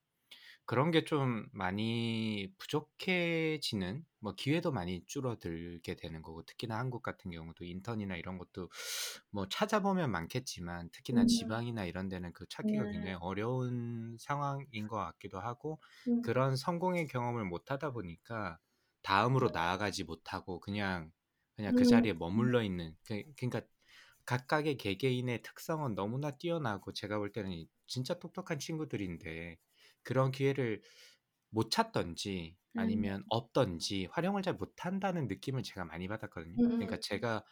그런 0.68 0.92
게 0.92 1.06
좀 1.06 1.48
많이 1.54 2.54
부족해지는 2.60 4.06
뭐 4.20 4.34
기회도 4.36 4.72
많이 4.74 5.06
줄어들게 5.08 5.96
되는 5.96 6.22
거고 6.22 6.44
특히나 6.46 6.78
한국 6.78 7.02
같은 7.04 7.32
경우도 7.32 7.66
인턴이나 7.66 8.18
이런 8.18 8.38
것도 8.38 8.70
뭐 9.32 9.48
찾아보면 9.50 10.12
많겠지만 10.12 10.90
특히나 10.92 11.22
음. 11.22 11.28
지방이나 11.28 11.86
이런 11.86 12.10
데는 12.10 12.34
그 12.34 12.46
찾기가 12.50 12.86
음. 12.86 12.92
굉장히 12.92 13.18
어려운 13.22 14.18
상황인 14.20 14.88
것 14.88 14.98
같기도 14.98 15.40
하고 15.40 15.82
음. 16.08 16.22
그런 16.22 16.56
성공의 16.58 17.08
경험을 17.08 17.46
못 17.46 17.72
하다 17.72 17.92
보니까 17.92 18.60
다음으로 19.04 19.50
나아가지 19.54 20.04
못하고 20.04 20.60
그냥 20.60 21.12
그냥 21.56 21.74
그 21.76 21.86
음. 21.86 21.86
자리에 21.86 22.14
머물러 22.14 22.62
있는 22.64 22.96
그, 23.06 23.24
그러니까 23.38 23.62
각각의 24.26 24.78
개개인의 24.78 25.42
특성은 25.44 25.96
너무나 25.96 26.32
뛰어나고 26.32 26.92
제가 26.94 27.18
볼 27.18 27.32
때는 27.32 27.66
진짜 27.88 28.20
똑똑한 28.20 28.60
친구들인데 28.60 29.58
그런 30.08 30.32
기회를 30.32 30.82
못 31.50 31.72
찾던지 31.72 32.58
음. 32.76 33.10
아니면 33.10 33.24
없던지 33.30 34.08
활용을 34.12 34.42
잘 34.44 34.54
못한다는 34.56 35.28
느낌을 35.28 35.64
제가 35.64 35.86
많이 35.86 36.08
받았거든요. 36.08 36.60
음, 36.60 36.72
음. 36.72 36.72
그러니까 36.78 37.00
제가 37.02 37.44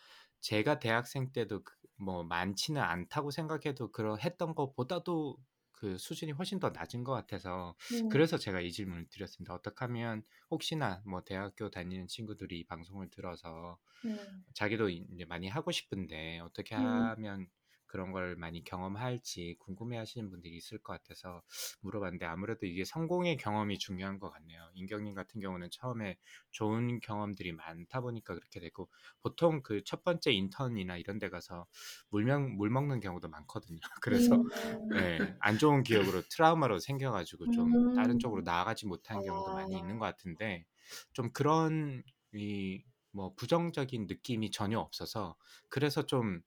제가 0.41 0.79
대학생 0.79 1.31
때도 1.31 1.63
그- 1.63 1.73
뭐 1.97 2.23
많지는 2.23 2.81
않다고 2.81 3.31
생각해도 3.31 3.91
그러 3.91 4.15
했던 4.17 4.53
것보다도 4.55 5.37
그 5.71 5.97
수준이 5.97 6.31
훨씬 6.33 6.59
더 6.59 6.69
낮은 6.71 7.03
것 7.03 7.13
같아서 7.13 7.75
음. 7.91 8.09
그래서 8.09 8.37
제가 8.37 8.61
이 8.61 8.71
질문을 8.71 9.07
드렸습니다. 9.09 9.53
어떻게 9.53 9.75
하면 9.85 10.23
혹시나 10.51 11.01
뭐 11.05 11.23
대학교 11.23 11.69
다니는 11.71 12.07
친구들이 12.07 12.59
이 12.59 12.65
방송을 12.67 13.09
들어서 13.09 13.79
음. 14.05 14.45
자기도 14.53 14.89
이제 14.89 15.25
많이 15.25 15.47
하고 15.47 15.71
싶은데 15.71 16.39
어떻게 16.39 16.75
음. 16.77 17.15
하면 17.15 17.47
그런 17.95 18.11
걸 18.11 18.35
많이 18.35 18.61
경험할지 18.61 19.55
궁금해 19.59 19.95
하시는 19.97 20.29
분들이 20.29 20.57
있을 20.57 20.79
것 20.79 20.91
같아서 20.91 21.41
물어봤는데 21.79 22.25
아무래도 22.25 22.65
이게 22.65 22.83
성공의 22.83 23.37
경험이 23.37 23.77
중요한 23.79 24.19
것 24.19 24.29
같네요. 24.31 24.69
인경님 24.73 25.15
같은 25.15 25.39
경우는 25.39 25.69
처음에 25.71 26.17
좋은 26.51 26.99
경험들이 26.99 27.53
많다 27.53 28.01
보니까 28.01 28.33
그렇게 28.35 28.59
되고 28.59 28.89
보통 29.21 29.61
그 29.63 29.81
첫 29.85 30.03
번째 30.03 30.31
인턴이나 30.33 30.97
이런 30.97 31.19
데 31.19 31.29
가서 31.29 31.67
물명, 32.09 32.57
물 32.57 32.69
먹는 32.69 32.99
경우도 32.99 33.29
많거든요. 33.29 33.79
그래서 34.03 34.35
음. 34.35 34.89
네, 34.93 35.33
안 35.39 35.57
좋은 35.57 35.83
기억으로 35.83 36.23
트라우마로 36.29 36.79
생겨가지고 36.79 37.49
좀 37.51 37.67
음. 37.75 37.93
다른 37.93 38.19
쪽으로 38.19 38.41
나아가지 38.41 38.87
못한 38.87 39.21
경우도 39.21 39.51
많이 39.53 39.73
아. 39.75 39.79
있는 39.79 39.99
것 39.99 40.05
같은데 40.05 40.65
좀 41.13 41.31
그런 41.31 42.03
이 42.33 42.83
뭐 43.15 43.33
부정적인 43.33 44.07
느낌이 44.07 44.51
전혀 44.51 44.77
없어서 44.77 45.37
그래서 45.69 46.05
좀 46.05 46.41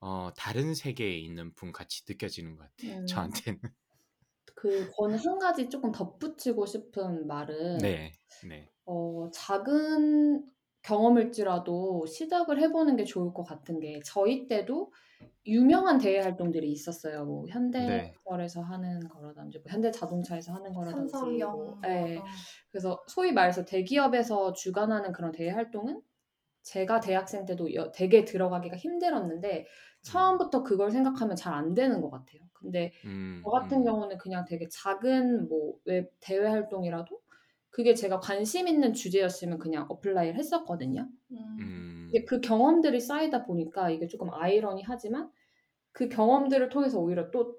어, 0.00 0.30
다른 0.36 0.74
세계에 0.74 1.18
있는 1.18 1.54
분 1.54 1.72
같이 1.72 2.04
느껴지는 2.08 2.56
것 2.56 2.68
같아요. 2.76 3.00
음. 3.00 3.06
저한테는. 3.56 3.60
그 4.54 4.90
저는 4.96 5.18
한 5.18 5.38
가지 5.38 5.68
조금 5.68 5.92
덧붙이고 5.92 6.64
싶은 6.66 7.26
말은 7.26 7.78
네, 7.78 8.12
네, 8.48 8.70
어, 8.86 9.28
작은 9.32 10.46
경험일지라도 10.82 12.06
시작을 12.06 12.60
해보는 12.60 12.96
게 12.96 13.04
좋을 13.04 13.34
것 13.34 13.42
같은 13.42 13.80
게 13.80 14.00
저희 14.04 14.46
때도 14.46 14.92
유명한 15.46 15.98
대외 15.98 16.20
활동들이 16.20 16.70
있었어요. 16.70 17.24
뭐 17.24 17.44
네. 17.46 17.52
현대건설에서 17.52 18.62
하는 18.62 19.00
거라든지 19.08 19.58
뭐 19.58 19.70
현대자동차에서 19.70 20.54
하는 20.54 20.72
거라든지 20.72 21.12
삼성경 21.12 21.52
뭐. 21.52 21.78
어떤 21.78 22.22
그래서 22.70 23.02
소위 23.08 23.32
말해서 23.32 23.64
대기업에서 23.64 24.52
주관하는 24.52 25.12
그런 25.12 25.32
대외 25.32 25.50
활동은 25.50 26.00
제가 26.66 27.00
대학생 27.00 27.46
때도 27.46 27.74
여- 27.74 27.92
되게 27.92 28.24
들어가기가 28.24 28.76
힘들었는데 28.76 29.66
처음부터 30.02 30.62
그걸 30.64 30.90
생각하면 30.90 31.36
잘 31.36 31.54
안 31.54 31.74
되는 31.74 32.00
것 32.02 32.10
같아요. 32.10 32.42
근데 32.52 32.92
음, 33.04 33.44
저 33.44 33.50
같은 33.50 33.84
음, 33.84 33.84
경우는 33.84 34.18
그냥 34.18 34.44
되게 34.46 34.68
작은 34.68 35.48
뭐 35.48 35.78
웹 35.84 36.12
대외 36.20 36.48
활동이라도 36.48 37.20
그게 37.70 37.94
제가 37.94 38.20
관심 38.20 38.68
있는 38.68 38.92
주제였으면 38.94 39.58
그냥 39.58 39.86
apply를 39.90 40.36
했었거든요. 40.38 41.08
음. 41.30 41.36
음, 41.60 42.08
이게 42.08 42.24
그 42.24 42.40
경험들이 42.40 43.00
쌓이다 43.00 43.44
보니까 43.46 43.90
이게 43.90 44.06
조금 44.06 44.30
아이러니하지만 44.32 45.30
그 45.92 46.08
경험들을 46.08 46.68
통해서 46.70 47.00
오히려 47.00 47.30
또 47.30 47.56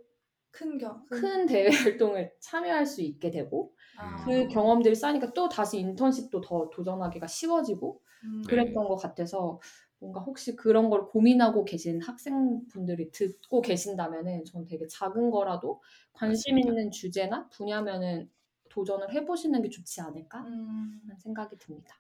큰 0.52 0.78
경, 0.78 1.06
큰 1.10 1.45
대외 1.45 1.70
활동을 1.70 2.34
참여할 2.39 2.86
수 2.86 3.02
있게 3.02 3.32
되고 3.32 3.76
아. 3.98 4.26
그 4.26 4.48
경험들이 4.48 4.95
쌓이니까 4.95 5.34
또 5.34 5.50
다시 5.50 5.80
인턴십도 5.80 6.41
더 6.41 6.70
도전하기가 6.70 7.28
쉬워지고 7.28 8.02
음. 8.24 8.41
네. 8.43 8.50
그랬던 8.50 8.88
것 8.88 8.95
같아서 8.98 9.60
뭔가 10.00 10.20
혹시 10.22 10.56
그런 10.56 10.89
걸 10.89 11.08
고민하고 11.08 11.66
계신 11.66 12.02
학생분들이 12.02 13.12
듣고 13.12 13.62
계신다면은 13.62 14.45
전 14.45 14.66
되게 14.66 14.86
작은 14.88 15.32
거라도 15.32 15.82
관심 16.14 16.58
맞습니다. 16.58 16.70
있는 16.70 16.91
주제나 16.91 17.50
분야면은 17.50 18.32
도전을 18.70 19.12
해보시는 19.14 19.62
게 19.62 19.70
좋지 19.70 20.02
않을까 20.02 20.39
음. 20.45 21.02
하는 21.02 21.18
생각이 21.20 21.58
듭니다. 21.58 21.95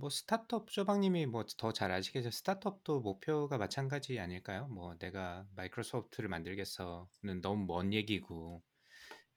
뭐 0.00 0.10
스타트업 0.10 0.68
조방님이 0.68 1.26
뭐 1.26 1.44
더 1.44 1.72
잘 1.72 1.92
아시겠죠. 1.92 2.30
스타트업도 2.30 3.00
목표가 3.00 3.58
마찬가지 3.58 4.18
아닐까요? 4.18 4.66
뭐 4.68 4.96
내가 4.98 5.46
마이크로소프트를 5.54 6.28
만들겠어는 6.28 7.40
너무 7.42 7.66
먼 7.66 7.92
얘기고 7.92 8.62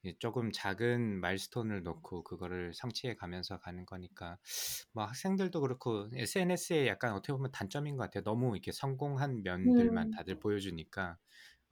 이 0.03 0.15
조금 0.19 0.51
작은 0.53 1.19
마일스톤을 1.21 1.83
놓고 1.83 2.23
그거를 2.25 2.73
성취해 2.73 3.15
가면서 3.15 3.59
가는 3.59 3.85
거니까 3.85 4.37
뭐 4.93 5.05
학생들도 5.05 5.61
그렇고 5.61 6.09
SNS에 6.15 6.87
약간 6.87 7.13
어떻게 7.13 7.33
보면 7.33 7.51
단점인 7.51 7.97
것 7.97 8.03
같아요. 8.05 8.23
너무 8.23 8.55
이렇게 8.55 8.71
성공한 8.73 9.43
면들만 9.43 10.09
음. 10.09 10.11
다들 10.11 10.39
보여주니까 10.39 11.17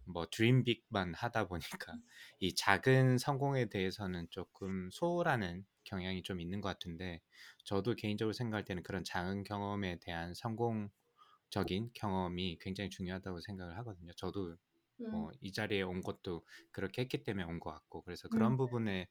뭐 0.06 0.28
드림빅만 0.32 1.14
하다 1.16 1.48
보니까 1.48 1.60
이 2.40 2.54
작은 2.56 3.18
성공에 3.18 3.68
대해서는 3.70 4.28
조금 4.30 4.90
소홀하는 4.92 5.66
경향이 5.84 6.24
좀 6.24 6.40
있는 6.42 6.62
것 6.62 6.70
같은데 6.70 7.22
저도 7.66 7.96
개인적으로 7.96 8.34
생각할 8.34 8.66
때는 8.66 8.84
그런 8.84 9.04
작은 9.04 9.44
경험에 9.44 10.00
대한 10.00 10.34
성공적인 10.34 11.92
경험이 11.94 12.58
굉장히 12.62 12.90
중요하다고 12.90 13.42
생각을 13.42 13.78
하거든요. 13.80 14.14
저도 14.14 14.58
음. 15.02 15.06
뭐 15.12 15.32
이 15.42 15.52
자리에 15.52 15.82
온 15.84 16.02
것도 16.02 16.46
그렇게 16.72 17.02
했기 17.04 17.24
때문에 17.24 17.46
온 17.46 17.60
것 17.60 17.72
같고 17.72 18.04
그래서 18.04 18.28
음. 18.34 18.38
그런 18.38 18.58
부분에서 18.58 19.08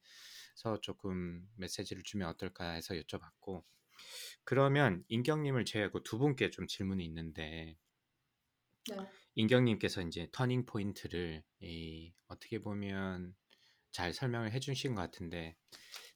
조금 0.82 1.49
메시지를 1.57 2.03
주면 2.05 2.28
어떨까 2.28 2.70
해서 2.72 2.95
여쭤봤고 2.95 3.64
그러면 4.45 5.05
인경님을 5.09 5.64
제외하고 5.66 6.03
두 6.03 6.18
분께 6.18 6.51
좀 6.51 6.66
질문이 6.66 7.05
있는데 7.07 7.78
네. 8.88 9.20
인경님께서 9.35 10.03
이제 10.03 10.28
turning 10.33 10.66
point를 10.66 11.43
이 11.61 12.12
어떻게 12.28 12.61
보면 12.61 13.35
잘 13.93 14.12
설명을 14.12 14.53
해주신 14.53 14.95
것 14.95 15.03
같은데 15.03 15.57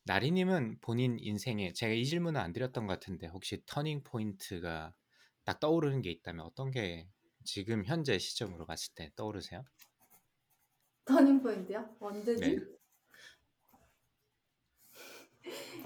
나리님은 0.05 0.81
본인 0.81 1.19
인생에 1.19 1.73
제가 1.73 1.93
이 1.93 2.05
질문은 2.05 2.41
안 2.41 2.53
드렸던 2.53 2.87
것 2.87 2.95
같은데 2.95 3.27
혹시 3.29 3.62
turning 3.67 4.03
point가 4.03 4.95
딱 5.45 5.61
떠오르는 5.61 6.03
게 6.03 6.11
있다면 6.11 6.45
어떤 6.45 6.71
게 6.71 7.09
지금 7.45 7.85
현재 7.85 8.19
시점으로 8.19 8.67
봤을 8.67 8.95
때 8.95 9.11
떠오르세요? 9.17 9.65
turning 11.05 11.43
point요? 11.43 11.97
언제지? 12.01 12.41
네. 12.41 12.57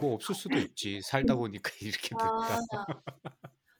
뭐 0.01 0.15
없을 0.15 0.35
수도 0.35 0.57
있지 0.59 1.01
살다 1.03 1.35
보니까 1.35 1.71
이렇게 1.83 2.11
됐다. 2.11 2.25
아, 2.25 2.59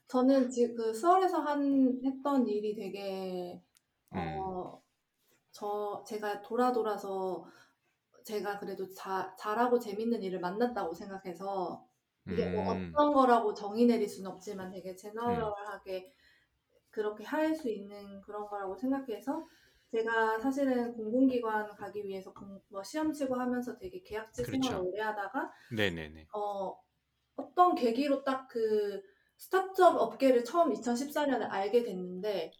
저는 0.09 0.49
지금 0.49 0.75
그 0.75 0.93
수월에서 0.93 1.39
한 1.39 1.99
했던 2.03 2.47
일이 2.47 2.75
되게 2.75 3.61
음, 4.13 4.59
어, 4.59 4.83
저 5.51 6.03
제가 6.07 6.41
돌아 6.43 6.71
돌아서 6.73 7.45
제가 8.25 8.59
그래도 8.59 8.89
자, 8.89 9.35
잘하고 9.39 9.79
재밌는 9.79 10.23
일을 10.23 10.39
만났다고 10.41 10.93
생각해서 10.93 11.87
이게 12.29 12.47
뭐 12.49 12.63
음, 12.63 12.95
어떤 12.95 13.13
거라고 13.13 13.53
정의 13.55 13.85
내릴 13.87 14.07
수는 14.09 14.31
없지만 14.31 14.71
되게 14.71 14.95
제너럴하게 14.95 16.13
그렇게 16.91 17.23
할 17.25 17.55
수 17.55 17.69
있는 17.69 18.21
그런 18.21 18.47
거라고 18.47 18.75
생각해서 18.77 19.47
제가 19.91 20.39
사실은 20.39 20.93
공공기관 20.95 21.75
가기 21.75 22.03
위해서 22.05 22.33
공- 22.33 22.61
뭐 22.69 22.83
시험 22.83 23.11
치고 23.13 23.35
하면서 23.35 23.77
되게 23.77 24.01
계약직 24.03 24.45
그렇죠. 24.45 24.49
생활을 24.49 24.79
오래 24.79 25.01
하다가 25.01 25.51
네네네. 25.69 26.29
어, 26.33 26.79
어떤 27.35 27.75
계기로 27.75 28.23
딱 28.23 28.68
그 28.68 29.01
스타트업 29.39 29.95
업계를 29.97 30.43
처음 30.45 30.71
2014년에 30.73 31.45
알게 31.45 31.83
됐는데 31.83 32.51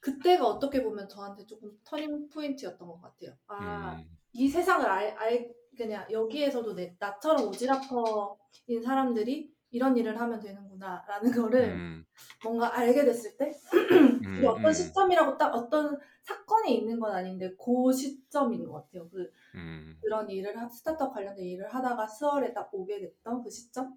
그때가 0.00 0.46
어떻게 0.46 0.82
보면 0.82 1.08
저한테 1.08 1.46
조금 1.46 1.78
turning 1.84 2.28
point였던 2.30 2.88
것 2.88 3.00
같아요. 3.00 3.36
아, 3.46 3.96
음, 3.96 4.18
이 4.32 4.48
세상을 4.48 4.86
알, 4.86 5.10
알 5.18 5.54
그냥 5.76 6.06
여기에서도 6.10 6.74
내, 6.74 6.96
나처럼 6.98 7.48
오지라퍼인 7.48 8.82
사람들이 8.82 9.52
이런 9.70 9.96
일을 9.96 10.20
하면 10.20 10.40
되는구나라는 10.40 11.30
거를 11.50 11.74
음, 11.76 12.04
뭔가 12.44 12.76
알게 12.78 13.04
됐을 13.04 13.36
때 13.36 13.52
음, 14.24 14.44
어떤 14.46 14.70
음, 14.70 14.72
시점이라고 14.72 15.38
딱 15.38 15.54
어떤 15.54 15.98
사건이 16.22 16.76
있는 16.78 17.00
건 17.00 17.12
아닌데 17.12 17.54
그 17.56 17.92
시점인 17.92 18.64
것 18.66 18.72
같아요. 18.72 19.08
그 19.10 19.30
음, 19.54 19.96
그런 20.00 20.28
일을 20.30 20.58
하- 20.60 20.68
스타트업 20.68 21.12
관련된 21.14 21.44
일을 21.44 21.74
하다가 21.74 22.06
스얼에 22.06 22.52
딱 22.54 22.68
오게 22.72 23.00
됐던 23.00 23.42
그 23.42 23.50
시점인 23.50 23.96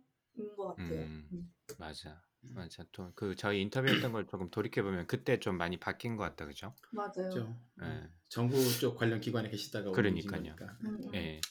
것 0.58 0.68
같아요. 0.70 1.02
음. 1.32 1.52
음. 1.70 1.76
맞아. 1.80 2.22
맞아. 2.42 2.84
또 2.92 3.12
그 3.16 3.36
저희 3.36 3.62
인터뷰했던 3.62 4.12
걸 4.14 4.26
조금 4.28 4.50
돌이켜 4.50 4.84
보면 4.84 5.08
그때 5.08 5.40
좀 5.40 5.58
많이 5.58 5.78
바뀐 5.78 6.16
것 6.16 6.24
같다, 6.24 6.46
그죠? 6.46 6.74
맞아요. 6.92 7.12
그렇죠. 7.16 7.58
예. 7.84 8.10
정부 8.30 8.58
쪽 8.80 8.96
관련 8.98 9.20
기관에 9.20 9.50
계시다가 9.50 9.92
그러니까요. 9.92 10.44
거니까. 10.44 10.78
음, 10.86 10.98
음. 11.04 11.16
예. 11.16 11.42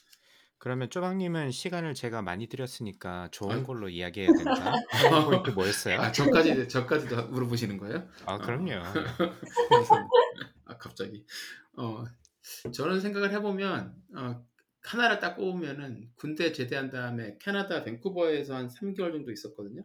그러면 0.58 0.88
쪼박님은 0.88 1.50
시간을 1.50 1.92
제가 1.94 2.22
많이 2.22 2.46
드렸으니까 2.46 3.28
좋은 3.30 3.56
아유. 3.56 3.64
걸로 3.64 3.88
이야기해야 3.90 4.32
된다. 4.32 4.72
포인트 5.30 5.50
뭐였어요? 5.50 6.00
아 6.00 6.10
저까지 6.12 6.66
저까지도 6.68 7.28
물어보시는 7.28 7.76
거예요? 7.76 8.08
아, 8.24 8.38
그럼요. 8.38 8.80
그래서 9.68 9.94
아 10.64 10.78
갑자기 10.78 11.26
어 11.76 12.04
저는 12.72 13.00
생각을 13.00 13.32
해보면 13.32 13.94
어 14.16 14.46
하나를 14.82 15.18
딱 15.18 15.36
꼽으면은 15.36 16.10
군대 16.16 16.52
제대한 16.52 16.90
다음에 16.90 17.36
캐나다 17.38 17.84
밴쿠버에서 17.84 18.54
한 18.54 18.68
3개월 18.68 19.12
정도 19.12 19.32
있었거든요. 19.32 19.82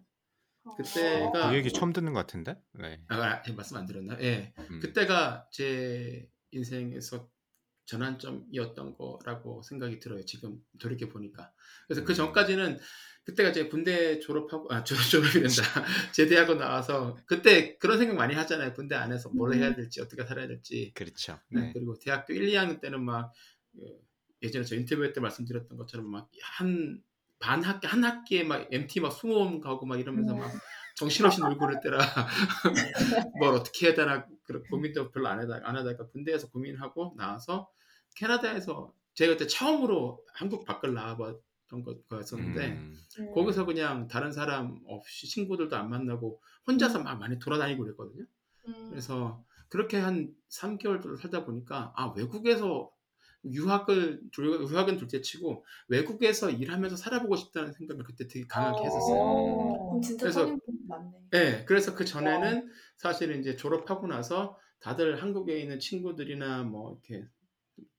그때가 0.78 1.50
그 1.50 1.56
얘기 1.56 1.72
처음 1.72 1.94
듣는 1.94 2.14
것 2.14 2.20
같은데? 2.20 2.58
네. 2.74 3.02
아, 3.08 3.16
아, 3.16 3.44
예, 3.48 3.52
말씀 3.52 3.78
안 3.78 3.86
드렸나? 3.86 4.18
예. 4.22 4.54
음. 4.70 4.80
그때가 4.80 5.48
제 5.52 6.30
인생에서 6.52 7.30
전환점이었던 7.86 8.96
거라고 8.96 9.64
생각이 9.64 10.00
들어요. 10.00 10.24
지금 10.26 10.64
돌이켜 10.80 11.10
보니까. 11.10 11.52
그래서 11.88 12.04
그 12.04 12.14
음. 12.14 12.16
전까지는 12.16 12.80
그때가 13.24 13.52
제 13.52 13.68
군대 13.68 14.20
졸업하고 14.20 14.72
아 14.74 14.84
졸업 14.86 15.02
졸업이 15.10 15.32
된다. 15.34 15.64
제대하고 16.14 16.56
나와서 16.56 17.18
그때 17.26 17.78
그런 17.78 17.98
생각 17.98 18.16
많이 18.16 18.34
하잖아요. 18.36 18.74
군대 18.74 18.96
안에서 18.96 19.30
뭘 19.30 19.54
해야 19.54 19.76
될지 19.76 20.02
어떻게 20.02 20.24
살아야 20.24 20.48
될지. 20.48 20.92
그렇죠. 20.94 21.40
네, 21.50 21.62
네. 21.62 21.74
그리고 21.74 21.98
대학교 22.00 22.34
1, 22.34 22.48
2학년 22.50 22.80
때는 22.80 23.04
막 23.04 23.34
그, 23.74 24.00
예전에 24.42 24.66
저 24.66 24.76
인터뷰 24.76 25.12
때 25.12 25.20
말씀드렸던 25.20 25.78
것처럼 25.78 26.10
막 26.10 26.30
한 26.42 27.02
반 27.42 27.64
학기 27.64 27.88
한 27.88 28.04
학기에 28.04 28.44
막 28.44 28.68
MT 28.72 29.00
막 29.02 29.12
20번 29.12 29.60
가고 29.62 29.86
막 29.86 30.00
이러면서 30.00 30.36
막 30.36 30.52
정신없이 30.96 31.42
놀고 31.42 31.58
그럴 31.60 31.80
때라 31.82 31.98
뭘 33.40 33.54
어떻게 33.56 33.88
해야 33.88 33.96
되나 33.96 34.26
그런 34.44 34.64
고민도 34.70 35.12
별로 35.12 35.28
안 35.28 35.40
하다가 35.40 35.68
안 35.68 35.76
하다가 35.76 36.08
군대에서 36.08 36.50
고민하고 36.50 37.16
나와서 37.18 37.70
캐나다에서 38.16 38.94
제가 39.14 39.34
그때 39.34 39.48
처음으로 39.48 40.24
한국 40.34 40.66
밖을 40.66 40.94
나와봤던 40.94 41.84
거- 41.84 41.98
거였었는데 42.10 42.68
음, 42.68 42.96
거기서 43.34 43.66
그냥 43.66 44.08
다른 44.08 44.32
사람 44.32 44.80
없이 44.86 45.28
친구들도 45.28 45.76
안 45.76 45.90
만나고 45.90 46.42
혼자서 46.68 47.00
막 47.02 47.18
많이 47.18 47.40
돌아다니고 47.40 47.84
그랬거든요. 47.84 48.26
음. 48.68 48.88
그래서 48.90 49.44
그렇게 49.70 49.98
한 49.98 50.34
3개월 50.50 51.02
정도 51.02 51.16
살다 51.18 51.46
보니까 51.46 51.94
아 51.96 52.14
외국에서 52.16 52.92
유학을 53.44 54.22
둘- 54.32 54.62
유학은 54.70 54.98
둘째치고 54.98 55.66
외국에서 55.88 56.50
일하면서 56.50 56.96
살아보고 56.96 57.36
싶다는 57.36 57.72
생각을 57.74 58.04
그때 58.04 58.28
되게 58.28 58.46
강하게 58.48 58.84
했었어요. 58.86 59.20
어. 59.22 59.90
그럼 59.90 60.02
진짜 60.02 60.24
그래서-. 60.24 60.58
네, 61.32 61.66
그래서 61.66 61.96
그 61.96 62.06
전에는 62.06 62.70
사실은 62.98 63.40
이제 63.40 63.56
졸업하고 63.56 64.08
나서 64.08 64.58
다들 64.80 65.22
한국에 65.22 65.60
있는 65.60 65.80
친구들이나 65.80 66.64
뭐 66.64 66.92
이렇게 66.92 67.26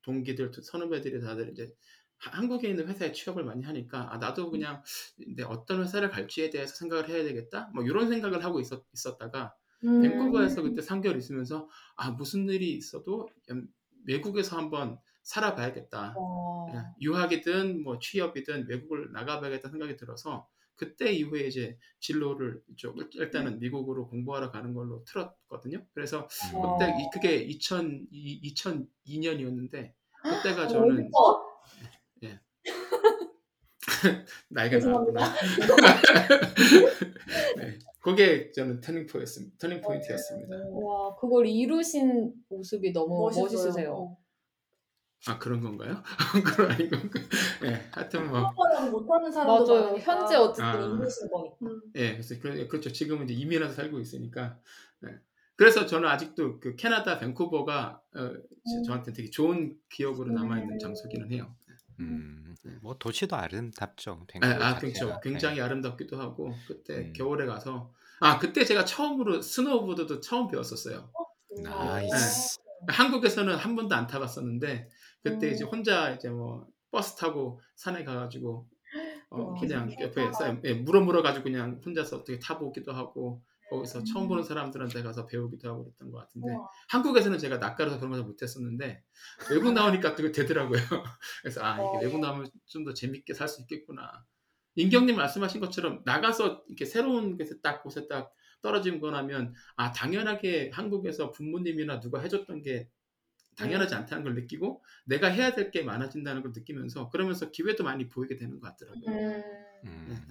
동기들, 0.03 0.51
선후배들이 0.63 1.21
다들 1.21 1.51
이제 1.51 1.73
하- 2.19 2.39
한국에 2.39 2.69
있는 2.69 2.89
회사에 2.89 3.13
취업을 3.13 3.45
많이 3.45 3.65
하니까 3.65 4.13
아 4.13 4.19
나도 4.19 4.51
그냥 4.51 4.83
이제 5.19 5.43
어떤 5.43 5.83
회사를 5.83 6.11
갈지에 6.11 6.51
대해서 6.51 6.75
생각을 6.77 7.09
해야 7.09 7.23
되겠다. 7.25 7.71
뭐 7.75 7.85
이런 7.85 8.09
생각을 8.09 8.45
하고 8.45 8.61
있었, 8.61 8.85
있었다가 8.93 9.55
음. 9.85 10.03
밴쿠버에서 10.03 10.63
그때 10.63 10.83
3개월 10.83 11.17
있으면서 11.19 11.69
아 11.97 12.11
무슨 12.11 12.49
일이 12.49 12.73
있어도 12.77 13.29
음, 13.51 13.67
외국에서 14.07 14.57
한번 14.57 14.99
살아봐야겠다. 15.23 16.15
어. 16.17 16.67
예, 16.75 16.79
유학이든 17.01 17.83
뭐 17.85 17.99
취업이든 17.99 18.67
외국을 18.69 19.13
나가봐야겠다 19.13 19.69
생각이 19.69 19.97
들어서 19.97 20.49
그때 20.75 21.13
이후에 21.13 21.47
이제 21.47 21.79
진로를 22.01 22.61
일단은 23.15 23.61
미국으로 23.61 24.09
공부하러 24.09 24.51
가는 24.51 24.75
걸로 24.75 25.05
틀었거든요. 25.05 25.85
그래서 25.95 26.27
음. 26.55 26.79
그때 26.79 26.93
이- 26.99 27.09
그게 27.13 27.37
2000, 27.37 28.09
2002년이었는데 28.13 29.93
그때가 30.23 30.65
어, 30.65 30.69
저는 30.69 31.11
어디서? 31.13 31.53
나이가 34.49 34.79
나왔구나. 34.79 35.21
네, 37.57 37.79
그게 38.03 38.51
저는 38.51 38.81
터닝 38.81 39.07
포인트였습니다. 39.07 39.57
터닝 39.59 39.81
포인트였습니다. 39.81 40.57
와, 40.73 41.15
그걸 41.17 41.47
이루신 41.47 42.35
모습이 42.49 42.93
너무 42.93 43.21
멋있어요. 43.23 43.45
멋있으세요. 43.45 43.93
어. 43.95 44.19
아 45.29 45.39
그런 45.39 45.61
건가요? 45.61 46.03
그건 46.45 46.73
아닌 46.73 46.91
건가? 46.91 47.21
네, 47.63 47.81
하여튼 47.93 48.29
뭐 48.29 48.51
못하는 48.91 49.31
사람도 49.31 49.67
맞아요. 49.73 49.85
많으니까. 49.85 50.13
현재 50.19 50.35
어쨌든 50.35 50.65
아. 50.65 50.75
이루신 50.97 51.29
거니까. 51.31 51.57
음. 51.63 51.81
예, 51.95 52.13
그래서 52.15 52.35
그, 52.41 52.67
그렇죠. 52.67 52.91
지금은 52.91 53.29
이제 53.29 53.35
이민해서 53.35 53.73
살고 53.73 54.01
있으니까. 54.01 54.59
예. 55.07 55.11
그래서 55.55 55.87
저는 55.87 56.09
아직도 56.09 56.59
그 56.59 56.75
캐나다 56.75 57.21
밴쿠버가 57.21 58.03
어, 58.17 58.19
저- 58.19 58.83
저한테 58.85 59.13
되게 59.13 59.31
좋은 59.31 59.79
기억으로 59.91 60.33
남아 60.33 60.59
있는 60.59 60.75
음. 60.75 60.79
장소기는 60.81 61.31
해요. 61.31 61.55
음, 62.03 62.57
네. 62.65 62.73
뭐 62.83 62.97
도시도 62.99 63.37
아름답죠. 63.37 64.21
예, 64.35 64.41
밴쿠버 64.41 64.65
아, 64.65 64.75
자체가. 64.75 64.79
그렇죠. 64.81 65.21
굉장히 65.23 65.61
아름답기도 65.61 66.19
하고 66.21 66.55
그때 66.67 66.97
음. 66.97 67.13
겨울에 67.13 67.47
가서 67.47 67.93
아 68.21 68.39
그때 68.39 68.65
제가 68.65 68.85
처음으로 68.85 69.43
스노우보드도 69.43 70.21
처음 70.21 70.49
배웠었어요. 70.49 71.11
네. 71.57 71.61
음. 71.61 71.63
Nice. 71.63 72.59
한국에서는 72.89 73.55
한 73.55 73.77
번도 73.77 73.95
안 73.95 74.07
타봤었는데 74.07 74.89
그때 75.23 75.49
음. 75.49 75.53
이제 75.53 75.65
혼자 75.65 76.11
이제 76.11 76.29
뭐 76.29 76.67
버스 76.91 77.17
타고 77.17 77.61
산에 77.77 78.05
가가지고 78.05 78.67
어, 79.31 79.43
와, 79.43 79.61
그냥 79.61 79.91
옆에 80.01 80.31
예, 80.65 80.75
물어 80.75 81.01
물어 81.01 81.23
가지고 81.23 81.45
그냥 81.45 81.81
혼자서 81.85 82.19
어떻게 82.19 82.39
타보기도 82.39 82.93
하고 82.93 83.43
거기서 83.73 84.05
처음 84.05 84.25
음. 84.25 84.29
보는 84.29 84.45
사람들한테 84.45 85.03
가서 85.03 85.27
배우기도 85.27 85.69
하고 85.69 85.85
그랬던 85.85 86.11
것 86.11 86.19
같은데 86.19 86.53
우와. 86.53 86.69
한국에서는 86.89 87.39
제가 87.39 87.59
낯가려서 87.59 87.99
그런 87.99 88.13
걸 88.13 88.23
못했었는데 88.25 89.03
외국 89.51 89.73
나오니까 89.73 90.15
그게 90.15 90.33
되더라고요. 90.33 90.79
그래서 91.43 91.63
아 91.63 91.79
어. 91.81 91.97
이게 91.99 92.07
외국 92.07 92.21
나오면 92.21 92.49
좀 92.67 92.85
더 92.85 92.93
재밌게 92.95 93.35
살 93.35 93.49
수 93.49 93.61
있겠구나. 93.63 94.25
인경님 94.77 95.17
말씀하신 95.17 95.61
것처럼 95.61 96.03
나가서 96.05 96.65
이렇게 96.69 96.85
새로운 96.85 97.37
곳에 97.37 97.61
딱 97.63 97.83
곳에 97.83 98.09
딱 98.09 98.33
떨어진 98.63 99.01
거라면 99.01 99.55
아 99.77 99.93
당연하게 99.93 100.71
한국에서 100.73 101.31
부모님이나 101.33 102.01
누가 102.01 102.21
해줬던 102.21 102.63
게 102.63 102.89
당연하지 103.57 103.95
않다는 103.95 104.25
걸 104.25 104.35
느끼고 104.35 104.83
내가 105.05 105.29
해야 105.29 105.55
될 105.55 105.71
게 105.71 105.83
많아진다는 105.83 106.43
걸 106.43 106.53
느끼면서 106.55 107.11
그러면서 107.11 107.51
기회도 107.51 107.85
많이 107.85 108.09
보이게 108.09 108.37
되는 108.37 108.59
것 108.61 108.69
같더라고요. 108.77 109.11
음. 109.11 109.43
음. 109.85 110.27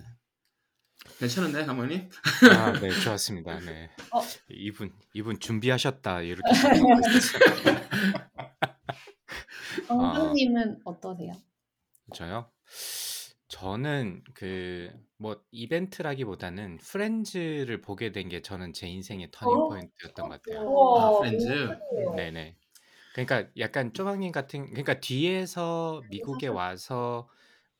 괜찮았나요, 1.22 1.65
가모님? 1.67 2.09
아, 2.57 2.72
네, 2.80 2.89
좋았습니다. 2.89 3.59
네. 3.59 3.89
어. 4.11 4.22
이분 4.49 4.91
이분 5.13 5.39
준비하셨다 5.39 6.22
이렇게 6.22 6.51
생각하고 6.53 6.99
있었어요. 7.07 7.82
영준님은 9.89 10.82
어떠세요? 10.84 11.34
저요? 12.13 12.49
저는 13.47 14.24
그 14.34 14.89
뭐 15.22 15.39
이벤트라기보다는 15.51 16.80
Friends를 16.80 17.80
보게 17.80 18.11
된 18.11 18.28
게 18.28 18.41
저는 18.41 18.74
제 18.74 18.88
인생의 18.88 19.30
turning 19.32 19.55
어? 19.55 19.69
point였던 19.69 20.30
것 20.30 20.41
같아요. 20.41 20.65
우와, 20.67 21.05
아, 21.05 21.19
Friends. 21.19 21.45
네네. 22.15 22.55
그러니까 23.13 23.47
약간 23.59 23.93
쪼박님 23.93 24.32
같은 24.32 24.65
그러니까 24.67 24.99
뒤에서 24.99 26.01
미국에 26.09 26.47
와서 26.47 27.30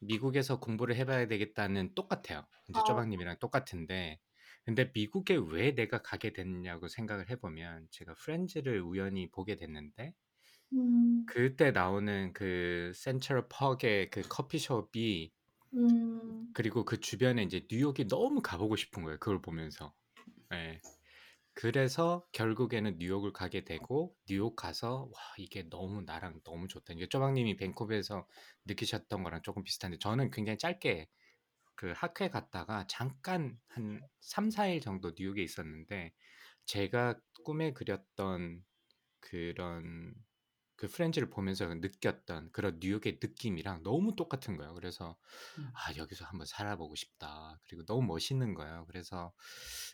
미국에서 0.02 0.60
공부를 0.60 0.96
해봐야 0.96 1.28
되겠다는 1.28 1.96
똑같아요. 1.96 2.48
이제 2.70 2.82
아. 2.82 2.82
쪼박님이랑 2.84 3.40
똑같은데 3.40 4.20
근데 4.66 4.92
미국에 4.94 5.36
왜 5.52 5.74
내가 5.76 6.02
가게 6.02 6.34
됐냐고 6.34 6.88
생각을 6.88 7.30
해보면 7.30 7.88
제가 7.92 8.16
Friends를 8.16 8.82
우연히 8.82 9.32
보게 9.32 9.56
됐는데 9.56 10.14
음. 10.74 11.34
그때 11.34 11.72
나오는 11.72 12.34
그 12.34 12.92
센트럴 12.96 13.48
퍽의 13.50 14.10
그 14.12 14.22
커피숍이 14.28 15.34
음. 15.74 16.56
그리고 16.56 16.84
그 16.86 17.00
주변에 17.00 17.44
이제 17.44 17.66
뉴욕이 17.70 18.08
너무 18.10 18.42
가보고 18.42 18.76
싶은 18.76 19.04
거예요. 19.04 19.18
그걸 19.20 19.42
보면서. 19.42 19.94
예. 20.54 20.84
그래서 21.62 22.26
결국에는 22.32 22.98
뉴욕을 22.98 23.34
가게 23.34 23.64
되고 23.64 24.16
뉴욕 24.28 24.56
가서 24.56 25.08
와 25.14 25.20
이게 25.38 25.62
너무 25.70 26.02
나랑 26.02 26.42
너무 26.44 26.68
좋다. 26.68 26.94
이게 26.94 27.08
쪼박님이 27.08 27.56
밴쿠버에서 27.56 28.26
느끼셨던 28.66 29.22
거랑 29.22 29.44
조금 29.44 29.62
비슷한데 29.62 30.00
저는 30.00 30.32
굉장히 30.32 30.58
짧게 30.58 31.08
그 31.76 31.94
학회 31.96 32.30
갔다가 32.32 32.88
잠깐 32.88 33.60
한 33.68 34.02
3, 34.22 34.50
4일 34.50 34.82
정도 34.82 35.12
뉴욕에 35.16 35.44
있었는데 35.44 36.14
제가 36.66 37.20
꿈에 37.46 37.74
그렸던 37.74 38.66
그런 39.20 40.16
그 40.82 40.88
프렌즈를 40.88 41.30
보면서 41.30 41.72
느꼈던 41.76 42.50
그런 42.52 42.80
뉴욕의 42.82 43.20
느낌이랑 43.22 43.84
너무 43.84 44.16
똑같은 44.16 44.58
거예요. 44.58 44.74
그래서 44.74 45.16
음. 45.60 45.70
아 45.76 45.96
여기서 45.96 46.26
한번 46.26 46.48
살아보고 46.48 46.96
싶다. 46.96 47.60
그리고 47.66 47.86
너무 47.86 48.02
멋있는 48.08 48.56
거예요. 48.56 48.86
그래서 48.88 49.32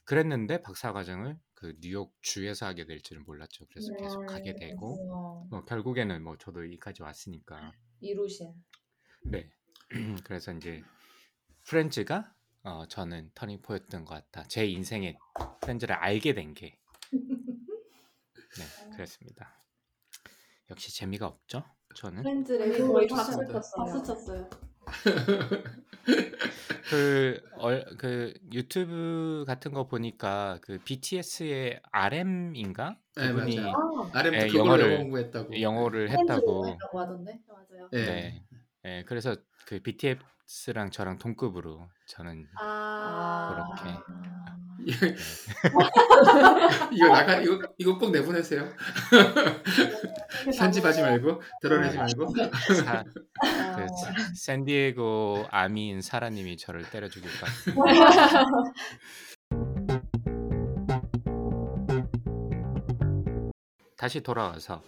그랬는데 0.06 0.62
박사 0.62 0.94
과정을 0.94 1.38
그 1.56 1.76
뉴욕 1.82 2.16
주에서 2.22 2.68
하게 2.68 2.86
될 2.86 3.02
줄은 3.02 3.26
몰랐죠. 3.26 3.66
그래서 3.66 3.94
계속 3.98 4.26
가게 4.28 4.56
되고 4.56 4.96
어, 5.12 5.46
뭐 5.50 5.66
결국에는 5.66 6.24
뭐 6.24 6.38
저도 6.38 6.64
여기까지 6.64 7.02
왔으니까 7.02 7.74
이루신. 8.00 8.54
네. 9.26 9.50
그래서 10.24 10.54
이제 10.54 10.82
프렌즈가 11.66 12.34
어, 12.64 12.86
저는 12.88 13.32
turning 13.36 13.62
point였던 13.62 14.06
것 14.06 14.14
같다. 14.14 14.48
제 14.48 14.66
인생에 14.66 15.18
Friends를 15.60 15.96
알게 15.96 16.34
된 16.34 16.54
게. 16.54 16.80
네, 17.12 18.94
그랬습니다. 18.96 19.67
역시 20.70 20.94
재미가 20.96 21.26
없죠? 21.28 21.64
저는 21.96 22.24
Friends 22.24 22.54
아니, 22.62 22.72
레고 22.74 22.94
거의 22.94 23.08
박수 23.08 23.38
박수 23.38 23.52
쳤어요. 23.54 23.86
박수 23.86 24.04
쳤어요. 24.04 24.50
그, 26.90 27.42
얼, 27.56 27.86
그 27.98 28.34
유튜브 28.54 29.44
같은 29.48 29.74
거 29.74 29.88
보니까 29.88 30.60
그 30.62 30.78
BTS의 30.84 31.82
RM인가? 31.92 32.98
네, 33.16 33.28
그분이 33.30 33.58
맞아요. 33.60 33.74
아, 34.14 34.20
아래부터 34.20 34.46
네, 34.46 34.48
영어를- 34.54 34.92
영어 34.92 34.98
공부했다고. 35.04 35.62
영어를 35.62 36.10
했다고. 36.12 36.78
하던데 36.94 37.42
맞아요. 37.48 37.90
네. 37.92 38.06
네. 38.06 38.44
네, 38.84 39.04
그래서 39.06 39.36
그 39.66 39.82
BTS랑 39.82 40.92
저랑 40.92 41.18
동급으로 41.18 41.90
저는 42.08 42.48
아 42.60 43.76
그렇게. 43.82 44.00
이거 46.92 47.08
나가 47.10 47.38
이거 47.42 47.60
이거 47.78 47.98
꼭 47.98 48.12
내보내세요. 48.12 48.70
편집하지 50.58 51.02
말고 51.02 51.42
드러내지 51.62 51.98
말고. 51.98 52.28
사, 52.84 53.04
아, 53.42 53.76
그 53.76 53.88
사- 53.88 54.14
샌디에고 54.36 55.46
아미인 55.52 56.02
사라님이 56.02 56.58
저를 56.58 56.90
때려 56.90 57.10
죽일 57.10 57.30
것 57.32 57.40
같습니다. 57.46 57.84
다시 63.98 64.22
돌아와서 64.22 64.84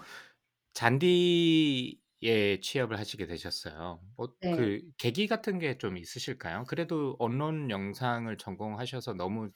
잔디 0.73 1.98
에 2.23 2.59
취업을 2.59 2.97
하시게 2.99 3.27
되셨어요. 3.27 4.01
뭐, 4.17 4.35
네. 4.41 4.49
그 4.49 4.81
계기 4.97 5.27
같은 5.27 5.57
게 5.59 5.77
좀 5.77 5.97
있으실까요? 5.97 6.65
그래도 6.67 7.15
언론 7.19 7.69
영상을 7.69 8.35
전공하셔서 8.37 9.13
너무 9.13 9.51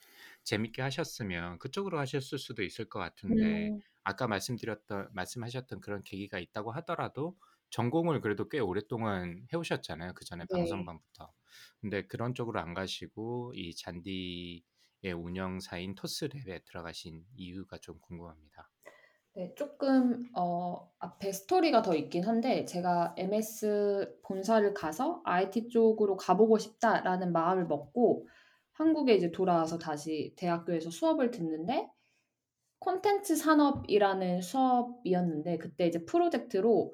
재밌게 0.45 0.82
하셨으면 0.82 1.59
그쪽으로 1.59 1.99
하셨을 1.99 2.38
수도 2.39 2.64
있을 2.64 2.86
것 2.89 2.99
같은데 2.99 3.74
음, 3.74 3.82
아까 4.03 4.28
말씀드렸던 4.28 5.09
말씀하셨던 5.14 5.82
그런 5.82 6.03
계기가 6.03 6.39
있다고 6.39 6.72
하더라도 6.74 7.38
전공을 7.70 8.22
그래도 8.22 8.47
꽤 8.49 8.59
오랫동안 8.59 9.45
해오셨잖아요. 9.51 10.14
그 10.14 10.24
전에 10.26 10.45
네. 10.49 10.53
방송반부터. 10.53 11.34
근데 11.82 12.07
그런 12.07 12.34
쪽으로 12.36 12.59
안 12.61 12.74
가시고 12.74 13.53
이 13.55 13.76
잔디의 13.76 14.64
운영사인 15.16 15.95
토스랩에 15.95 16.64
들어가신 16.66 17.26
이유가 17.36 17.78
좀 17.80 17.99
궁금합니다. 18.01 18.72
네, 19.36 19.52
조금 19.56 20.30
어, 20.36 20.92
앞에 21.00 21.32
스토리가 21.32 21.82
더 21.82 21.96
있긴 21.96 22.24
한데 22.24 22.66
제가 22.66 23.16
MS 23.18 24.20
본사를 24.22 24.74
가서 24.76 25.22
IT 25.26 25.70
쪽으로 25.70 26.18
가 26.18 26.38
보고 26.38 26.60
싶다라는 26.60 27.32
마음을 27.32 27.66
먹고 27.66 28.28
한국에 28.74 29.16
이제 29.16 29.32
돌아와서 29.32 29.80
다시 29.80 30.34
대학교에서 30.38 30.92
수업을 30.92 31.32
듣는데 31.32 31.90
콘텐츠 32.78 33.36
산업이라는 33.36 34.42
수업이었는데 34.42 35.58
그때 35.58 35.88
이제 35.88 36.06
프로젝트로 36.06 36.94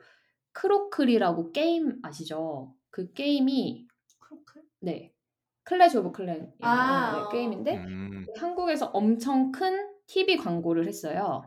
크로클이라고 0.53 1.51
게임 1.51 1.99
아시죠? 2.03 2.73
그 2.89 3.11
게임이 3.11 3.85
클오클? 4.19 4.63
네 4.79 5.13
Clash 5.63 5.97
of 5.97 6.13
Clans 6.13 6.53
아, 6.61 7.25
어. 7.25 7.29
게임인데 7.29 7.77
음, 7.77 8.25
한국에서 8.37 8.87
엄청 8.87 9.51
큰 9.51 9.89
TV 10.07 10.37
광고를 10.37 10.87
했어요. 10.87 11.43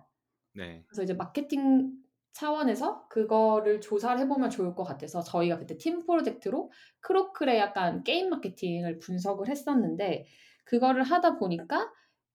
네. 0.55 0.85
그래서 0.87 1.03
이제 1.03 1.15
마케팅 1.15 1.93
차원에서 2.33 3.09
그거를 3.09 3.81
조사를 3.81 4.19
해보면 4.21 4.51
좋을 4.51 4.75
것 4.75 4.85
같아서 4.85 5.23
저희가 5.23 5.59
그때 5.59 5.77
팀 5.77 6.05
프로젝트로 6.05 6.71
클오클의 7.01 7.59
약간 7.59 8.03
게임 8.05 8.31
마케팅을 8.31 8.99
분석을 8.99 9.49
했었는데 9.49 10.27
그거를 10.65 11.03
하다 11.03 11.39
보니까 11.39 11.93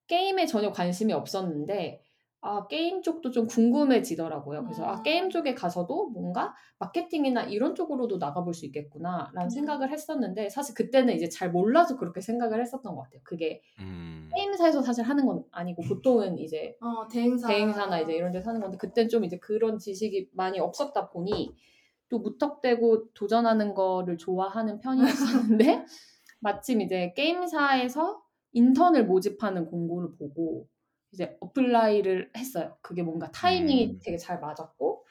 게임에 0.08 0.46
전혀 0.46 0.72
관심이 0.72 1.14
없었는데 1.14 2.02
아 2.42 2.68
게임 2.68 3.02
쪽도 3.02 3.32
좀 3.32 3.48
궁금해지더라고요. 3.48 4.64
그래서 4.64 4.86
아 4.86 4.98
음. 4.98 5.04
게임 5.04 5.30
쪽에 5.30 5.56
가서도 5.56 6.10
뭔가 6.10 6.54
마케팅이나 6.78 7.44
이런 7.44 7.74
쪽으로도 7.74 8.18
나가볼 8.18 8.54
수 8.54 8.66
있겠구나라는 8.68 9.48
음. 9.48 9.50
생각을 9.50 9.92
했었는데 9.92 10.50
사실 10.50 10.76
그때는 10.76 11.16
이제 11.16 11.30
잘 11.30 11.52
몰라서 11.52 11.98
그렇게 11.98 12.22
생각을 12.22 12.62
했었던 12.62 12.96
것 12.96 13.04
같아요. 13.04 13.22
그게 13.24 13.62
음, 13.80 14.30
게임사에서 14.36 14.84
사실 14.84 15.04
하는 15.04 15.26
건 15.26 15.44
아니고 15.52 15.82
보통은 15.84 16.38
이제 16.38 16.78
어 16.80 17.08
대행사 17.08 17.48
대행사나 17.48 18.02
이제 18.02 18.14
이런 18.14 18.32
데서 18.32 18.52
하는 18.52 18.62
건데 18.62 18.78
그땐 18.78 19.10
좀 19.10 19.24
이제 19.24 19.40
그런 19.40 19.80
지식이 19.80 20.30
많이 20.34 20.60
없었다 20.60 21.10
보니 21.10 21.56
또 22.10 22.20
무턱대고 22.20 23.14
도전하는 23.14 23.74
거를 23.74 24.18
좋아하는 24.18 24.80
편이었었는데 24.80 25.86
마침 26.40 26.82
이제 26.82 27.14
게임사에서 27.16 28.22
인턴을 28.54 29.06
모집하는 29.06 29.66
공고를 29.66 30.16
보고 30.18 30.68
이제 31.12 31.38
apply를 31.42 32.32
했어요. 32.38 32.78
그게 32.82 33.04
뭔가 33.04 33.32
타이밍이 33.32 33.86
음. 33.96 34.00
되게 34.04 34.18
잘 34.18 34.40
맞았고 34.40 35.06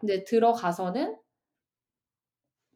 근데 0.00 0.24
들어가서는 0.24 1.16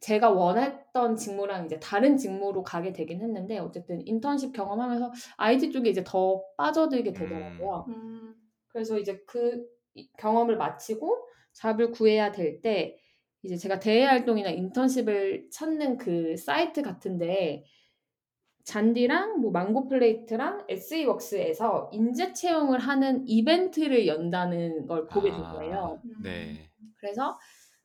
제가 0.01 0.29
원했던 0.29 1.17
직무랑 1.17 1.65
이제 1.65 1.77
다른 1.79 2.15
직무로 2.17 2.63
가게 2.63 2.93
되긴 2.93 3.21
했는데 3.21 3.57
어쨌든 3.59 4.05
인턴십 4.07 4.53
경험하면서 4.53 5.11
IT 5.37 5.71
쪽에 5.71 5.89
이제 5.89 6.03
더 6.05 6.41
빠져들게 6.57 7.11
되더라고요. 7.13 7.85
음, 7.89 8.35
그래서 8.69 8.97
이제 8.97 9.21
그 9.27 9.65
이- 9.95 10.09
경험을 10.17 10.55
마치고 10.57 11.27
job을 11.53 11.91
구해야 11.91 12.31
될 12.31 12.61
때 12.61 12.97
이제 13.43 13.55
제가 13.57 13.79
대외 13.79 14.03
활동이나 14.05 14.49
인턴십을 14.49 15.49
찾는 15.51 15.97
그 15.97 16.35
사이트 16.37 16.81
같은데 16.81 17.65
잔디랑 18.69 19.41
뭐 19.41 19.49
망고플레이트랑 19.49 20.65
SEWorks에서 20.69 21.89
인재 21.91 22.33
채용을 22.33 22.77
하는 22.77 23.27
이벤트를 23.27 24.05
연다는 24.05 24.85
걸 24.85 25.07
보게 25.07 25.31
된 25.31 25.41
거예요. 25.41 25.99
음. 26.05 26.21
네. 26.21 26.69
그래서 26.97 27.35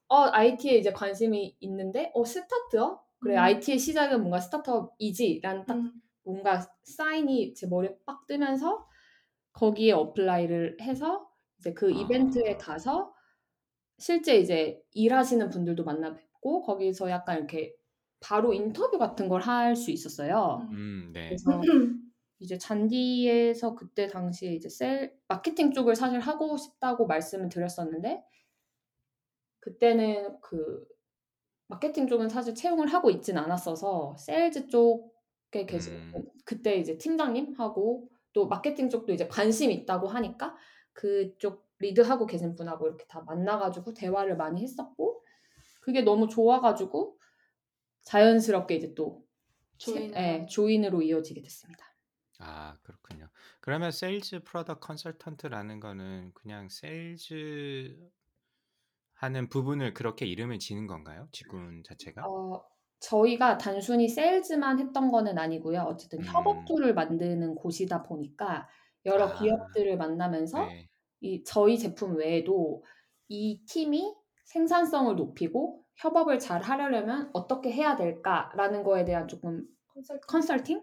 어 0.09 0.29
IT에 0.31 0.77
이제 0.77 0.93
관심이 0.93 1.57
있는데 1.61 2.13
어 2.15 2.27
스타트업 2.27 3.03
그래 3.19 3.37
음. 3.37 3.39
IT의 3.39 3.79
시작은 3.79 4.21
뭔가 4.21 4.41
스타트업이지라는 4.41 5.65
딱 5.65 5.75
음, 5.75 5.93
뭔가 6.23 6.61
사인이 6.83 7.55
제 7.55 7.67
머리에 7.67 7.97
빡 8.05 8.27
뜨면서 8.27 8.87
거기에 9.55 9.93
apply를 9.93 10.77
해서 10.83 11.27
이제 11.61 11.73
그 11.73 11.87
아. 11.87 11.99
이벤트에 11.99 12.59
가서 12.59 13.15
실제 13.97 14.37
이제 14.37 14.83
일하시는 14.93 15.49
분들도 15.49 15.83
만나 15.85 16.15
뵙고 16.15 16.61
거기서 16.61 17.09
약간 17.09 17.39
이렇게 17.39 17.75
바로 18.25 18.53
인터뷰 18.55 18.99
같은 18.99 19.29
걸 19.29 19.43
할 19.43 19.77
수 19.77 19.91
있었어요. 19.91 20.67
음, 20.73 21.11
네. 21.13 21.29
그래서 21.29 21.61
이제 22.39 22.59
잔디에서 22.59 23.75
그때 23.75 24.07
당시에 24.09 24.55
이제 24.55 24.69
셀 24.69 25.17
마케팅 25.29 25.73
쪽을 25.73 25.95
사실 25.97 26.21
하고 26.21 26.57
싶다고 26.57 27.07
말씀을 27.07 27.49
드렸었는데 27.49 28.25
그때는 29.61 30.41
그 30.41 30.87
마케팅 31.69 32.07
쪽은 32.09 32.29
사실 32.29 32.55
채용을 32.55 32.89
하고 32.89 33.11
있진 33.11 33.39
않았어서 33.39 34.17
세일즈 34.19 34.69
쪽에 34.69 35.67
계신 35.67 35.95
음. 35.95 36.25
그때 36.45 36.77
이제 36.77 36.99
팀장님하고 36.99 38.09
또 38.33 38.49
마케팅 38.49 38.91
쪽도 38.91 39.13
이제 39.13 39.27
관심 39.29 39.71
있다고 39.71 40.09
하니까 40.09 40.57
그쪽 40.93 41.67
리드하고 41.79 42.27
계신 42.27 42.55
분하고 42.55 42.87
이렇게 42.87 43.07
다 43.09 43.23
만나가지고 43.23 43.95
대화를 43.95 44.37
많이 44.37 44.63
했었고 44.63 45.23
그게 45.81 46.03
너무 46.03 46.29
좋아가지고 46.29 47.19
자연스럽게 48.05 48.77
이제 48.77 48.95
또 48.95 49.25
예, 49.89 50.11
하는. 50.15 50.47
join으로 50.47 51.03
이어지게 51.03 51.43
됐습니다. 51.43 51.85
아, 52.39 52.77
그렇군요. 52.83 53.29
그러면 53.61 53.91
세일즈 53.91 54.43
product 54.45 54.87
컨설턴트라는 54.87 55.81
거는 55.81 56.33
그냥 56.35 56.69
세일즈 56.69 57.97
하는 59.15 59.49
부분을 59.49 59.95
그렇게 59.95 60.27
이름을 60.27 60.59
지는 60.59 60.87
건가요? 60.87 61.29
직군 61.33 61.83
자체가? 61.85 62.27
어, 62.27 62.65
저희가 63.01 63.59
단순히 63.59 64.09
세일즈만 64.09 64.81
했던 64.81 65.11
거는 65.11 65.39
아니고요. 65.39 65.81
어쨌든 65.83 66.21
음. 66.21 66.25
협업 66.25 66.65
tool을 66.67 66.95
만드는 66.95 67.55
곳이다 67.55 68.03
보니까 68.03 68.69
여러 69.07 69.27
아, 69.27 69.35
기업들을 69.35 69.97
만나면서 69.97 70.67
네. 70.67 70.89
이 71.21 71.43
저희 71.45 71.79
제품 71.79 72.17
외에도 72.17 72.83
이 73.29 73.65
팀이 73.67 74.15
생산성을 74.45 75.17
높이고 75.17 75.84
협업을 75.97 76.39
잘 76.39 76.63
하려면 76.63 77.31
어떻게 77.33 77.71
해야 77.73 77.97
될까라는 77.97 78.83
거에 78.85 79.05
대한 79.05 79.29
조금 79.29 79.67
컨설팅? 80.29 80.83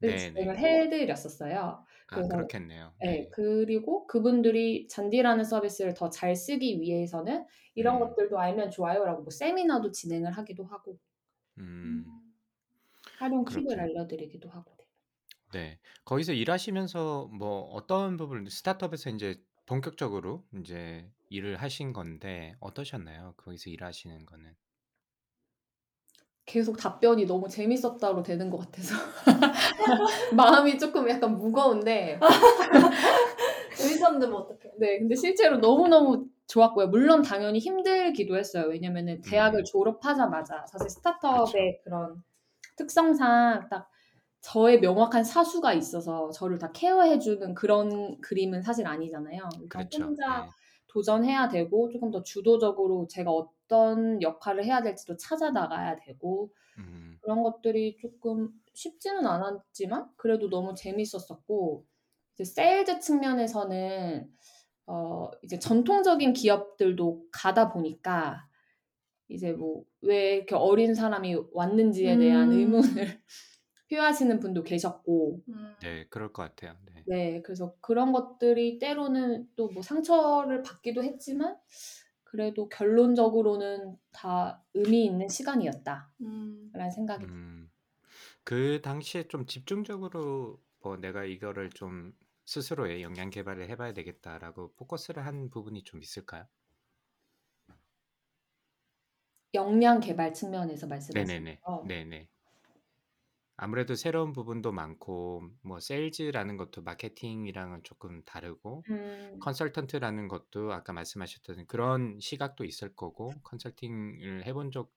네네. 0.00 0.36
진행을 0.36 0.58
해드렸었어요. 0.58 1.84
아, 2.08 2.24
그래서 2.24 2.28
그렇겠네요. 2.28 2.94
네, 3.00 3.28
네. 3.28 3.32
그리고 3.32 4.06
그분들이 4.06 4.88
잔디라는 4.88 5.44
서비스를 5.44 5.94
더 5.94 6.10
잘 6.10 6.36
쓰기 6.36 6.80
위해서는 6.80 7.46
이런 7.74 7.98
음. 7.98 8.00
것들도 8.00 8.38
알면 8.38 8.70
좋아요라고 8.70 9.22
뭐 9.24 9.30
세미나도 9.30 9.92
진행을 9.92 10.32
하기도 10.32 10.64
하고 10.66 10.98
음, 11.58 12.12
활용 13.18 13.46
팁을 13.48 13.78
그렇군요. 13.78 13.80
알려드리기도 13.80 14.48
하고. 14.48 14.78
네. 15.52 15.60
네. 15.60 15.80
거기서 16.04 16.32
일하시면서 16.32 17.28
뭐 17.28 17.60
어떤 17.72 18.16
부분, 18.16 18.46
스타트업에서 18.48 19.10
이제 19.10 19.36
본격적으로 19.66 20.44
이제 20.60 21.10
일을 21.28 21.56
하신 21.56 21.92
건데 21.92 22.54
어떠셨나요? 22.60 23.34
거기서 23.36 23.70
일하시는 23.70 24.24
거는. 24.24 24.54
계속 26.44 26.76
답변이 26.76 27.26
너무 27.26 27.48
재밌었다로 27.48 28.22
되는 28.22 28.48
것 28.50 28.58
같아서 28.58 28.94
마음이 30.32 30.78
조금 30.78 31.10
약간 31.10 31.34
무거운데 31.36 32.20
재밌었는데 33.76 34.26
뭐 34.28 34.40
어떡해. 34.42 34.74
네, 34.78 34.98
근데 35.00 35.16
실제로 35.16 35.58
너무너무 35.58 36.28
좋았고요. 36.46 36.86
물론 36.86 37.22
당연히 37.22 37.58
힘들기도 37.58 38.36
했어요. 38.36 38.66
왜냐면은 38.68 39.20
대학을 39.22 39.60
음. 39.60 39.64
졸업하자마자 39.64 40.64
사실 40.66 40.88
스타트업의 40.88 41.80
그런 41.82 42.22
특성상 42.76 43.68
딱 43.68 43.90
저의 44.46 44.78
명확한 44.78 45.24
사수가 45.24 45.72
있어서 45.74 46.30
저를 46.30 46.58
다 46.58 46.70
케어해주는 46.70 47.54
그런 47.54 48.20
그림은 48.20 48.62
사실 48.62 48.86
아니잖아요. 48.86 49.48
일단 49.60 49.68
그렇죠. 49.88 50.04
혼자 50.04 50.44
네. 50.44 50.50
도전해야 50.86 51.48
되고 51.48 51.90
조금 51.90 52.12
더 52.12 52.22
주도적으로 52.22 53.08
제가 53.10 53.32
어떤 53.32 54.22
역할을 54.22 54.64
해야 54.64 54.82
될지도 54.82 55.16
찾아 55.16 55.50
나가야 55.50 55.96
되고 55.96 56.52
음, 56.78 57.18
그런 57.22 57.42
것들이 57.42 57.96
조금 58.00 58.50
쉽지는 58.72 59.26
않았지만 59.26 60.10
그래도 60.16 60.48
너무 60.48 60.76
재밌었었고 60.76 61.84
이제 62.34 62.44
세일즈 62.44 63.00
측면에서는 63.00 64.30
어 64.86 65.28
이제 65.42 65.58
전통적인 65.58 66.34
기업들도 66.34 67.26
가다 67.32 67.72
보니까 67.72 68.46
이제 69.28 69.50
뭐 69.50 69.82
왜 70.06 70.36
이렇게 70.36 70.54
어린 70.54 70.94
사람이 70.94 71.36
왔는지에 71.52 72.16
대한 72.18 72.52
음. 72.52 72.58
의문을 72.58 73.20
표하시는 73.90 74.40
분도 74.40 74.62
계셨고 74.62 75.42
음. 75.48 75.74
네, 75.80 76.06
그럴 76.08 76.32
것 76.34 76.42
같아요. 76.42 76.78
네. 76.84 77.08
네 77.08 77.40
그래서 77.42 77.76
그런 77.80 78.12
것들이 78.12 78.78
때로는 78.78 79.50
또 79.56 79.68
뭐 79.72 79.82
상처를 79.82 80.62
받기도 80.62 81.02
했지만 81.04 81.58
그래도 82.24 82.68
결론적으로는 82.68 83.96
다 84.12 84.64
의미 84.74 85.04
있는 85.06 85.28
시간이었다라는 85.28 86.10
음. 86.20 86.70
생각이 86.94 87.26
들어요. 87.26 87.30
음, 87.30 87.70
그 88.44 88.80
당시에 88.82 89.28
좀 89.28 89.46
집중적으로 89.46 90.64
뭐 90.80 90.96
내가 90.98 91.24
이거를 91.24 91.70
좀 91.70 92.12
스스로의 92.46 93.02
역량 93.02 93.30
개발을 93.30 93.68
해봐야 93.70 93.92
되겠다라고 93.94 94.74
포커스를 94.76 95.26
한 95.26 95.50
부분이 95.50 95.84
좀 95.84 96.02
있을까요? 96.02 96.48
역량 99.54 99.98
개발 100.00 100.32
측면에서 100.34 100.86
말씀하시는 100.86 101.42
네네네. 101.42 101.62
거. 101.62 101.88
네네. 101.88 102.28
아무래도 103.56 103.94
새로운 103.94 104.32
부분도 104.32 104.72
많고 104.72 105.48
뭐 105.62 105.80
세일즈라는 105.80 106.56
것도 106.56 106.82
마케팅이랑은 106.82 107.82
조금 107.84 108.22
다르고 108.24 108.84
음, 108.90 109.38
컨설턴트라는 109.40 110.28
것도 110.28 110.72
아까 110.72 110.92
말씀하셨던 110.92 111.66
그런 111.66 112.18
시각도 112.20 112.64
있을 112.64 112.94
거고 112.94 113.32
컨설팅을 113.42 114.44
해본 114.46 114.72
적 114.72 114.92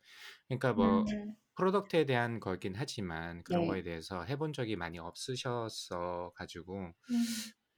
그러니까 0.47 0.74
뭐 0.74 1.01
음, 1.01 1.36
product에 1.55 2.05
대한 2.05 2.39
거긴 2.39 2.74
하지만 2.76 3.43
그런 3.43 3.62
네. 3.62 3.68
거에 3.68 3.84
대해서 3.84 4.24
해본 4.24 4.53
적이 4.53 4.76
많이 4.76 4.99
없으셨어 4.99 6.32
가지고 6.36 6.76
음, 6.78 6.93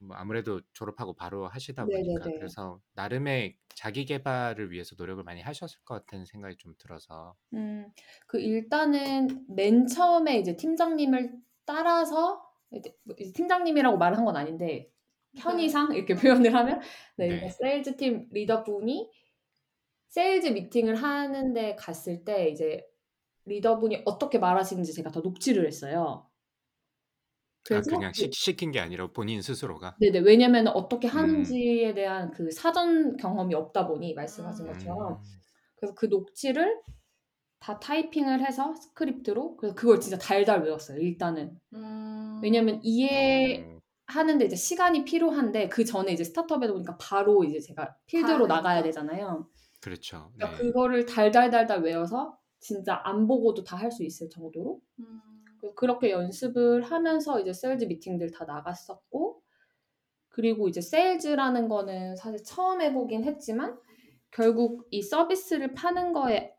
뭐 0.02 0.16
아무래도 0.16 0.60
졸업하고 0.72 1.14
바로 1.14 1.46
하시다 1.46 1.84
보니까 1.84 2.24
네네네. 2.24 2.38
그래서 2.38 2.80
나름의 2.94 3.56
자기 3.74 4.04
개발을 4.04 4.70
위해서 4.70 4.94
노력을 4.98 5.22
많이 5.22 5.40
하셨을 5.40 5.80
것 5.84 5.94
같다는 5.94 6.26
생각이 6.26 6.56
좀 6.56 6.74
들어서 6.78 7.34
음, 7.54 7.88
그 8.26 8.40
일단은 8.40 9.46
맨 9.48 9.86
처음에 9.86 10.38
이제 10.38 10.56
팀장님을 10.56 11.32
따라서 11.64 12.42
이제 12.72 12.94
뭐 13.04 13.14
이제 13.18 13.32
팀장님이라고 13.32 13.96
말을 13.96 14.18
한건 14.18 14.36
아닌데 14.36 14.90
편의상 15.38 15.94
이렇게 15.94 16.14
표현을 16.44 16.54
하면 16.54 16.80
네, 17.16 17.28
네. 17.28 17.48
세일즈 17.48 17.96
팀 17.96 18.28
리더분이 18.30 19.10
세일즈 20.08 20.48
미팅을 20.48 20.96
하는데 20.96 21.74
갔을 21.76 22.24
때 22.24 22.48
이제 22.48 22.86
리더분이 23.46 24.02
어떻게 24.04 24.38
말하시는지 24.38 24.92
제가 24.92 25.10
다 25.10 25.20
녹취를 25.20 25.66
했어요. 25.66 26.28
아 27.70 27.82
그래서 27.82 27.90
그냥 27.90 28.12
그- 28.12 28.18
시, 28.18 28.30
시킨 28.32 28.70
게 28.72 28.80
아니라 28.80 29.06
본인 29.12 29.40
스스로가 29.42 29.96
네네 30.00 30.20
왜냐면 30.20 30.66
어떻게 30.68 31.08
음. 31.08 31.12
하는지에 31.16 31.94
대한 31.94 32.30
그 32.32 32.50
사전 32.50 33.16
경험이 33.16 33.54
없다 33.54 33.86
보니 33.86 34.14
말씀하신 34.14 34.66
음. 34.66 34.72
것처럼 34.72 35.12
음, 35.14 35.18
그래서 35.76 35.94
그 35.94 36.06
녹취를 36.06 36.80
다 37.60 37.78
타이핑을 37.80 38.44
해서 38.46 38.74
스크립트로 38.74 39.56
그래서 39.56 39.74
그걸 39.76 40.00
진짜 40.00 40.18
달달 40.18 40.62
외웠어요 40.64 40.98
일단은 41.00 41.58
음. 41.74 42.40
왜냐면 42.42 42.80
이해하는데 42.82 44.44
어, 44.44 44.46
이제 44.46 44.56
시간이 44.56 45.04
필요한데 45.04 45.68
그 45.68 45.84
전에 45.84 46.12
이제 46.12 46.24
스타트업이다 46.24 46.68
보니까 46.68 46.96
바로 46.98 47.44
이제 47.44 47.60
제가 47.60 47.96
필드로 48.06 48.46
가야 48.48 48.56
나가야. 48.58 48.82
되잖아요 48.82 49.48
그렇죠. 49.80 50.30
그러니까 50.36 50.58
네. 50.58 50.62
그거를 50.64 51.06
달달달달 51.06 51.82
외워서 51.82 52.38
진짜 52.60 53.00
안 53.04 53.26
보고도 53.26 53.64
다 53.64 53.76
할 53.76 53.90
수 53.92 54.04
있을 54.04 54.28
정도로 54.30 54.80
음. 55.00 55.20
그렇게 55.76 56.10
연습을 56.10 56.82
하면서 56.82 57.40
이제 57.40 57.52
세일즈 57.52 57.84
미팅들 57.84 58.30
다 58.32 58.44
나갔었고 58.44 59.42
그리고 60.28 60.68
이제 60.68 60.80
세일즈라는 60.80 61.68
거는 61.68 62.16
사실 62.16 62.42
처음 62.42 62.80
해보긴 62.80 63.24
했지만 63.24 63.78
결국 64.30 64.86
이 64.90 65.02
서비스를 65.02 65.74
파는 65.74 66.12
거에 66.12 66.54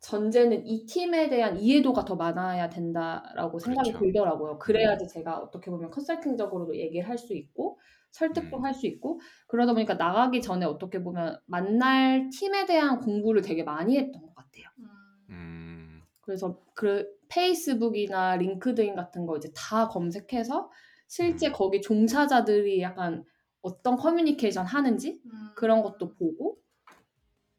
전제는 0.00 0.64
이 0.66 0.86
팀에 0.86 1.28
대한 1.28 1.58
이해도가 1.58 2.04
더 2.04 2.14
많아야 2.14 2.68
된다라고 2.70 3.58
생각이 3.58 3.90
그렇죠. 3.90 4.04
들더라고요. 4.04 4.58
그래야지 4.58 5.08
제가 5.08 5.38
어떻게 5.38 5.70
보면 5.72 5.90
컨설팅적으로도 5.90 6.76
얘기를 6.76 7.08
할 7.08 7.18
수 7.18 7.34
있고 7.34 7.78
설득도 8.12 8.58
음. 8.58 8.64
할수 8.64 8.86
있고 8.86 9.20
그러다 9.48 9.74
보니까 9.74 9.94
나가기 9.94 10.40
전에 10.40 10.64
어떻게 10.64 11.02
보면 11.02 11.38
만날 11.46 12.30
팀에 12.30 12.64
대한 12.64 13.00
공부를 13.00 13.42
되게 13.42 13.64
많이 13.64 13.98
했던 13.98 14.22
것 14.22 14.34
같아요. 14.34 14.64
음. 14.78 14.86
음, 15.30 16.02
그래서 16.20 16.60
그 16.74 17.17
페이스북이나 17.28 18.36
링크드인 18.36 18.94
같은 18.96 19.26
거 19.26 19.36
이제 19.36 19.50
다 19.54 19.88
검색해서 19.88 20.70
실제 21.06 21.48
음. 21.48 21.52
거기 21.52 21.80
종사자들이 21.80 22.80
약간 22.82 23.24
어떤 23.62 23.96
커뮤니케이션 23.96 24.66
하는지 24.66 25.20
음. 25.26 25.50
그런 25.54 25.82
것도 25.82 26.14
보고 26.14 26.58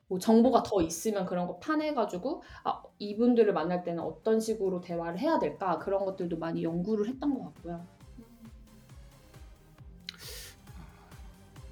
뭐 0.08 0.18
정보가 0.18 0.64
더 0.64 0.82
있으면 0.82 1.26
그런 1.26 1.46
거 1.46 1.60
파내가지고 1.60 2.42
아 2.64 2.82
이분들을 2.98 3.54
만날 3.54 3.84
때는 3.84 4.02
어떤 4.02 4.40
식으로 4.40 4.82
대화를 4.82 5.20
해야 5.20 5.38
될까 5.38 5.78
그런 5.78 6.04
것들도 6.06 6.38
많이 6.38 6.64
연구를 6.64 7.08
했던 7.08 7.34
것 7.36 7.44
같고요. 7.54 7.86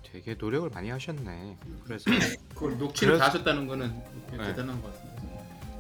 되게 0.04 0.36
노력을 0.36 0.70
많이 0.70 0.90
하셨네. 0.90 1.58
그래서 1.84 2.06
그걸 2.50 2.78
녹취를 2.78 3.14
그래서- 3.14 3.20
다 3.20 3.26
하셨다는 3.30 3.68
거는 3.68 3.90
네. 4.32 4.38
대단한 4.38 4.82
것 4.82 4.88
같습니다. 4.94 5.07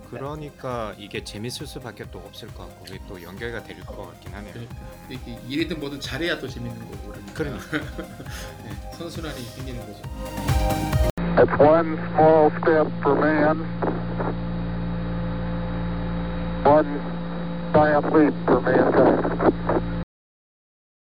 그러니까 0.10 0.93
이게 0.97 1.24
재밌을 1.24 1.68
수밖에 1.68 2.05
또 2.12 2.20
없을 2.20 2.47
것 2.49 2.68
같고 2.68 2.86
그게 2.86 2.99
또 3.08 3.22
연결가 3.22 3.64
될것 3.64 3.95
같긴 3.95 4.34
하네요. 4.34 4.53
그러니까 4.53 4.76
이게 5.10 5.39
일이든 5.47 5.80
뭐든 5.80 5.99
잘해야 5.99 6.39
또 6.39 6.47
재밌는 6.47 6.80
거고 6.80 7.14
그러니까, 7.34 7.34
그러니까. 7.34 7.78
네, 8.64 8.91
선순환이 8.97 9.39
생기는 9.41 9.80
거죠. 9.82 10.01
It's 11.38 11.60
one 11.60 11.97
small 12.14 12.49
step 12.58 12.88
for 13.01 13.16
man, 13.16 13.64
one 16.66 16.99
giant 17.74 18.05
leap 18.12 18.34
for 18.45 18.62
mankind. 18.62 19.66